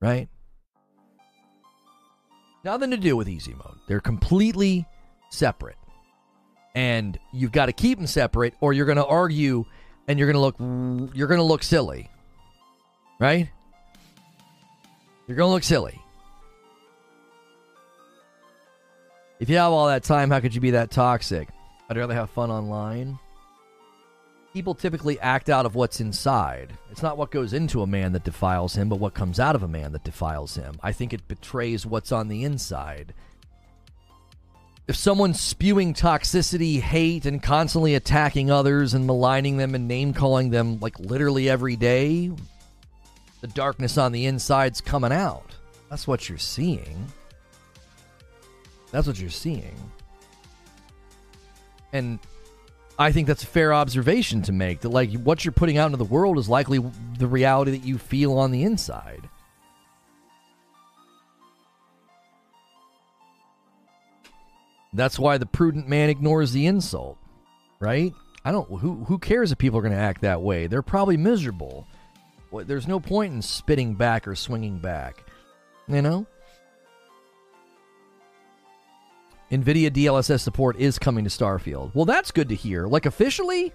[0.01, 0.29] right?
[2.65, 3.79] Nothing to do with easy mode.
[3.87, 4.87] They're completely
[5.31, 5.77] separate.
[6.75, 9.65] And you've got to keep them separate or you're going to argue
[10.09, 12.11] and you're going to look you're going to look silly.
[13.21, 13.51] Right?
[15.27, 16.01] You're going to look silly.
[19.41, 21.49] If you have all that time, how could you be that toxic?
[21.89, 23.19] I'd rather have fun online
[24.55, 26.73] people typically act out of what's inside.
[26.93, 29.65] It's not what goes into a man that defiles him, but what comes out of
[29.65, 30.79] a man that defiles him.
[30.81, 33.13] I think it betrays what's on the inside.
[34.87, 40.51] If someone's spewing toxicity, hate, and constantly attacking others and maligning them and name calling
[40.51, 42.31] them like literally every day,
[43.45, 45.55] the darkness on the inside's coming out.
[45.91, 47.13] That's what you're seeing.
[48.91, 49.77] That's what you're seeing.
[51.93, 52.21] And
[52.99, 55.99] I think that's a fair observation to make that like what you're putting out into
[55.99, 56.83] the world is likely
[57.19, 59.29] the reality that you feel on the inside.
[64.95, 67.19] That's why the prudent man ignores the insult,
[67.79, 68.15] right?
[68.43, 70.67] I don't who who cares if people are going to act that way?
[70.67, 71.87] They're probably miserable.
[72.63, 75.25] There's no point in spitting back or swinging back.
[75.89, 76.27] You know?
[79.51, 81.95] NVIDIA DLSS support is coming to Starfield.
[81.95, 82.87] Well, that's good to hear.
[82.87, 83.73] Like, officially,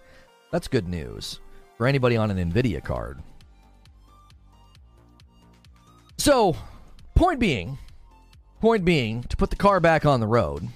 [0.52, 1.40] that's good news
[1.78, 3.20] for anybody on an NVIDIA card.
[6.18, 6.56] So,
[7.16, 7.78] point being,
[8.62, 10.68] Point being, to put the car back on the road,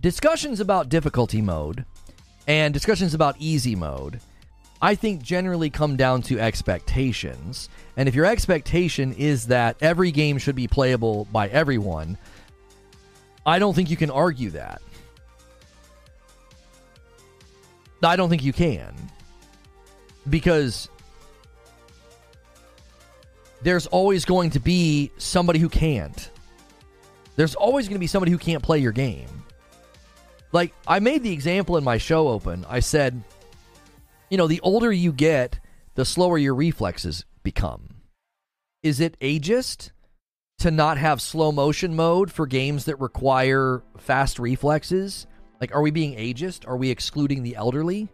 [0.00, 1.84] discussions about difficulty mode
[2.46, 4.20] and discussions about easy mode,
[4.82, 7.68] I think generally come down to expectations.
[7.96, 12.18] And if your expectation is that every game should be playable by everyone,
[13.46, 14.82] I don't think you can argue that.
[18.02, 18.92] I don't think you can.
[20.28, 20.88] Because
[23.62, 26.28] there's always going to be somebody who can't.
[27.36, 29.28] There's always going to be somebody who can't play your game.
[30.50, 32.66] Like, I made the example in my show open.
[32.68, 33.22] I said,
[34.32, 35.60] you know, the older you get,
[35.94, 37.96] the slower your reflexes become.
[38.82, 39.90] Is it ageist
[40.60, 45.26] to not have slow motion mode for games that require fast reflexes?
[45.60, 46.66] Like, are we being ageist?
[46.66, 48.08] Are we excluding the elderly?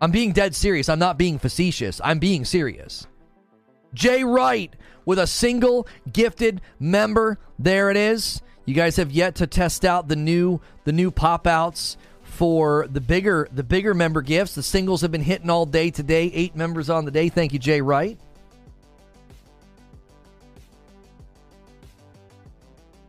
[0.00, 0.88] I'm being dead serious.
[0.88, 2.00] I'm not being facetious.
[2.02, 3.06] I'm being serious.
[3.92, 4.74] Jay Wright
[5.04, 7.38] with a single gifted member.
[7.58, 8.40] There it is.
[8.64, 11.98] You guys have yet to test out the new the new pop outs
[12.32, 14.54] for the bigger the bigger member gifts.
[14.54, 16.30] The singles have been hitting all day today.
[16.32, 17.28] Eight members on the day.
[17.28, 18.18] Thank you, Jay Wright.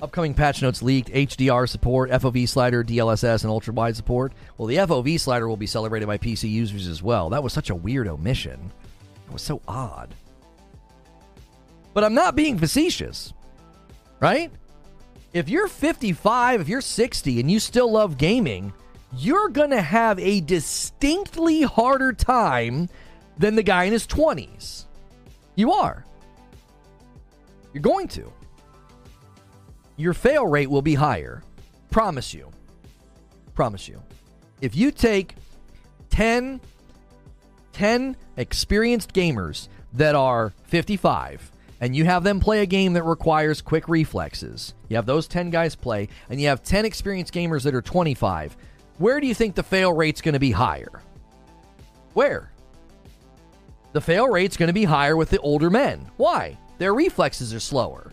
[0.01, 4.33] Upcoming patch notes leaked HDR support, FOV slider, DLSS, and ultra wide support.
[4.57, 7.29] Well, the FOV slider will be celebrated by PC users as well.
[7.29, 8.73] That was such a weird omission.
[9.25, 10.13] It was so odd.
[11.93, 13.33] But I'm not being facetious,
[14.19, 14.51] right?
[15.31, 18.73] If you're 55, if you're 60, and you still love gaming,
[19.17, 22.89] you're going to have a distinctly harder time
[23.37, 24.85] than the guy in his 20s.
[25.55, 26.03] You are.
[27.73, 28.31] You're going to.
[29.97, 31.43] Your fail rate will be higher.
[31.91, 32.49] Promise you.
[33.53, 34.01] Promise you.
[34.61, 35.35] If you take
[36.09, 36.59] 10,
[37.73, 43.61] 10 experienced gamers that are 55 and you have them play a game that requires
[43.61, 47.75] quick reflexes, you have those 10 guys play, and you have 10 experienced gamers that
[47.75, 48.55] are 25,
[48.97, 51.01] where do you think the fail rate's going to be higher?
[52.13, 52.51] Where?
[53.93, 56.09] The fail rate's going to be higher with the older men.
[56.17, 56.57] Why?
[56.77, 58.11] Their reflexes are slower.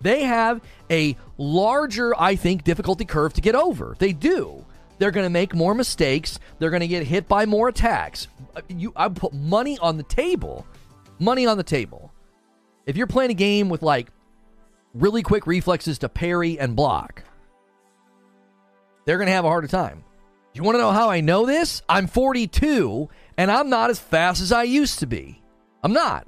[0.00, 0.60] They have
[0.90, 3.96] a larger, I think, difficulty curve to get over.
[3.98, 4.64] They do.
[4.98, 6.38] They're going to make more mistakes.
[6.58, 8.28] They're going to get hit by more attacks.
[8.54, 10.66] Uh, you, I put money on the table.
[11.18, 12.12] Money on the table.
[12.86, 14.08] If you're playing a game with like
[14.94, 17.22] really quick reflexes to parry and block,
[19.04, 20.04] they're going to have a harder time.
[20.52, 21.82] You want to know how I know this?
[21.88, 25.42] I'm 42 and I'm not as fast as I used to be.
[25.82, 26.26] I'm not.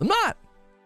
[0.00, 0.36] I'm not.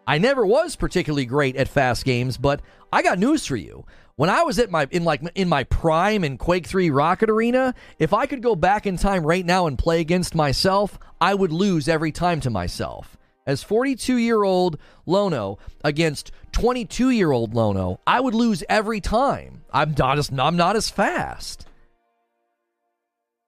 [0.07, 3.85] I never was particularly great at fast games, but I got news for you.
[4.17, 7.75] When I was at my in like in my prime in Quake 3 Rocket Arena,
[7.99, 11.53] if I could go back in time right now and play against myself, I would
[11.53, 13.18] lose every time to myself.
[13.49, 19.63] As 42-year-old Lono against 22-year-old Lono, I would lose every time.
[19.73, 21.67] I'm not as I'm not as fast.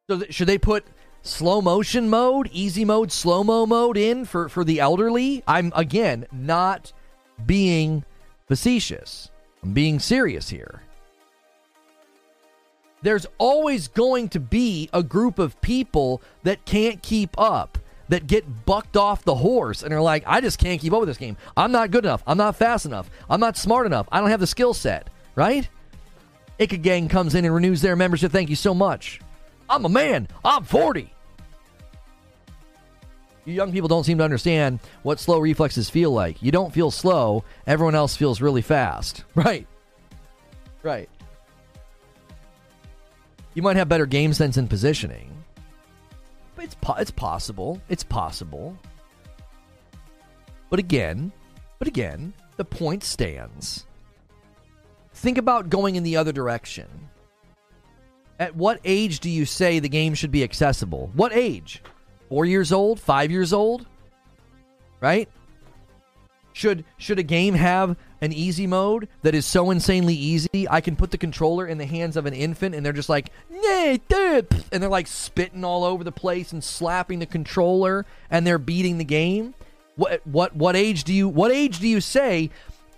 [0.09, 0.87] So th- should they put
[1.21, 5.43] slow motion mode, easy mode, slow mo mode in for, for the elderly.
[5.47, 6.95] I'm, again, not
[7.45, 8.03] being
[8.49, 9.31] facetious.
[9.63, 10.83] I'm being serious here.
[13.03, 17.79] There's always going to be a group of people that can't keep up,
[18.11, 21.09] that get bucked off the horse and are like, I just can't keep up with
[21.09, 21.37] this game.
[21.57, 22.23] I'm not good enough.
[22.27, 23.09] I'm not fast enough.
[23.31, 24.09] I'm not smart enough.
[24.13, 25.69] I don't have the skill set, right?
[26.59, 28.33] Ika Gang comes in and renews their membership.
[28.33, 29.21] Thank you so much.
[29.69, 30.29] I'm a man.
[30.45, 31.13] I'm 40.
[33.45, 36.43] You young people don't seem to understand what slow reflexes feel like.
[36.43, 39.25] You don't feel slow, everyone else feels really fast.
[39.35, 39.67] Right.
[40.83, 41.09] Right.
[43.55, 45.30] You might have better game sense and positioning.
[46.61, 47.81] It's po- it's possible.
[47.89, 48.77] It's possible.
[50.69, 51.33] But again,
[51.79, 53.87] but again, the point stands.
[55.15, 56.87] Think about going in the other direction.
[58.39, 61.11] At what age do you say the game should be accessible?
[61.15, 61.83] What age?
[62.29, 63.01] Four years old?
[63.01, 63.87] Five years old?
[65.01, 65.29] Right?
[66.53, 70.97] Should should a game have an easy mode that is so insanely easy I can
[70.97, 73.31] put the controller in the hands of an infant and they're just like
[74.73, 78.99] and they're like spitting all over the place and slapping the controller and they're beating
[78.99, 79.55] the game?
[79.97, 82.51] What what what age do you what age do you say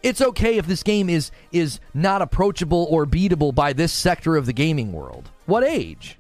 [0.03, 4.47] it's okay if this game is is not approachable or beatable by this sector of
[4.47, 5.31] the gaming world.
[5.47, 6.19] What age?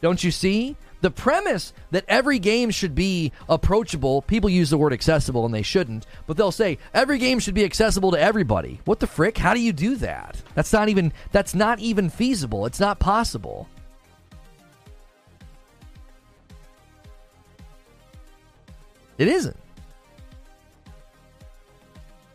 [0.00, 0.76] Don't you see?
[1.04, 5.60] The premise that every game should be approachable, people use the word accessible and they
[5.60, 8.80] shouldn't, but they'll say every game should be accessible to everybody.
[8.86, 9.36] What the frick?
[9.36, 10.40] How do you do that?
[10.54, 12.64] That's not even that's not even feasible.
[12.64, 13.68] It's not possible.
[19.18, 19.58] It isn't.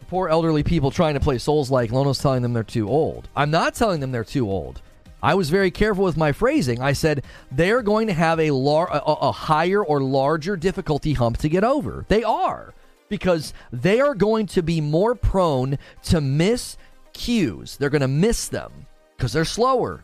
[0.10, 3.30] poor elderly people trying to play Souls like Lono's telling them they're too old.
[3.36, 4.80] I'm not telling them they're too old.
[5.22, 6.82] I was very careful with my phrasing.
[6.82, 11.38] I said they're going to have a, lar- a, a higher or larger difficulty hump
[11.40, 12.06] to get over.
[12.08, 12.74] They are
[13.10, 16.78] because they are going to be more prone to miss
[17.14, 17.78] cues.
[17.78, 18.86] They're going to miss them
[19.18, 20.04] because they're slower.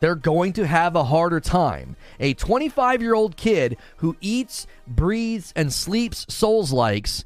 [0.00, 1.96] They're going to have a harder time.
[2.20, 7.24] A 25 year old kid who eats, breathes, and sleeps Souls likes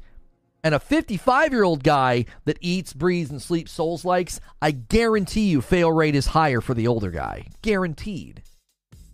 [0.63, 5.49] and a 55 year old guy that eats, breathes, and sleeps Souls likes, I guarantee
[5.49, 7.47] you fail rate is higher for the older guy.
[7.61, 8.41] Guaranteed.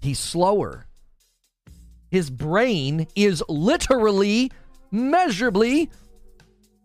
[0.01, 0.85] He's slower.
[2.11, 4.51] His brain is literally,
[4.91, 5.89] measurably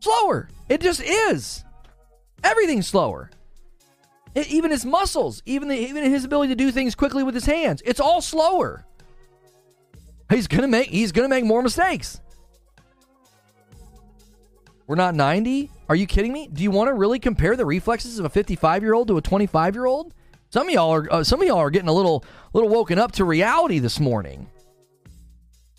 [0.01, 0.49] slower.
[0.69, 1.65] It just is.
[2.43, 3.31] Everything's slower.
[4.35, 7.47] It, even his muscles, even the, even his ability to do things quickly with his
[7.47, 8.85] hands, it's all slower.
[10.31, 12.20] He's gonna make he's gonna make more mistakes.
[14.86, 15.70] We're not 90?
[15.89, 16.48] Are you kidding me?
[16.52, 19.23] Do you want to really compare the reflexes of a 55 year old to a
[19.23, 20.12] 25 year old?
[20.51, 23.12] Some of y'all are uh, some of y'all are getting a little little woken up
[23.12, 24.48] to reality this morning.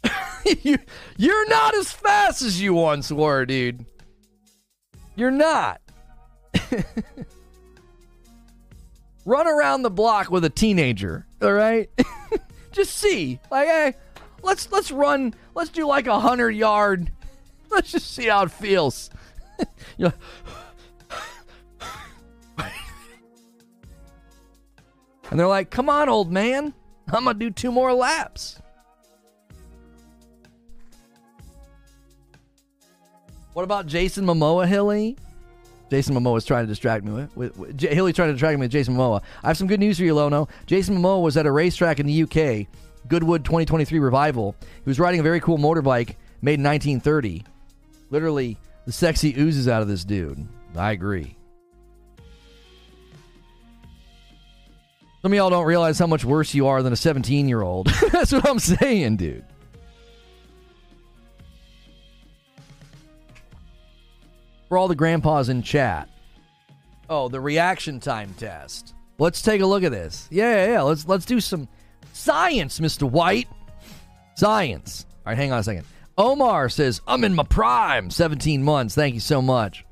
[0.64, 0.78] you,
[1.18, 3.86] you're not as fast as you once were, dude.
[5.16, 5.82] You're not.
[9.26, 11.90] Run around the block with a teenager, all right?
[12.72, 13.94] Just see, like, hey,
[14.44, 15.34] let's let's run.
[15.56, 17.12] Let's do like a hundred yard
[17.76, 19.10] Let's just see how it feels.
[20.00, 20.14] and
[25.30, 26.74] they're like, come on, old man.
[27.10, 28.62] I'm going to do two more laps.
[33.52, 35.18] What about Jason Momoa, Hilly?
[35.90, 38.58] Jason Momoa is trying to distract me with, with, with J- Hilly trying to distract
[38.58, 39.22] me with Jason Momoa.
[39.44, 40.48] I have some good news for you, Lono.
[40.66, 42.68] Jason Momoa was at a racetrack in the UK,
[43.10, 44.56] Goodwood 2023 Revival.
[44.62, 47.44] He was riding a very cool motorbike made in 1930.
[48.10, 50.48] Literally, the sexy oozes out of this dude.
[50.76, 51.36] I agree.
[55.22, 57.88] Some of y'all don't realize how much worse you are than a 17 year old.
[58.12, 59.44] That's what I'm saying, dude.
[64.70, 66.10] For all the grandpas in chat.
[67.10, 68.94] Oh, the reaction time test.
[69.18, 70.28] Let's take a look at this.
[70.30, 70.82] Yeah, yeah, yeah.
[70.82, 71.68] Let's let's do some
[72.14, 73.10] science, Mr.
[73.10, 73.48] White.
[74.36, 75.06] Science.
[75.26, 75.86] All right, hang on a second.
[76.18, 78.10] Omar says, I'm in my prime.
[78.10, 78.96] 17 months.
[78.96, 79.86] Thank you so much.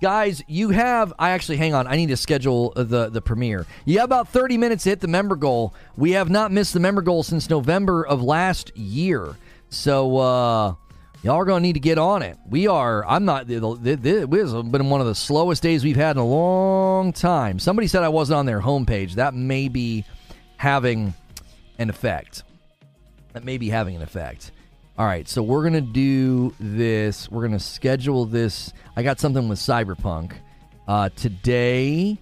[0.00, 1.12] Guys, you have.
[1.18, 1.86] I actually, hang on.
[1.86, 3.66] I need to schedule the, the premiere.
[3.84, 5.74] You have about 30 minutes to hit the member goal.
[5.96, 9.34] We have not missed the member goal since November of last year.
[9.70, 10.74] So, uh,
[11.22, 12.38] y'all are going to need to get on it.
[12.48, 13.04] We are.
[13.06, 13.48] I'm not.
[13.48, 17.58] This has been one of the slowest days we've had in a long time.
[17.58, 19.14] Somebody said I wasn't on their homepage.
[19.14, 20.04] That may be
[20.56, 21.12] having
[21.78, 22.44] an effect
[23.38, 24.50] that may be having an effect.
[24.98, 27.30] All right, so we're gonna do this.
[27.30, 28.72] We're gonna schedule this.
[28.96, 30.32] I got something with Cyberpunk
[30.88, 32.18] uh, today.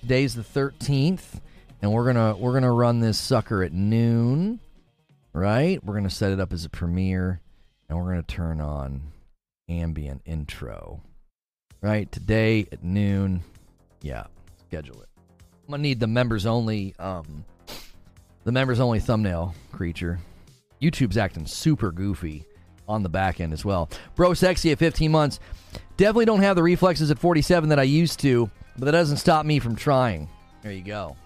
[0.00, 1.40] Today's the thirteenth,
[1.82, 4.60] and we're gonna we're gonna run this sucker at noon.
[5.32, 5.82] Right?
[5.84, 7.40] We're gonna set it up as a premiere,
[7.88, 9.02] and we're gonna turn on
[9.68, 11.02] ambient intro.
[11.80, 12.10] Right?
[12.12, 13.42] Today at noon.
[14.02, 14.26] Yeah,
[14.68, 15.08] schedule it.
[15.18, 16.94] I'm gonna need the members only.
[17.00, 17.44] Um,
[18.44, 20.20] the members only thumbnail creature.
[20.84, 22.44] YouTube's acting super goofy
[22.88, 23.88] on the back end as well.
[24.14, 25.40] Bro Sexy at 15 months.
[25.96, 29.46] Definitely don't have the reflexes at 47 that I used to, but that doesn't stop
[29.46, 30.28] me from trying.
[30.62, 31.16] There you go.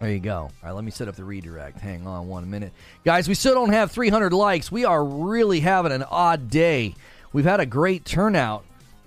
[0.00, 0.36] There you go.
[0.40, 1.80] All right, let me set up the redirect.
[1.80, 2.72] Hang on one minute.
[3.04, 4.70] Guys, we still don't have 300 likes.
[4.70, 6.94] We are really having an odd day.
[7.32, 8.64] We've had a great turnout,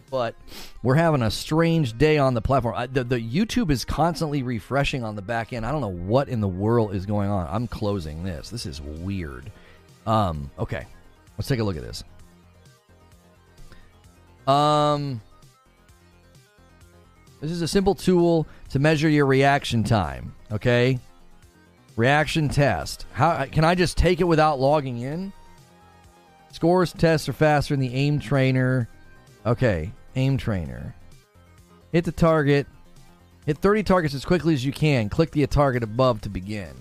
[0.09, 0.33] but
[0.81, 2.73] we're having a strange day on the platform.
[2.75, 5.63] I, the, the YouTube is constantly refreshing on the back end.
[5.65, 7.47] I don't know what in the world is going on.
[7.49, 8.49] I'm closing this.
[8.49, 9.51] This is weird.
[10.09, 10.87] Um, okay.
[11.37, 12.03] Let's take a look at this.
[14.47, 15.21] Um,
[17.41, 20.33] this is a simple tool to measure your reaction time.
[20.51, 20.99] Okay.
[21.95, 23.05] Reaction test.
[23.13, 25.31] How can I just take it without logging in?
[26.53, 28.89] Scores tests are faster in the aim trainer.
[29.45, 30.95] Okay, aim trainer.
[31.91, 32.65] Hit the target.
[33.45, 35.09] Hit 30 targets as quickly as you can.
[35.09, 36.73] Click the target above to begin.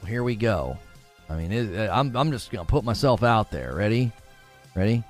[0.00, 0.78] Well, here we go.
[1.28, 3.74] I mean, it, uh, I'm, I'm just going to put myself out there.
[3.74, 4.12] Ready?
[4.74, 5.02] Ready?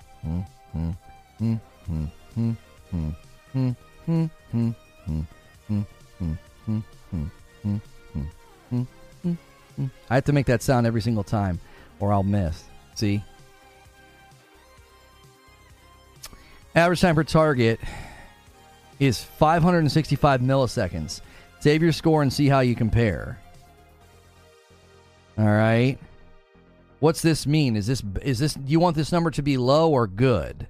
[10.11, 11.61] I have to make that sound every single time
[12.01, 12.65] or I'll miss.
[12.95, 13.23] See?
[16.75, 17.81] Average time per target
[18.99, 21.21] is 565 milliseconds.
[21.61, 23.39] Save your score and see how you compare.
[25.39, 25.99] All right.
[27.01, 27.77] What's this mean?
[27.77, 30.67] Is this is this do you want this number to be low or good?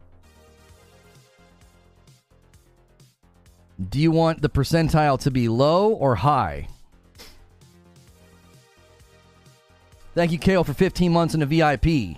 [3.88, 6.68] Do you want the percentile to be low or high?
[10.14, 12.16] Thank you, Kale, for 15 months in a VIP.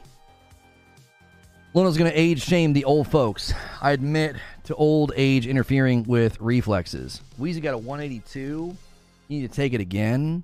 [1.73, 3.55] Luna's going to age shame the old folks.
[3.81, 7.23] I admit to old age interfering with reflexes.
[7.39, 8.41] Wheezy got a 182.
[8.41, 8.77] You
[9.29, 10.43] need to take it again.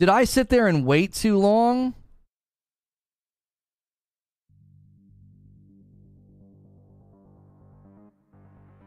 [0.00, 1.92] Did I sit there and wait too long?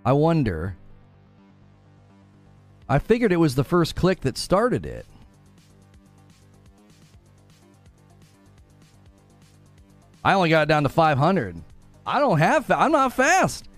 [0.03, 0.76] I wonder.
[2.90, 5.06] I figured it was the first click that started it.
[10.26, 11.56] I only got down to 500.
[12.07, 12.72] I don't have.
[12.72, 13.69] I'm not fast.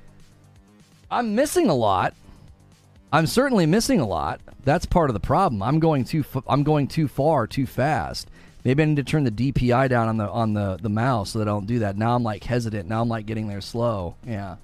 [1.11, 2.13] I'm missing a lot.
[3.11, 4.39] I'm certainly missing a lot.
[4.65, 5.63] That's part of the problem.
[5.63, 6.25] I'm going too.
[6.47, 8.29] I'm going too far, too fast.
[8.63, 11.39] Maybe I need to turn the DPI down on the on the the mouse so
[11.39, 11.97] that I don't do that.
[11.97, 12.89] Now I'm like hesitant.
[12.89, 14.15] Now I'm like getting there slow.
[14.25, 14.57] Yeah.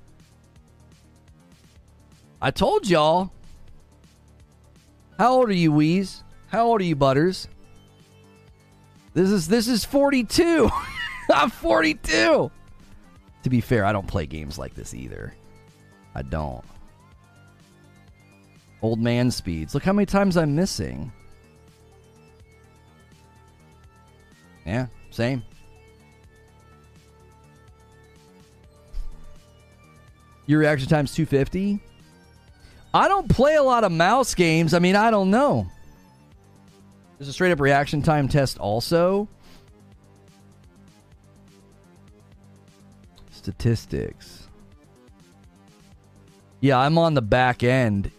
[2.41, 3.31] I told y'all.
[5.19, 6.23] How old are you, Wheeze?
[6.47, 7.47] How old are you, Butters?
[9.13, 10.67] This is this is 42.
[11.33, 12.49] I'm 42.
[13.43, 15.35] To be fair, I don't play games like this either.
[16.15, 16.63] I don't.
[18.81, 19.73] Old man speeds.
[19.73, 21.11] Look how many times I'm missing.
[24.65, 25.43] Yeah, same.
[30.47, 31.79] Your reaction time's 250?
[32.93, 34.73] I don't play a lot of mouse games.
[34.73, 35.67] I mean, I don't know.
[37.17, 39.27] There's a straight up reaction time test also.
[43.31, 44.47] Statistics.
[46.59, 48.11] Yeah, I'm on the back end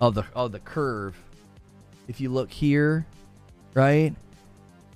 [0.00, 1.16] of the of the curve.
[2.08, 3.06] If you look here,
[3.74, 4.14] right?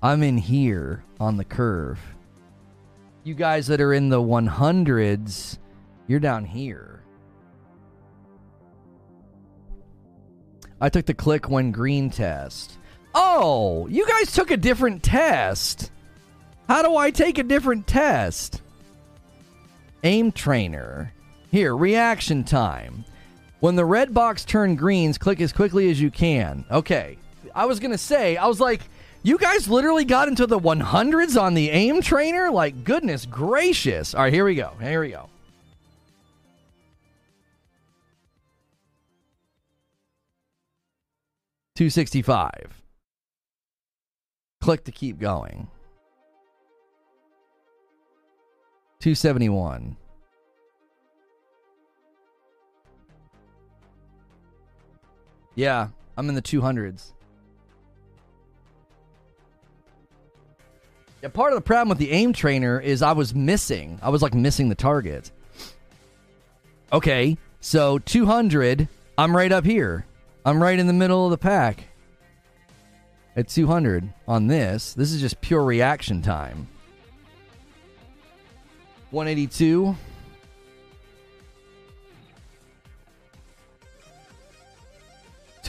[0.02, 1.98] I'm in here on the curve.
[3.24, 5.59] You guys that are in the 100s,
[6.06, 7.02] you're down here.
[10.81, 12.78] I took the click when green test.
[13.14, 15.90] Oh, you guys took a different test.
[16.68, 18.62] How do I take a different test?
[20.02, 21.12] Aim trainer.
[21.51, 23.05] Here, reaction time.
[23.60, 26.64] When the red box turns greens, click as quickly as you can.
[26.70, 27.18] Okay.
[27.54, 28.80] I was going to say, I was like,
[29.22, 32.50] you guys literally got into the 100s on the aim trainer?
[32.50, 34.14] Like, goodness gracious.
[34.14, 34.72] All right, here we go.
[34.80, 35.28] Here we go.
[41.76, 42.82] Two sixty five.
[44.60, 45.68] Click to keep going.
[49.00, 49.96] 271.
[55.55, 57.12] Yeah, I'm in the 200s.
[61.22, 63.98] Yeah, part of the problem with the aim trainer is I was missing.
[64.02, 65.31] I was like missing the target.
[66.93, 70.06] Okay, so 200, I'm right up here.
[70.44, 71.85] I'm right in the middle of the pack.
[73.36, 74.94] At 200 on this.
[74.94, 76.68] This is just pure reaction time.
[79.10, 79.94] 182.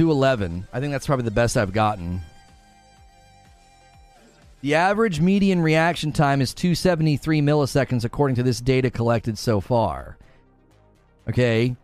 [0.02, 0.68] 211.
[0.74, 2.22] I think that's probably the best I've gotten.
[4.62, 10.18] The average median reaction time is 273 milliseconds according to this data collected so far.
[11.30, 11.76] Okay.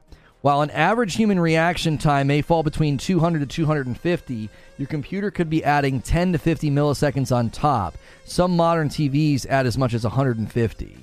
[0.42, 4.50] While an average human reaction time may fall between 200 to 250,
[4.80, 8.00] your computer could be adding 10 to 50 milliseconds on top.
[8.26, 10.98] Some modern TVs add as much as 150.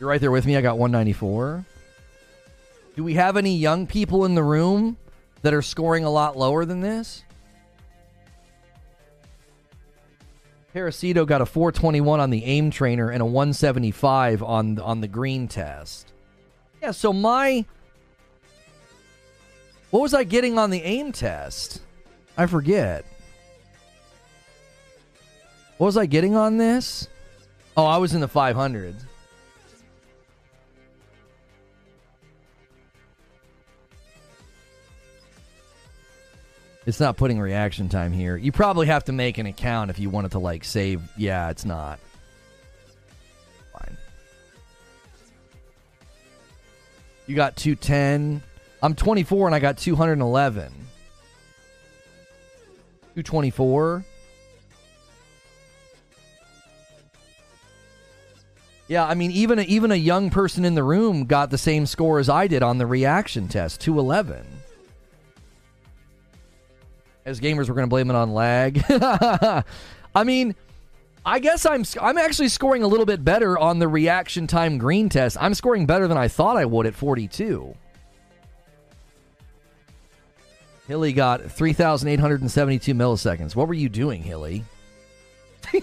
[0.00, 0.56] You're right there with me.
[0.56, 1.64] I got 194.
[2.96, 4.96] Do we have any young people in the room
[5.42, 7.22] that are scoring a lot lower than this?
[10.74, 15.46] Parasito got a 421 on the aim trainer and a 175 on on the green
[15.46, 16.12] test.
[16.82, 17.64] Yeah, so my
[19.90, 21.82] What was I getting on the aim test?
[22.36, 23.04] I forget.
[25.78, 27.08] What was I getting on this?
[27.76, 29.02] Oh, I was in the 500s.
[36.86, 38.36] It's not putting reaction time here.
[38.36, 41.02] You probably have to make an account if you wanted to like save.
[41.16, 41.98] Yeah, it's not.
[43.72, 43.96] Fine.
[47.26, 48.40] You got 210.
[48.80, 50.72] I'm 24 and I got 211.
[53.16, 54.04] 224.
[58.88, 61.86] Yeah, I mean even a, even a young person in the room got the same
[61.86, 64.46] score as I did on the reaction test, 211
[67.26, 68.82] as gamers, we're going to blame it on lag.
[68.88, 70.54] I mean,
[71.26, 75.08] I guess I'm I'm actually scoring a little bit better on the reaction time green
[75.08, 75.36] test.
[75.38, 77.74] I'm scoring better than I thought I would at 42.
[80.86, 83.56] Hilly got 3,872 milliseconds.
[83.56, 84.64] What were you doing, Hilly?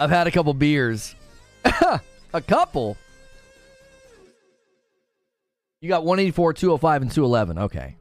[0.00, 1.14] I've had a couple beers.
[2.34, 2.96] a couple?
[5.80, 7.58] You got 184, 205, and 211.
[7.58, 7.96] Okay.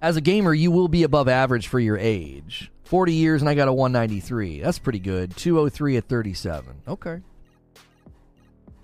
[0.00, 2.70] As a gamer, you will be above average for your age.
[2.84, 4.60] 40 years and I got a 193.
[4.60, 5.36] That's pretty good.
[5.36, 6.82] 203 at 37.
[6.86, 7.20] Okay.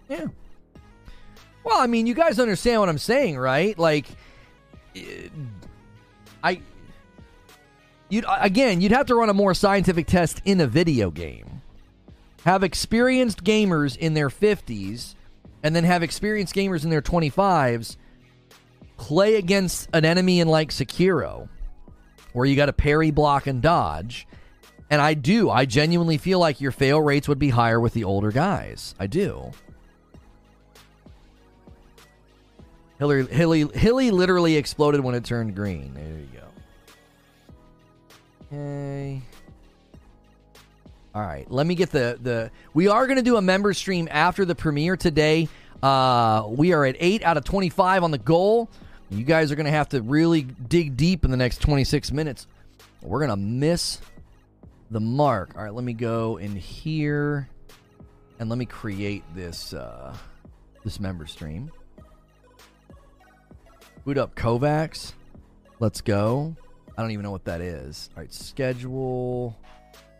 [0.08, 0.26] Yeah.
[1.62, 3.78] Well, I mean, you guys understand what I'm saying, right?
[3.78, 4.06] Like,
[6.42, 6.62] I.
[8.08, 11.60] You'd, again, you'd have to run a more scientific test in a video game.
[12.44, 15.14] Have experienced gamers in their 50s
[15.62, 17.96] and then have experienced gamers in their 25s
[18.96, 21.48] play against an enemy in like Sekiro,
[22.32, 24.26] where you got to parry, block, and dodge.
[24.90, 25.50] And I do.
[25.50, 28.94] I genuinely feel like your fail rates would be higher with the older guys.
[28.98, 29.52] I do.
[32.98, 35.94] Hilly, Hilly, Hilly literally exploded when it turned green.
[35.94, 36.28] There you
[38.50, 38.56] go.
[38.56, 39.22] Okay.
[41.14, 41.50] All right.
[41.50, 42.50] Let me get the the.
[42.74, 45.48] We are going to do a member stream after the premiere today.
[45.82, 48.68] Uh, we are at eight out of twenty-five on the goal.
[49.10, 52.46] You guys are going to have to really dig deep in the next twenty-six minutes.
[53.02, 54.00] We're going to miss
[54.90, 55.52] the mark.
[55.56, 55.74] All right.
[55.74, 57.48] Let me go in here,
[58.38, 60.14] and let me create this uh,
[60.84, 61.70] this member stream.
[64.04, 65.12] Boot up Kovacs.
[65.80, 66.56] Let's go.
[66.96, 68.10] I don't even know what that is.
[68.16, 69.56] All right, schedule.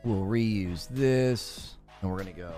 [0.05, 2.53] We'll reuse this, and we're going to go.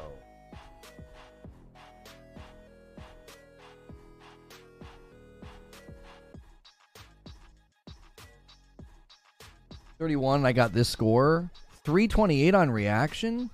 [9.98, 10.46] Thirty-one.
[10.46, 11.50] I got this score.
[11.84, 13.50] Three twenty-eight on reaction.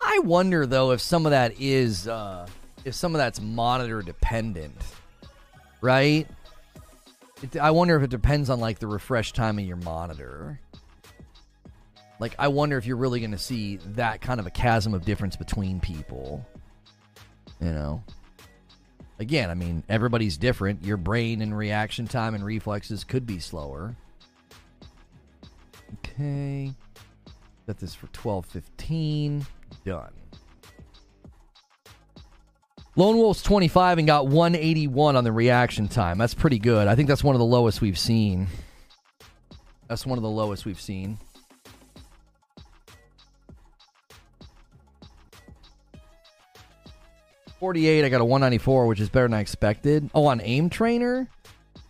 [0.00, 2.46] I wonder though if some of that is uh,
[2.84, 4.76] if some of that's monitor dependent,
[5.80, 6.26] right?
[7.42, 10.60] It, I wonder if it depends on like the refresh time of your monitor.
[12.22, 15.04] Like, I wonder if you're really going to see that kind of a chasm of
[15.04, 16.46] difference between people.
[17.60, 18.04] You know?
[19.18, 20.84] Again, I mean, everybody's different.
[20.84, 23.96] Your brain and reaction time and reflexes could be slower.
[25.98, 26.72] Okay.
[27.66, 29.44] Set this for 1215.
[29.84, 30.12] Done.
[32.94, 36.18] Lone Wolf's 25 and got 181 on the reaction time.
[36.18, 36.86] That's pretty good.
[36.86, 38.46] I think that's one of the lowest we've seen.
[39.88, 41.18] That's one of the lowest we've seen.
[47.62, 48.04] Forty-eight.
[48.04, 50.10] I got a one ninety-four, which is better than I expected.
[50.16, 51.28] Oh, on aim trainer,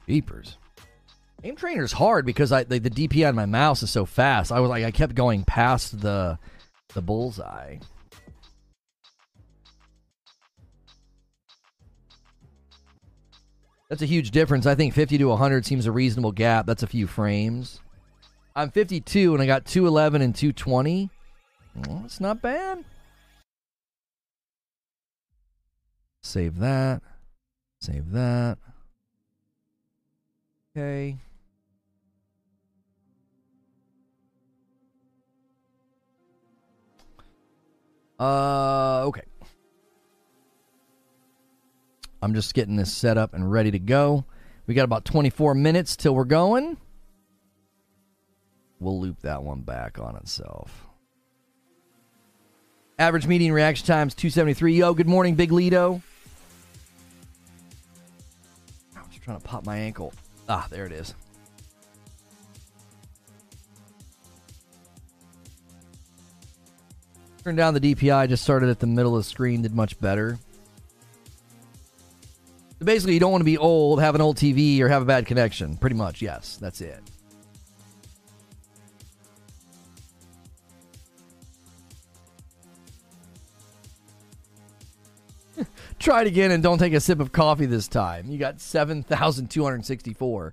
[0.06, 0.56] beepers.
[1.44, 4.52] Aim trainer is hard because I the, the DPI on my mouse is so fast.
[4.52, 6.38] I was like, I kept going past the
[6.92, 7.78] the bullseye.
[13.88, 14.66] That's a huge difference.
[14.66, 16.66] I think 50 to 100 seems a reasonable gap.
[16.66, 17.80] That's a few frames.
[18.54, 21.08] I'm 52 and I got 211 and 220.
[21.76, 22.84] Well, not bad.
[26.22, 27.02] Save that.
[27.80, 28.58] Save that.
[30.76, 31.18] Okay.
[38.18, 39.22] Uh, okay.
[42.22, 44.24] I'm just getting this set up and ready to go.
[44.68, 46.76] We got about 24 minutes till we're going.
[48.78, 50.86] We'll loop that one back on itself.
[52.98, 54.74] Average median reaction times 273.
[54.76, 56.00] Yo, good morning, Big Lido.
[59.22, 60.12] Trying to pop my ankle.
[60.48, 61.14] Ah, there it is.
[67.44, 70.38] Turned down the DPI, just started at the middle of the screen, did much better.
[72.78, 75.04] So basically, you don't want to be old, have an old TV, or have a
[75.04, 75.76] bad connection.
[75.76, 76.56] Pretty much, yes.
[76.60, 77.00] That's it.
[86.02, 88.28] Try it again and don't take a sip of coffee this time.
[88.28, 90.52] You got 7,264.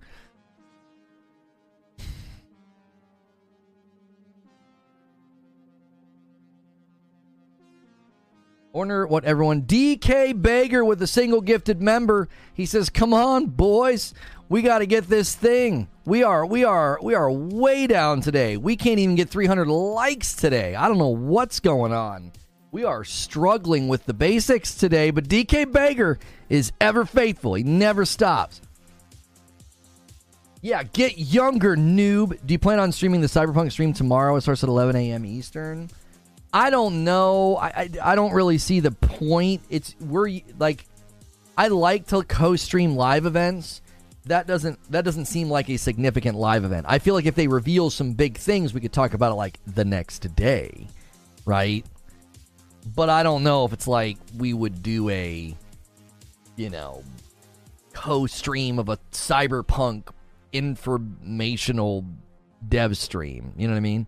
[8.72, 9.64] Wonder what everyone.
[9.64, 12.30] DK Bager with a single gifted member.
[12.54, 14.14] He says, "Come on, boys,
[14.50, 15.88] we got to get this thing.
[16.06, 18.56] We are, we are, we are way down today.
[18.56, 20.76] We can't even get 300 likes today.
[20.76, 22.34] I don't know what's going on.
[22.72, 25.12] We are struggling with the basics today.
[25.12, 26.18] But DK Bager
[26.50, 27.56] is ever faithful.
[27.56, 28.62] He never stops.
[30.62, 32.38] Yeah, get younger, noob.
[32.46, 34.36] Do you plan on streaming the Cyberpunk stream tomorrow?
[34.36, 35.26] It starts at 11 a.m.
[35.26, 35.90] Eastern.
[36.52, 37.56] I don't know.
[37.58, 39.62] I, I, I don't really see the point.
[39.70, 40.86] It's we're like,
[41.58, 43.82] I like to co-stream live events.
[44.26, 46.86] That doesn't that doesn't seem like a significant live event.
[46.90, 49.60] I feel like if they reveal some big things, we could talk about it like
[49.66, 50.88] the next day,
[51.46, 51.86] right?
[52.96, 55.56] But I don't know if it's like we would do a,
[56.56, 57.04] you know,
[57.94, 60.10] co-stream of a cyberpunk
[60.52, 62.06] informational
[62.68, 63.54] dev stream.
[63.58, 64.08] You know what I mean?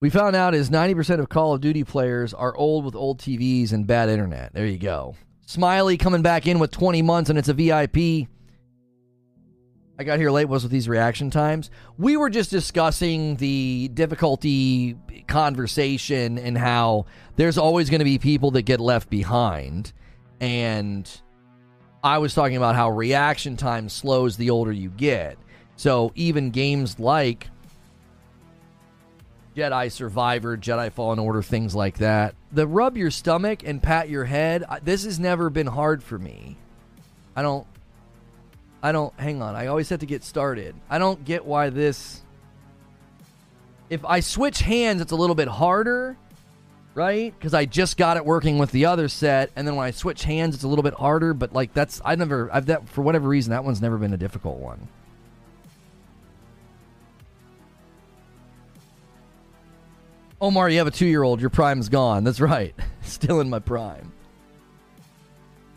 [0.00, 3.72] We found out is 90% of Call of Duty players are old with old TVs
[3.72, 4.54] and bad internet.
[4.54, 5.14] There you go.
[5.50, 8.28] Smiley coming back in with 20 months and it's a VIP.
[9.98, 11.72] I got here late was with these reaction times.
[11.98, 14.96] We were just discussing the difficulty
[15.26, 19.92] conversation and how there's always going to be people that get left behind.
[20.40, 21.10] And
[22.04, 25.36] I was talking about how reaction time slows the older you get.
[25.74, 27.50] So even games like
[29.56, 32.34] Jedi Survivor, Jedi Fallen Order, things like that.
[32.52, 36.56] The rub your stomach and pat your head, this has never been hard for me.
[37.34, 37.66] I don't
[38.82, 39.54] I don't hang on.
[39.54, 40.74] I always have to get started.
[40.88, 42.22] I don't get why this
[43.88, 46.16] if I switch hands it's a little bit harder,
[46.94, 47.38] right?
[47.40, 50.24] Cuz I just got it working with the other set and then when I switch
[50.24, 53.28] hands it's a little bit harder, but like that's I never I've that for whatever
[53.28, 54.88] reason that one's never been a difficult one.
[60.40, 61.40] Omar, you have a two year old.
[61.40, 62.24] Your prime's gone.
[62.24, 62.74] That's right.
[63.02, 64.12] Still in my prime.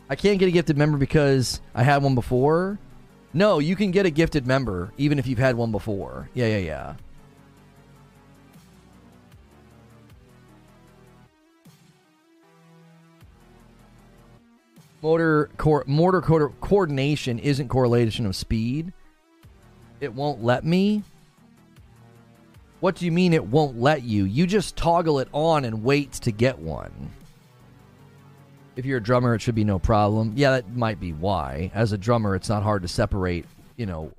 [0.09, 2.79] I can't get a gifted member because I had one before.
[3.33, 6.29] No, you can get a gifted member even if you've had one before.
[6.33, 6.95] Yeah, yeah, yeah.
[15.01, 18.93] Motor co- motor co- coordination isn't correlation of speed.
[19.99, 21.03] It won't let me.
[22.83, 24.25] What do you mean it won't let you?
[24.25, 27.13] You just toggle it on and wait to get one.
[28.75, 30.33] If you're a drummer, it should be no problem.
[30.35, 31.71] Yeah, that might be why.
[31.73, 33.45] As a drummer, it's not hard to separate,
[33.77, 34.11] you know,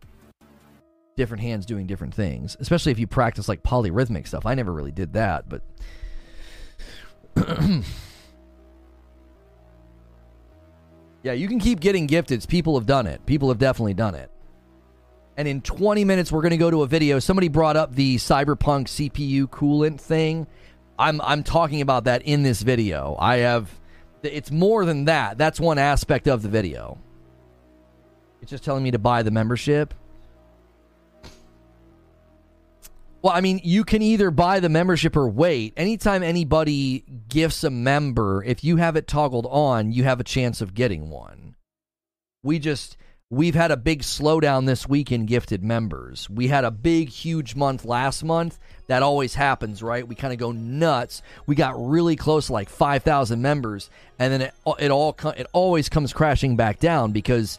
[1.15, 4.47] different hands doing different things, especially if you practice like polyrhythmic stuff.
[4.47, 5.61] I never really did that, but.
[11.23, 12.49] yeah, you can keep getting gifted.
[12.49, 13.27] People have done it.
[13.27, 14.31] People have definitely done it.
[15.37, 17.19] And in 20 minutes, we're going to go to a video.
[17.19, 20.47] Somebody brought up the Cyberpunk CPU coolant thing.
[20.99, 23.17] I'm I'm talking about that in this video.
[23.19, 23.69] I have
[24.23, 25.39] it's more than that.
[25.39, 26.99] That's one aspect of the video.
[28.41, 29.93] It's just telling me to buy the membership.
[33.23, 35.73] Well, I mean, you can either buy the membership or wait.
[35.79, 40.61] Anytime anybody gifts a member, if you have it toggled on, you have a chance
[40.61, 41.57] of getting one.
[42.43, 42.99] We just
[43.31, 46.29] We've had a big slowdown this week in gifted members.
[46.29, 48.59] We had a big, huge month last month.
[48.87, 50.07] That always happens, right?
[50.07, 51.23] We kind of go nuts.
[51.47, 53.89] We got really close, to like five thousand members,
[54.19, 57.59] and then it it all it always comes crashing back down because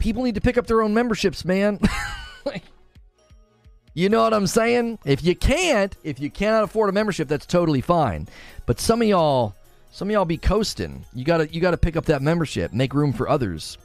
[0.00, 1.78] people need to pick up their own memberships, man.
[3.94, 4.98] you know what I'm saying?
[5.04, 8.26] If you can't, if you cannot afford a membership, that's totally fine.
[8.66, 9.54] But some of y'all,
[9.92, 11.04] some of y'all be coasting.
[11.14, 13.78] You gotta you gotta pick up that membership, make room for others.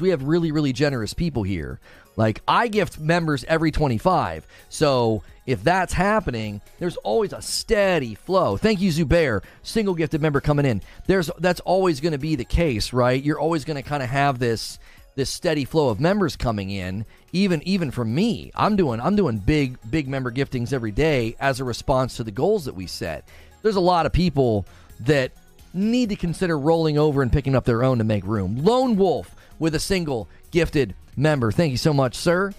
[0.00, 1.78] We have really, really generous people here.
[2.16, 4.46] Like I gift members every 25.
[4.70, 8.56] So if that's happening, there's always a steady flow.
[8.56, 10.80] Thank you, Zubair, single gifted member coming in.
[11.06, 13.22] There's that's always going to be the case, right?
[13.22, 14.78] You're always going to kind of have this
[15.14, 17.04] this steady flow of members coming in.
[17.34, 21.60] Even even from me, I'm doing I'm doing big big member giftings every day as
[21.60, 23.28] a response to the goals that we set.
[23.60, 24.64] There's a lot of people
[25.00, 25.32] that
[25.74, 28.56] need to consider rolling over and picking up their own to make room.
[28.64, 31.52] Lone Wolf with a single gifted member.
[31.52, 32.52] Thank you so much, sir.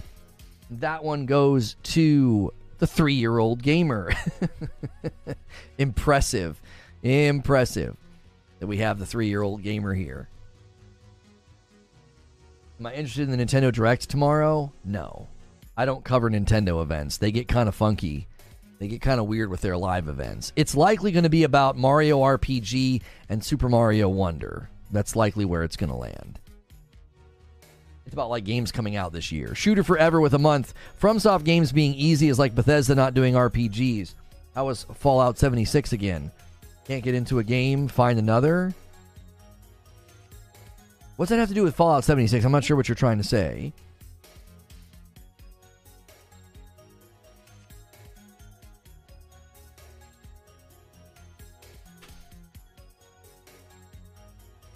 [0.70, 4.10] That one goes to the three year old gamer.
[5.78, 6.62] Impressive.
[7.02, 7.98] Impressive
[8.58, 10.30] that we have the three year old gamer here.
[12.80, 14.72] Am I interested in the Nintendo Direct tomorrow?
[14.82, 15.28] No.
[15.76, 17.18] I don't cover Nintendo events.
[17.18, 18.28] They get kind of funky.
[18.78, 20.54] They get kind of weird with their live events.
[20.56, 24.70] It's likely going to be about Mario RPG and Super Mario Wonder.
[24.90, 26.40] That's likely where it's going to land.
[28.04, 29.54] It's about like games coming out this year.
[29.54, 30.74] Shooter Forever with a month.
[31.00, 34.14] FromSoft games being easy is like Bethesda not doing RPGs.
[34.54, 36.30] How was Fallout 76 again?
[36.86, 38.74] Can't get into a game, find another.
[41.16, 42.44] What's that have to do with Fallout 76?
[42.44, 43.72] I'm not sure what you're trying to say.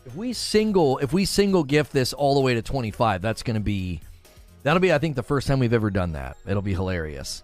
[0.09, 3.56] If we single, if we single gift this all the way to 25, that's going
[3.56, 4.01] to be,
[4.62, 6.39] that'll be, I think, the first time we've ever done that.
[6.47, 7.43] It'll be hilarious.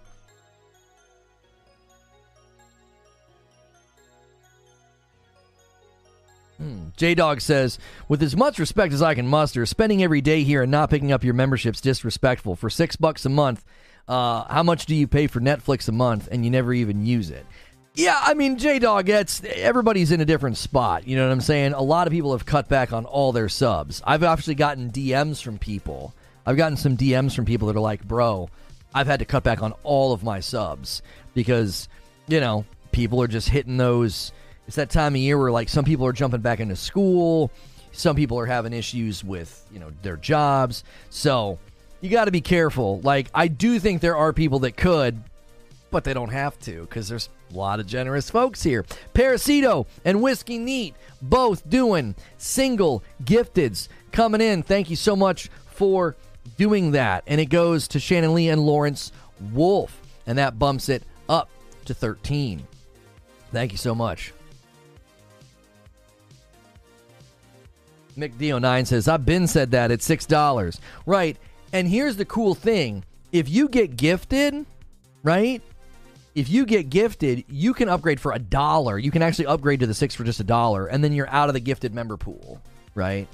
[6.57, 6.87] Hmm.
[6.97, 7.77] J Dog says,
[8.09, 11.11] with as much respect as I can muster, spending every day here and not picking
[11.11, 12.55] up your membership's disrespectful.
[12.55, 13.63] For six bucks a month,
[14.07, 17.29] uh, how much do you pay for Netflix a month and you never even use
[17.29, 17.45] it?
[17.95, 21.07] Yeah, I mean, J Dog, it's everybody's in a different spot.
[21.07, 21.73] You know what I'm saying?
[21.73, 24.01] A lot of people have cut back on all their subs.
[24.05, 26.13] I've actually gotten DMs from people.
[26.45, 28.49] I've gotten some DMs from people that are like, bro,
[28.93, 31.01] I've had to cut back on all of my subs
[31.33, 31.87] because,
[32.27, 34.33] you know, people are just hitting those
[34.67, 37.51] it's that time of year where like some people are jumping back into school,
[37.91, 40.83] some people are having issues with, you know, their jobs.
[41.09, 41.59] So,
[42.01, 42.99] you got to be careful.
[43.01, 45.23] Like I do think there are people that could,
[45.95, 48.83] but they don't have to because there's a lot of generous folks here.
[49.13, 54.61] Parasito and Whiskey Neat both doing single gifteds coming in.
[54.61, 56.17] Thank you so much for
[56.57, 57.23] doing that.
[57.27, 59.13] And it goes to Shannon Lee and Lawrence
[59.53, 61.49] Wolf, and that bumps it up
[61.85, 62.67] to 13.
[63.53, 64.33] Thank you so much.
[68.17, 70.79] McDeo9 says, I've been said that at $6.
[71.05, 71.37] Right.
[71.71, 74.65] And here's the cool thing if you get gifted,
[75.23, 75.61] right?
[76.35, 78.99] If you get gifted, you can upgrade for a dollar.
[78.99, 81.47] You can actually upgrade to the six for just a dollar, and then you're out
[81.47, 82.61] of the gifted member pool,
[82.93, 83.27] right?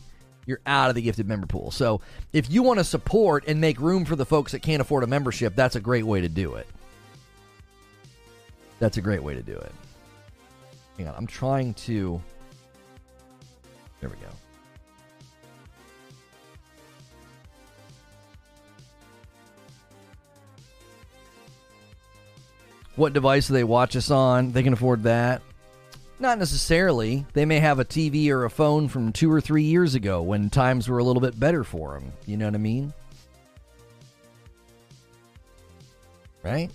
[0.46, 1.72] You're out of the gifted member pool.
[1.72, 2.02] So
[2.32, 5.08] if you want to support and make room for the folks that can't afford a
[5.08, 6.68] membership, that's a great way to do it.
[8.80, 9.72] That's a great way to do it.
[10.98, 12.22] Hang on, I'm trying to.
[14.00, 14.30] There we go.
[23.02, 24.52] What device do they watch us on?
[24.52, 25.42] They can afford that.
[26.20, 27.26] Not necessarily.
[27.34, 30.52] They may have a TV or a phone from two or three years ago when
[30.52, 32.14] times were a little bit better for them.
[32.28, 32.94] You know what I mean?
[36.44, 36.70] Right?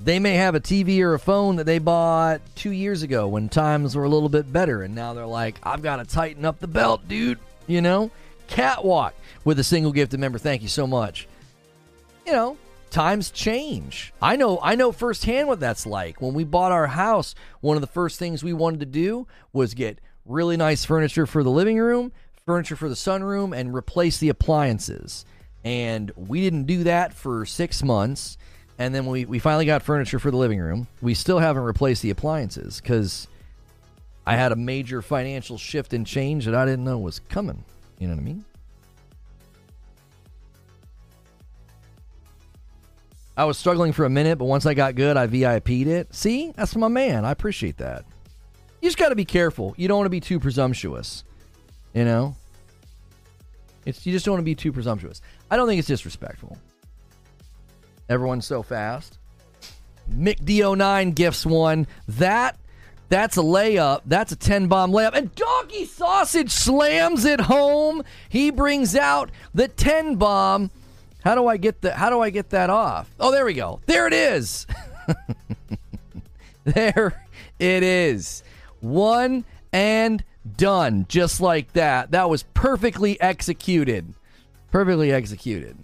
[0.00, 3.48] They may have a TV or a phone that they bought two years ago when
[3.48, 6.60] times were a little bit better, and now they're like, I've got to tighten up
[6.60, 7.38] the belt, dude.
[7.66, 8.10] You know?
[8.48, 9.14] Catwalk
[9.46, 10.36] with a single gift gifted member.
[10.36, 11.26] Thank you so much.
[12.26, 12.58] You know,
[12.94, 14.14] times change.
[14.22, 16.22] I know I know firsthand what that's like.
[16.22, 19.74] When we bought our house, one of the first things we wanted to do was
[19.74, 22.12] get really nice furniture for the living room,
[22.46, 25.26] furniture for the sunroom and replace the appliances.
[25.64, 28.38] And we didn't do that for 6 months.
[28.78, 30.86] And then we, we finally got furniture for the living room.
[31.02, 33.28] We still haven't replaced the appliances because
[34.26, 37.64] I had a major financial shift and change that I didn't know was coming.
[37.98, 38.44] You know what I mean?
[43.36, 46.14] I was struggling for a minute, but once I got good, I VIP'd it.
[46.14, 47.24] See, that's my man.
[47.24, 48.04] I appreciate that.
[48.80, 49.74] You just got to be careful.
[49.76, 51.24] You don't want to be too presumptuous.
[51.94, 52.36] You know,
[53.86, 55.20] it's you just don't want to be too presumptuous.
[55.50, 56.58] I don't think it's disrespectful.
[58.08, 59.18] Everyone's so fast.
[60.12, 61.86] Mick D09 gifts one.
[62.08, 62.58] That
[63.08, 64.02] that's a layup.
[64.06, 65.14] That's a 10 bomb layup.
[65.14, 68.02] And Donkey Sausage slams it home.
[68.28, 70.70] He brings out the 10 bomb.
[71.24, 73.10] How do I get the how do I get that off?
[73.18, 73.80] Oh, there we go.
[73.86, 74.66] There it is.
[76.64, 77.24] there
[77.58, 78.42] it is.
[78.80, 80.22] One and
[80.56, 81.06] done.
[81.08, 82.10] Just like that.
[82.10, 84.12] That was perfectly executed.
[84.70, 85.78] Perfectly executed.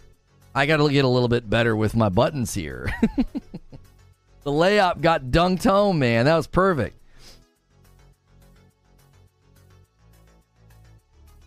[0.54, 2.92] I got to get a little bit better with my buttons here.
[4.42, 6.26] the layup got dunked home, man.
[6.26, 6.96] That was perfect.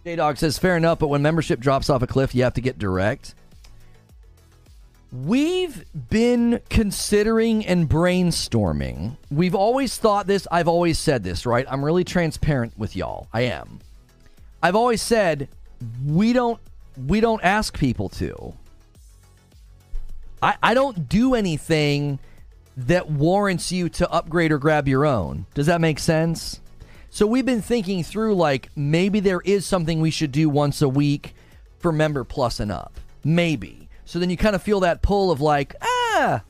[0.03, 2.61] J Dog says, fair enough, but when membership drops off a cliff, you have to
[2.61, 3.35] get direct.
[5.13, 9.17] We've been considering and brainstorming.
[9.29, 10.47] We've always thought this.
[10.49, 11.67] I've always said this, right?
[11.69, 13.27] I'm really transparent with y'all.
[13.31, 13.79] I am.
[14.63, 15.49] I've always said
[16.03, 16.59] we don't
[17.05, 18.55] we don't ask people to.
[20.41, 22.17] I, I don't do anything
[22.75, 25.45] that warrants you to upgrade or grab your own.
[25.53, 26.59] Does that make sense?
[27.11, 30.89] So we've been thinking through like maybe there is something we should do once a
[30.89, 31.35] week
[31.77, 32.99] for member plus and up.
[33.23, 33.82] Maybe.
[34.05, 36.43] So then you kind of feel that pull of like, ah,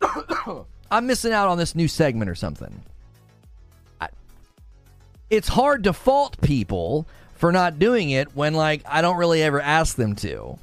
[0.90, 2.82] I'm missing out on this new segment or something.
[4.00, 4.08] I,
[5.28, 9.60] it's hard to fault people for not doing it when like I don't really ever
[9.60, 10.58] ask them to.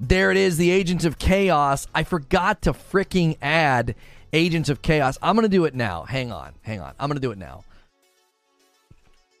[0.00, 1.86] There it is, the Agents of Chaos.
[1.94, 3.94] I forgot to freaking add
[4.32, 5.18] Agents of Chaos.
[5.20, 6.04] I'm going to do it now.
[6.04, 6.54] Hang on.
[6.62, 6.94] Hang on.
[7.00, 7.64] I'm going to do it now.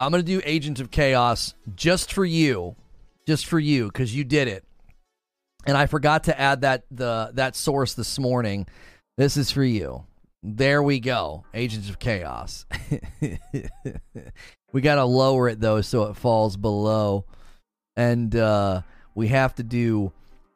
[0.00, 2.74] I'm going to do Agents of Chaos just for you.
[3.26, 4.64] Just for you cuz you did it
[5.68, 8.66] and I forgot to add that the that source this morning.
[9.18, 10.06] This is for you.
[10.42, 11.44] There we go.
[11.52, 12.64] Agents of Chaos.
[14.72, 17.26] we got to lower it though so it falls below.
[17.96, 18.80] And uh,
[19.14, 20.12] we have to do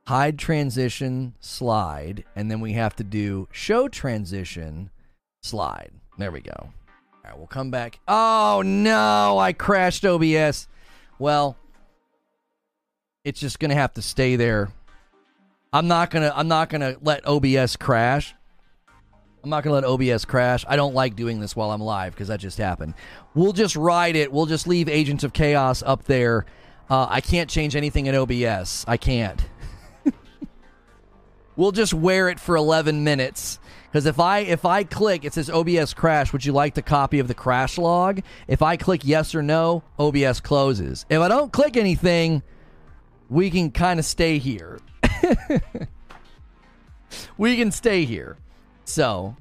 [0.07, 4.91] hide transition slide and then we have to do show transition
[5.43, 5.91] slide.
[6.17, 6.55] There we go.
[6.57, 6.73] All
[7.23, 8.01] right, we'll come back.
[8.09, 10.69] Oh no, I crashed OBS.
[11.19, 11.59] Well,
[13.25, 14.73] it's just going to have to stay there.
[15.73, 18.35] I'm not to I'm not to let OBS crash.
[19.43, 20.65] I'm not to let OBS crash.
[20.69, 22.95] I don't like doing this while I'm live because that just happened.
[23.35, 24.31] We'll just ride it.
[24.33, 26.47] We'll just leave Agents of Chaos up there.
[26.89, 28.85] Uh, I can't change anything in OBS.
[28.87, 29.43] I can't.
[31.57, 33.59] we'll just wear it for 11 minutes
[33.91, 36.35] because if I if I click, it says OBS crash.
[36.35, 38.21] Would you like the copy of the crash log?
[38.47, 41.07] If I click yes or no, OBS closes.
[41.09, 42.43] If I don't click anything,
[43.31, 44.79] we can kind of stay here.
[47.39, 48.37] we can stay here.
[48.85, 49.37] So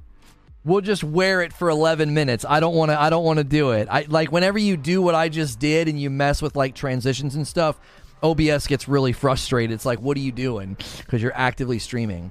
[0.64, 2.44] we'll just wear it for 11 minutes.
[2.48, 3.88] I don't want to I don't want to do it.
[3.90, 7.34] I like whenever you do what I just did and you mess with like transitions
[7.34, 7.78] and stuff,
[8.22, 9.74] OBS gets really frustrated.
[9.74, 10.76] It's like, "What are you doing?"
[11.08, 12.30] cuz you're actively streaming.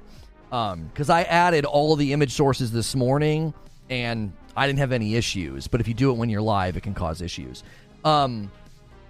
[0.52, 3.54] Um cuz I added all the image sources this morning
[3.90, 6.84] and I didn't have any issues, but if you do it when you're live, it
[6.84, 7.64] can cause issues.
[8.06, 8.52] Um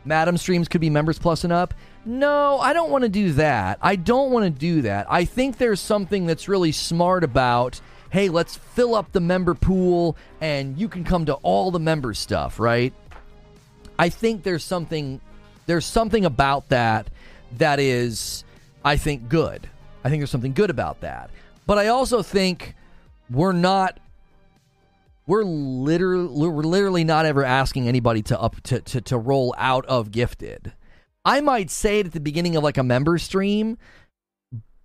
[0.04, 1.76] Madam streams could be members plus and up.
[2.04, 3.78] No, I don't want to do that.
[3.82, 5.06] I don't want to do that.
[5.10, 7.80] I think there's something that's really smart about
[8.12, 12.14] hey, let's fill up the member pool and you can come to all the member
[12.14, 12.94] stuff, right?
[13.98, 15.22] I think there's something
[15.66, 17.10] there's something about that
[17.58, 18.44] that is
[18.84, 19.70] I think good.
[20.04, 21.30] I think there's something good about that.
[21.66, 22.76] But I also think
[23.30, 23.98] we're not
[25.26, 29.86] we're literally we're literally not ever asking anybody to up to, to, to roll out
[29.86, 30.74] of gifted.
[31.24, 33.78] I might say it at the beginning of like a member stream,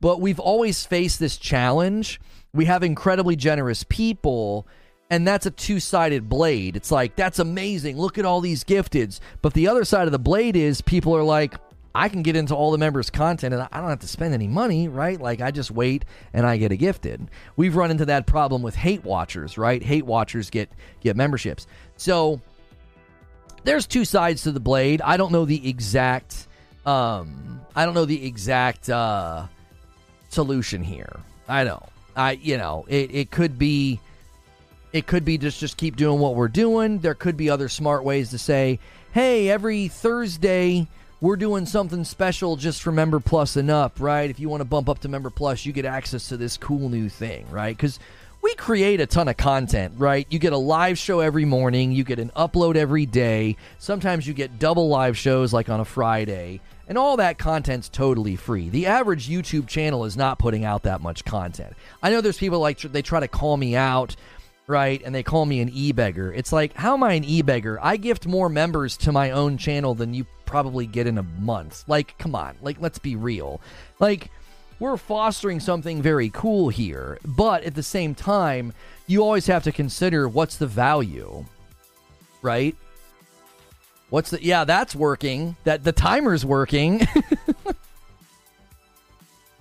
[0.01, 2.21] but we've always faced this challenge.
[2.53, 4.67] We have incredibly generous people
[5.11, 6.77] and that's a two-sided blade.
[6.77, 7.97] It's like that's amazing.
[7.97, 9.21] Look at all these gifteds.
[9.43, 11.55] But the other side of the blade is people are like
[11.95, 14.47] i can get into all the members content and i don't have to spend any
[14.47, 15.19] money right?
[15.19, 16.05] Like i just wait
[16.35, 17.31] and i get a gifted.
[17.57, 19.83] We've run into that problem with hate watchers right?
[19.83, 21.67] Hate watchers get get memberships.
[21.97, 22.41] So
[23.67, 26.47] there's two sides to the blade i don't know the exact
[26.87, 29.47] um i don't know the exact uh
[30.31, 31.83] solution here i don't
[32.17, 34.01] I you know it, it could be
[34.93, 36.99] it could be just just keep doing what we're doing.
[36.99, 38.79] There could be other smart ways to say,
[39.13, 40.89] hey, every Thursday
[41.21, 44.31] we're doing something special just for member plus and up, right?
[44.31, 46.89] If you want to bump up to member plus, you get access to this cool
[46.89, 47.77] new thing, right?
[47.77, 47.99] Because
[48.47, 50.25] we create a ton of content, right?
[50.31, 53.57] You get a live show every morning, you get an upload every day.
[53.81, 56.61] Sometimes you get double live shows like on a Friday.
[56.87, 58.69] And all that content's totally free.
[58.69, 61.75] The average YouTube channel is not putting out that much content.
[62.01, 64.15] I know there's people like they try to call me out,
[64.69, 65.03] right?
[65.05, 66.33] And they call me an e-beggar.
[66.33, 67.81] It's like, how am I an e-beggar?
[67.83, 71.83] I gift more members to my own channel than you probably get in a month.
[71.89, 72.55] Like, come on.
[72.63, 73.61] Like, let's be real.
[73.99, 74.31] Like,
[74.79, 78.73] we're fostering something very cool here, but at the same time,
[79.07, 81.45] you always have to consider what's the value,
[82.43, 82.77] right?
[84.11, 85.57] What's the Yeah, that's working.
[85.65, 86.99] That the timer's working.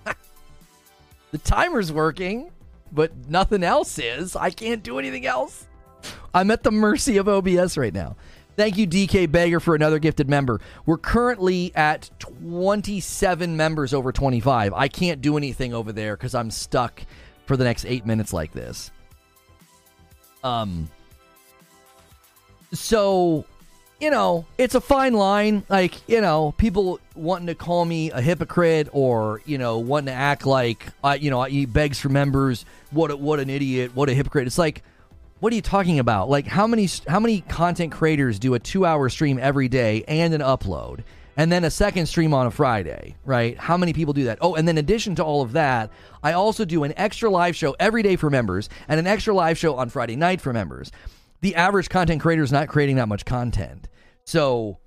[0.04, 2.50] the timer's working,
[2.92, 4.36] but nothing else is.
[4.36, 5.66] I can't do anything else.
[6.32, 8.16] I'm at the mercy of OBS right now.
[8.56, 10.60] Thank you, DK Beggar, for another gifted member.
[10.86, 14.72] We're currently at 27 members over 25.
[14.72, 17.02] I can't do anything over there because I'm stuck
[17.44, 18.90] for the next eight minutes like this.
[20.42, 20.88] Um.
[22.72, 23.44] So
[24.00, 25.64] you know, it's a fine line.
[25.68, 30.12] Like, you know, people wanting to call me a hypocrite or, you know, wanting to
[30.12, 32.66] act like, uh, you know, he begs for members.
[32.90, 33.92] What, what an idiot.
[33.94, 34.46] What a hypocrite.
[34.46, 34.82] It's like,
[35.40, 36.28] what are you talking about?
[36.28, 40.34] Like, how many, how many content creators do a two hour stream every day and
[40.34, 41.00] an upload?
[41.38, 43.58] And then a second stream on a Friday, right?
[43.58, 44.38] How many people do that?
[44.40, 45.90] Oh, and then in addition to all of that,
[46.22, 49.58] I also do an extra live show every day for members and an extra live
[49.58, 50.90] show on Friday night for members
[51.40, 53.88] the average content creator is not creating that much content.
[54.24, 54.78] So,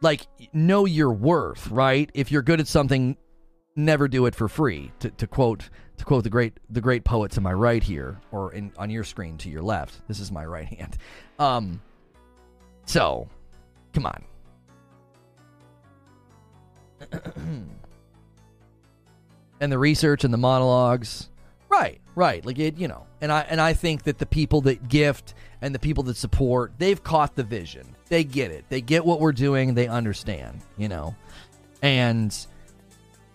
[0.00, 2.10] like, know your worth, right?
[2.14, 3.16] If you're good at something,
[3.74, 4.92] never do it for free.
[5.00, 5.68] To, to quote
[5.98, 9.04] to quote the great the great poet to my right here, or in on your
[9.04, 10.00] screen to your left.
[10.08, 10.96] This is my right hand.
[11.40, 11.80] Um.
[12.84, 13.28] So,
[13.92, 14.24] come on.
[19.60, 21.28] and the research and the monologues,
[21.68, 22.00] right?
[22.16, 22.44] Right.
[22.44, 23.06] Like it, you know.
[23.20, 26.72] And I and I think that the people that gift and the people that support,
[26.78, 27.94] they've caught the vision.
[28.08, 28.64] They get it.
[28.68, 29.74] They get what we're doing.
[29.74, 31.14] They understand, you know.
[31.82, 32.36] And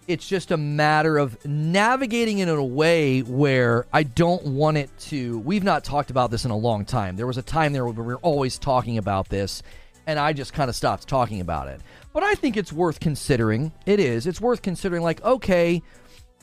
[0.07, 4.89] It's just a matter of navigating it in a way where I don't want it
[4.99, 5.39] to.
[5.39, 7.15] We've not talked about this in a long time.
[7.15, 9.63] There was a time there where we were always talking about this,
[10.05, 11.79] and I just kind of stopped talking about it.
[12.11, 13.71] But I think it's worth considering.
[13.85, 14.27] It is.
[14.27, 15.81] It's worth considering, like, okay,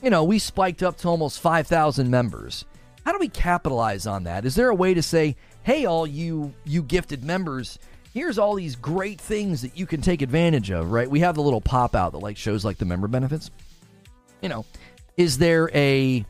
[0.02, 2.64] you know, we spiked up to almost 5,000 members.
[3.04, 4.46] How do we capitalize on that?
[4.46, 7.78] Is there a way to say, hey, all you you gifted members,
[8.12, 11.08] here's all these great things that you can take advantage of, right?
[11.08, 13.50] We have the little pop out that like shows like the member benefits.
[14.40, 14.64] You know,
[15.16, 16.24] is there a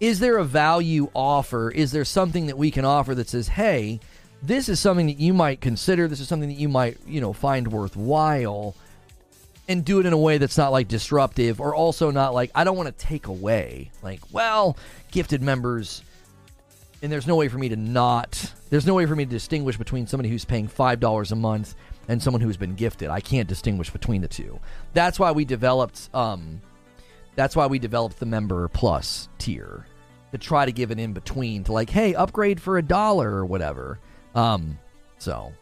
[0.00, 1.70] is there a value offer?
[1.70, 4.00] Is there something that we can offer that says, "Hey,
[4.42, 6.08] this is something that you might consider.
[6.08, 8.74] This is something that you might, you know, find worthwhile."
[9.66, 12.64] And do it in a way that's not like disruptive or also not like I
[12.64, 13.90] don't want to take away.
[14.02, 14.76] Like, well,
[15.10, 16.02] gifted members
[17.04, 19.76] and there's no way for me to not there's no way for me to distinguish
[19.76, 21.76] between somebody who's paying five dollars a month
[22.08, 23.08] and someone who's been gifted.
[23.08, 24.58] I can't distinguish between the two.
[24.94, 26.60] That's why we developed um
[27.36, 29.86] that's why we developed the member plus tier
[30.32, 33.46] to try to give an in between to like hey upgrade for a dollar or
[33.46, 34.00] whatever.
[34.34, 34.76] Um
[35.18, 35.52] so.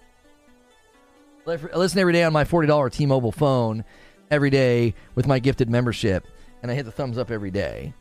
[1.46, 3.84] I listen every day on my $40 t-mobile phone
[4.30, 6.26] every day with my gifted membership
[6.62, 7.92] and i hit the thumbs up every day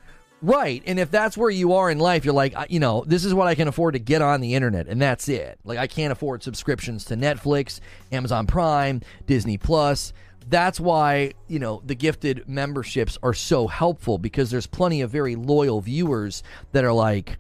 [0.42, 0.82] Right.
[0.88, 3.48] And if that's where you are in life, you're like, you know, this is what
[3.48, 5.60] I can afford to get on the internet, and that's it.
[5.64, 7.80] Like, I can't afford subscriptions to Netflix,
[8.12, 10.14] Amazon Prime, Disney Plus.
[10.50, 15.36] That's why, you know, the gifted memberships are so helpful because there's plenty of very
[15.36, 16.42] loyal viewers
[16.72, 17.38] that are like,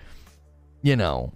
[0.83, 1.33] you know,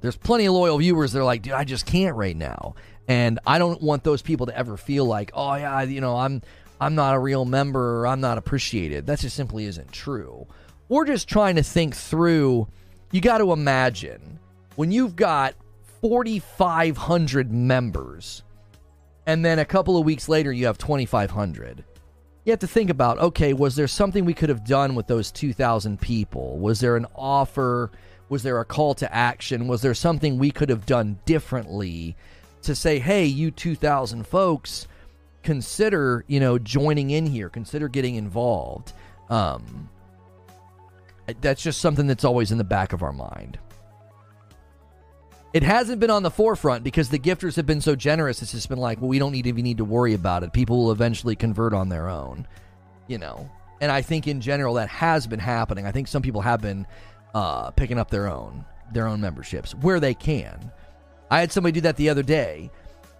[0.00, 2.76] there's plenty of loyal viewers that are like, dude, I just can't right now.
[3.08, 6.42] And I don't want those people to ever feel like, oh, yeah, you know, I'm
[6.80, 9.06] I'm not a real member or I'm not appreciated.
[9.06, 10.46] That just simply isn't true.
[10.88, 12.68] We're just trying to think through.
[13.10, 14.38] You got to imagine
[14.76, 15.54] when you've got
[16.00, 18.42] 4,500 members
[19.26, 21.84] and then a couple of weeks later you have 2,500.
[22.44, 25.30] You have to think about okay, was there something we could have done with those
[25.30, 26.58] 2,000 people?
[26.58, 27.90] Was there an offer?
[28.28, 29.68] Was there a call to action?
[29.68, 32.16] Was there something we could have done differently
[32.62, 34.86] to say, hey, you 2,000 folks,
[35.44, 38.92] consider, you know, joining in here, consider getting involved.
[39.30, 39.88] Um,
[41.40, 43.58] that's just something that's always in the back of our mind.
[45.52, 48.42] It hasn't been on the forefront because the gifters have been so generous.
[48.42, 50.52] It's just been like, well, we don't need to, need to worry about it.
[50.52, 52.48] People will eventually convert on their own,
[53.06, 53.48] you know.
[53.80, 55.86] And I think in general that has been happening.
[55.86, 56.86] I think some people have been
[57.34, 60.70] uh, picking up their own their own memberships where they can.
[61.30, 62.70] I had somebody do that the other day.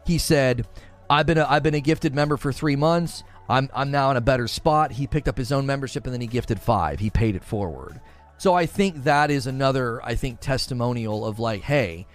[0.07, 0.67] He said,
[1.09, 3.25] I've been a, I've been a gifted member for three months.
[3.49, 4.93] I'm I'm now in a better spot.
[4.93, 6.99] He picked up his own membership and then he gifted five.
[7.01, 8.01] He paid it forward.
[8.39, 12.07] So I think that is another I think testimonial of like, hey,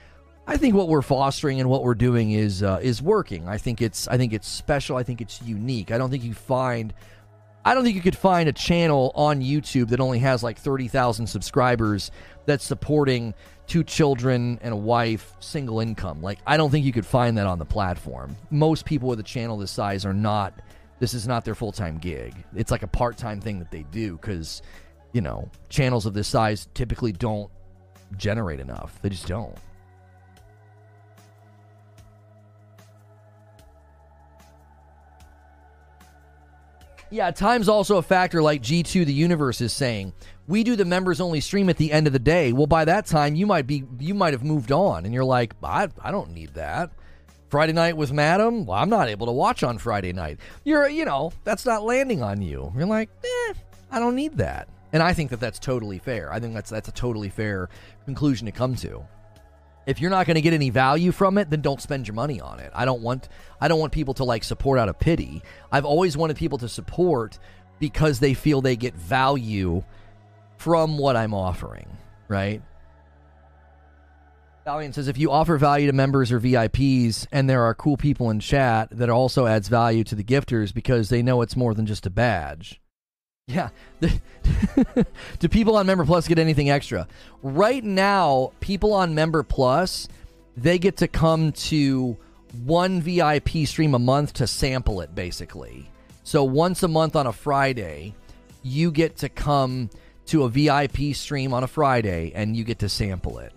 [0.48, 3.48] I think what we're fostering and what we're doing is uh, is working.
[3.48, 4.98] I think it's I think it's special.
[4.98, 5.92] I think it's unique.
[5.92, 6.94] I don't think you find
[7.64, 11.28] I don't think you could find a channel on YouTube that only has like 30,000
[11.28, 12.10] subscribers
[12.46, 13.36] that's supporting
[13.70, 16.22] two children and a wife, single income.
[16.22, 18.36] Like, I don't think you could find that on the platform.
[18.50, 20.60] Most people with a channel this size are not,
[21.00, 22.34] this is not their full time gig.
[22.56, 24.64] It's like a part time thing that they do because,
[25.14, 27.50] you know, channels of this size typically don't
[28.18, 29.00] generate enough.
[29.04, 29.56] They just don't.
[37.12, 40.14] Yeah, time's also a factor, like G2 the Universe is saying
[40.50, 42.52] we do the members only stream at the end of the day.
[42.52, 45.54] Well, by that time, you might be you might have moved on, and you're like,
[45.64, 46.90] I, I don't need that.
[47.50, 50.40] Friday night with Madam, well, I'm not able to watch on Friday night.
[50.64, 52.72] You're, you know, that's not landing on you.
[52.76, 53.54] You're like, eh,
[53.92, 54.70] I don't need that.
[54.92, 56.34] And I think that that's totally fair.
[56.34, 57.70] I think that's that's a totally fair
[58.06, 59.04] conclusion to come to.
[59.86, 62.42] If you're not going to get any value from it, then don't spend your money
[62.42, 62.72] on it.
[62.74, 63.30] I don't want
[63.62, 65.44] I don't want people to like support out of pity.
[65.72, 67.38] I've always wanted people to support
[67.80, 69.84] because they feel they get value
[70.60, 71.88] from what I'm offering,
[72.28, 72.62] right?
[74.66, 78.30] Valiant says if you offer value to members or VIPs and there are cool people
[78.30, 81.86] in chat, that also adds value to the gifters because they know it's more than
[81.86, 82.82] just a badge.
[83.48, 83.70] Yeah.
[85.40, 87.08] Do people on Member Plus get anything extra?
[87.42, 90.10] Right now, people on Member Plus,
[90.58, 92.18] they get to come to
[92.66, 95.90] one VIP stream a month to sample it, basically.
[96.24, 98.14] So once a month on a Friday,
[98.62, 99.90] you get to come
[100.30, 103.54] to a VIP stream on a Friday and you get to sample it.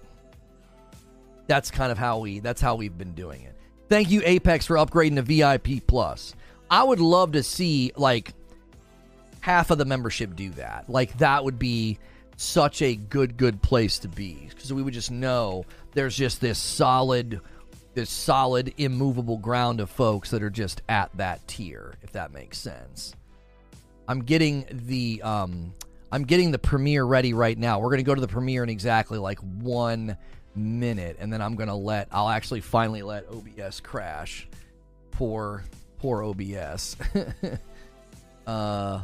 [1.47, 3.55] That's kind of how we that's how we've been doing it.
[3.89, 6.35] Thank you Apex for upgrading to VIP plus.
[6.71, 8.33] I would love to see like
[9.41, 10.89] half of the membership do that.
[10.89, 11.99] Like that would be
[12.37, 16.59] such a good good place to be because we would just know there's just this
[16.59, 17.41] solid
[17.93, 22.57] this solid immovable ground of folks that are just at that tier if that makes
[22.57, 23.15] sense.
[24.09, 25.75] I'm getting the um,
[26.13, 27.81] I'm getting the premiere ready right now.
[27.81, 30.19] We're gonna go to the premiere in exactly like one
[30.55, 34.47] minute, and then I'm gonna let I'll actually finally let OBS crash.
[35.11, 35.65] Poor
[35.99, 36.97] poor OBS.
[38.47, 39.01] uh,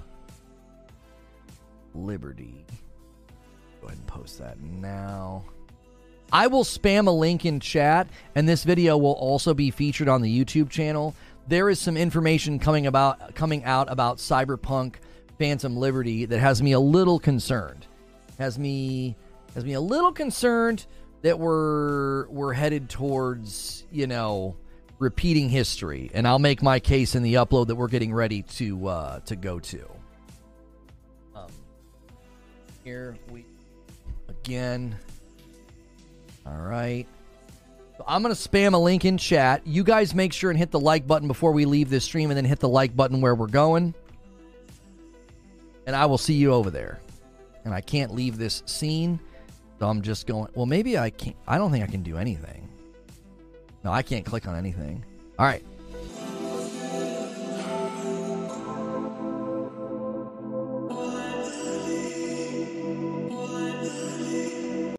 [1.95, 2.67] Liberty.
[3.81, 5.45] Go ahead and post that now.
[6.31, 10.21] I will spam a link in chat, and this video will also be featured on
[10.21, 11.15] the YouTube channel.
[11.47, 14.97] There is some information coming about coming out about Cyberpunk
[15.39, 17.87] Phantom Liberty that has me a little concerned.
[18.39, 19.17] Has me
[19.55, 20.87] has me a little concerned
[21.23, 24.57] that we're we're headed towards, you know,
[24.99, 26.11] repeating history.
[26.15, 29.37] And I'll make my case in the upload that we're getting ready to uh to
[29.37, 29.89] go to.
[31.35, 31.51] Um
[32.85, 33.45] here we
[34.29, 34.97] again.
[36.47, 37.07] All right.
[38.07, 39.67] I'm going to spam a link in chat.
[39.67, 42.37] You guys make sure and hit the like button before we leave this stream and
[42.37, 43.93] then hit the like button where we're going.
[45.89, 47.01] And I will see you over there.
[47.65, 49.19] And I can't leave this scene.
[49.79, 51.35] So I'm just going, well, maybe I can't.
[51.47, 52.69] I don't think I can do anything.
[53.85, 55.03] No, I can't click on anything.
[55.39, 55.65] All right.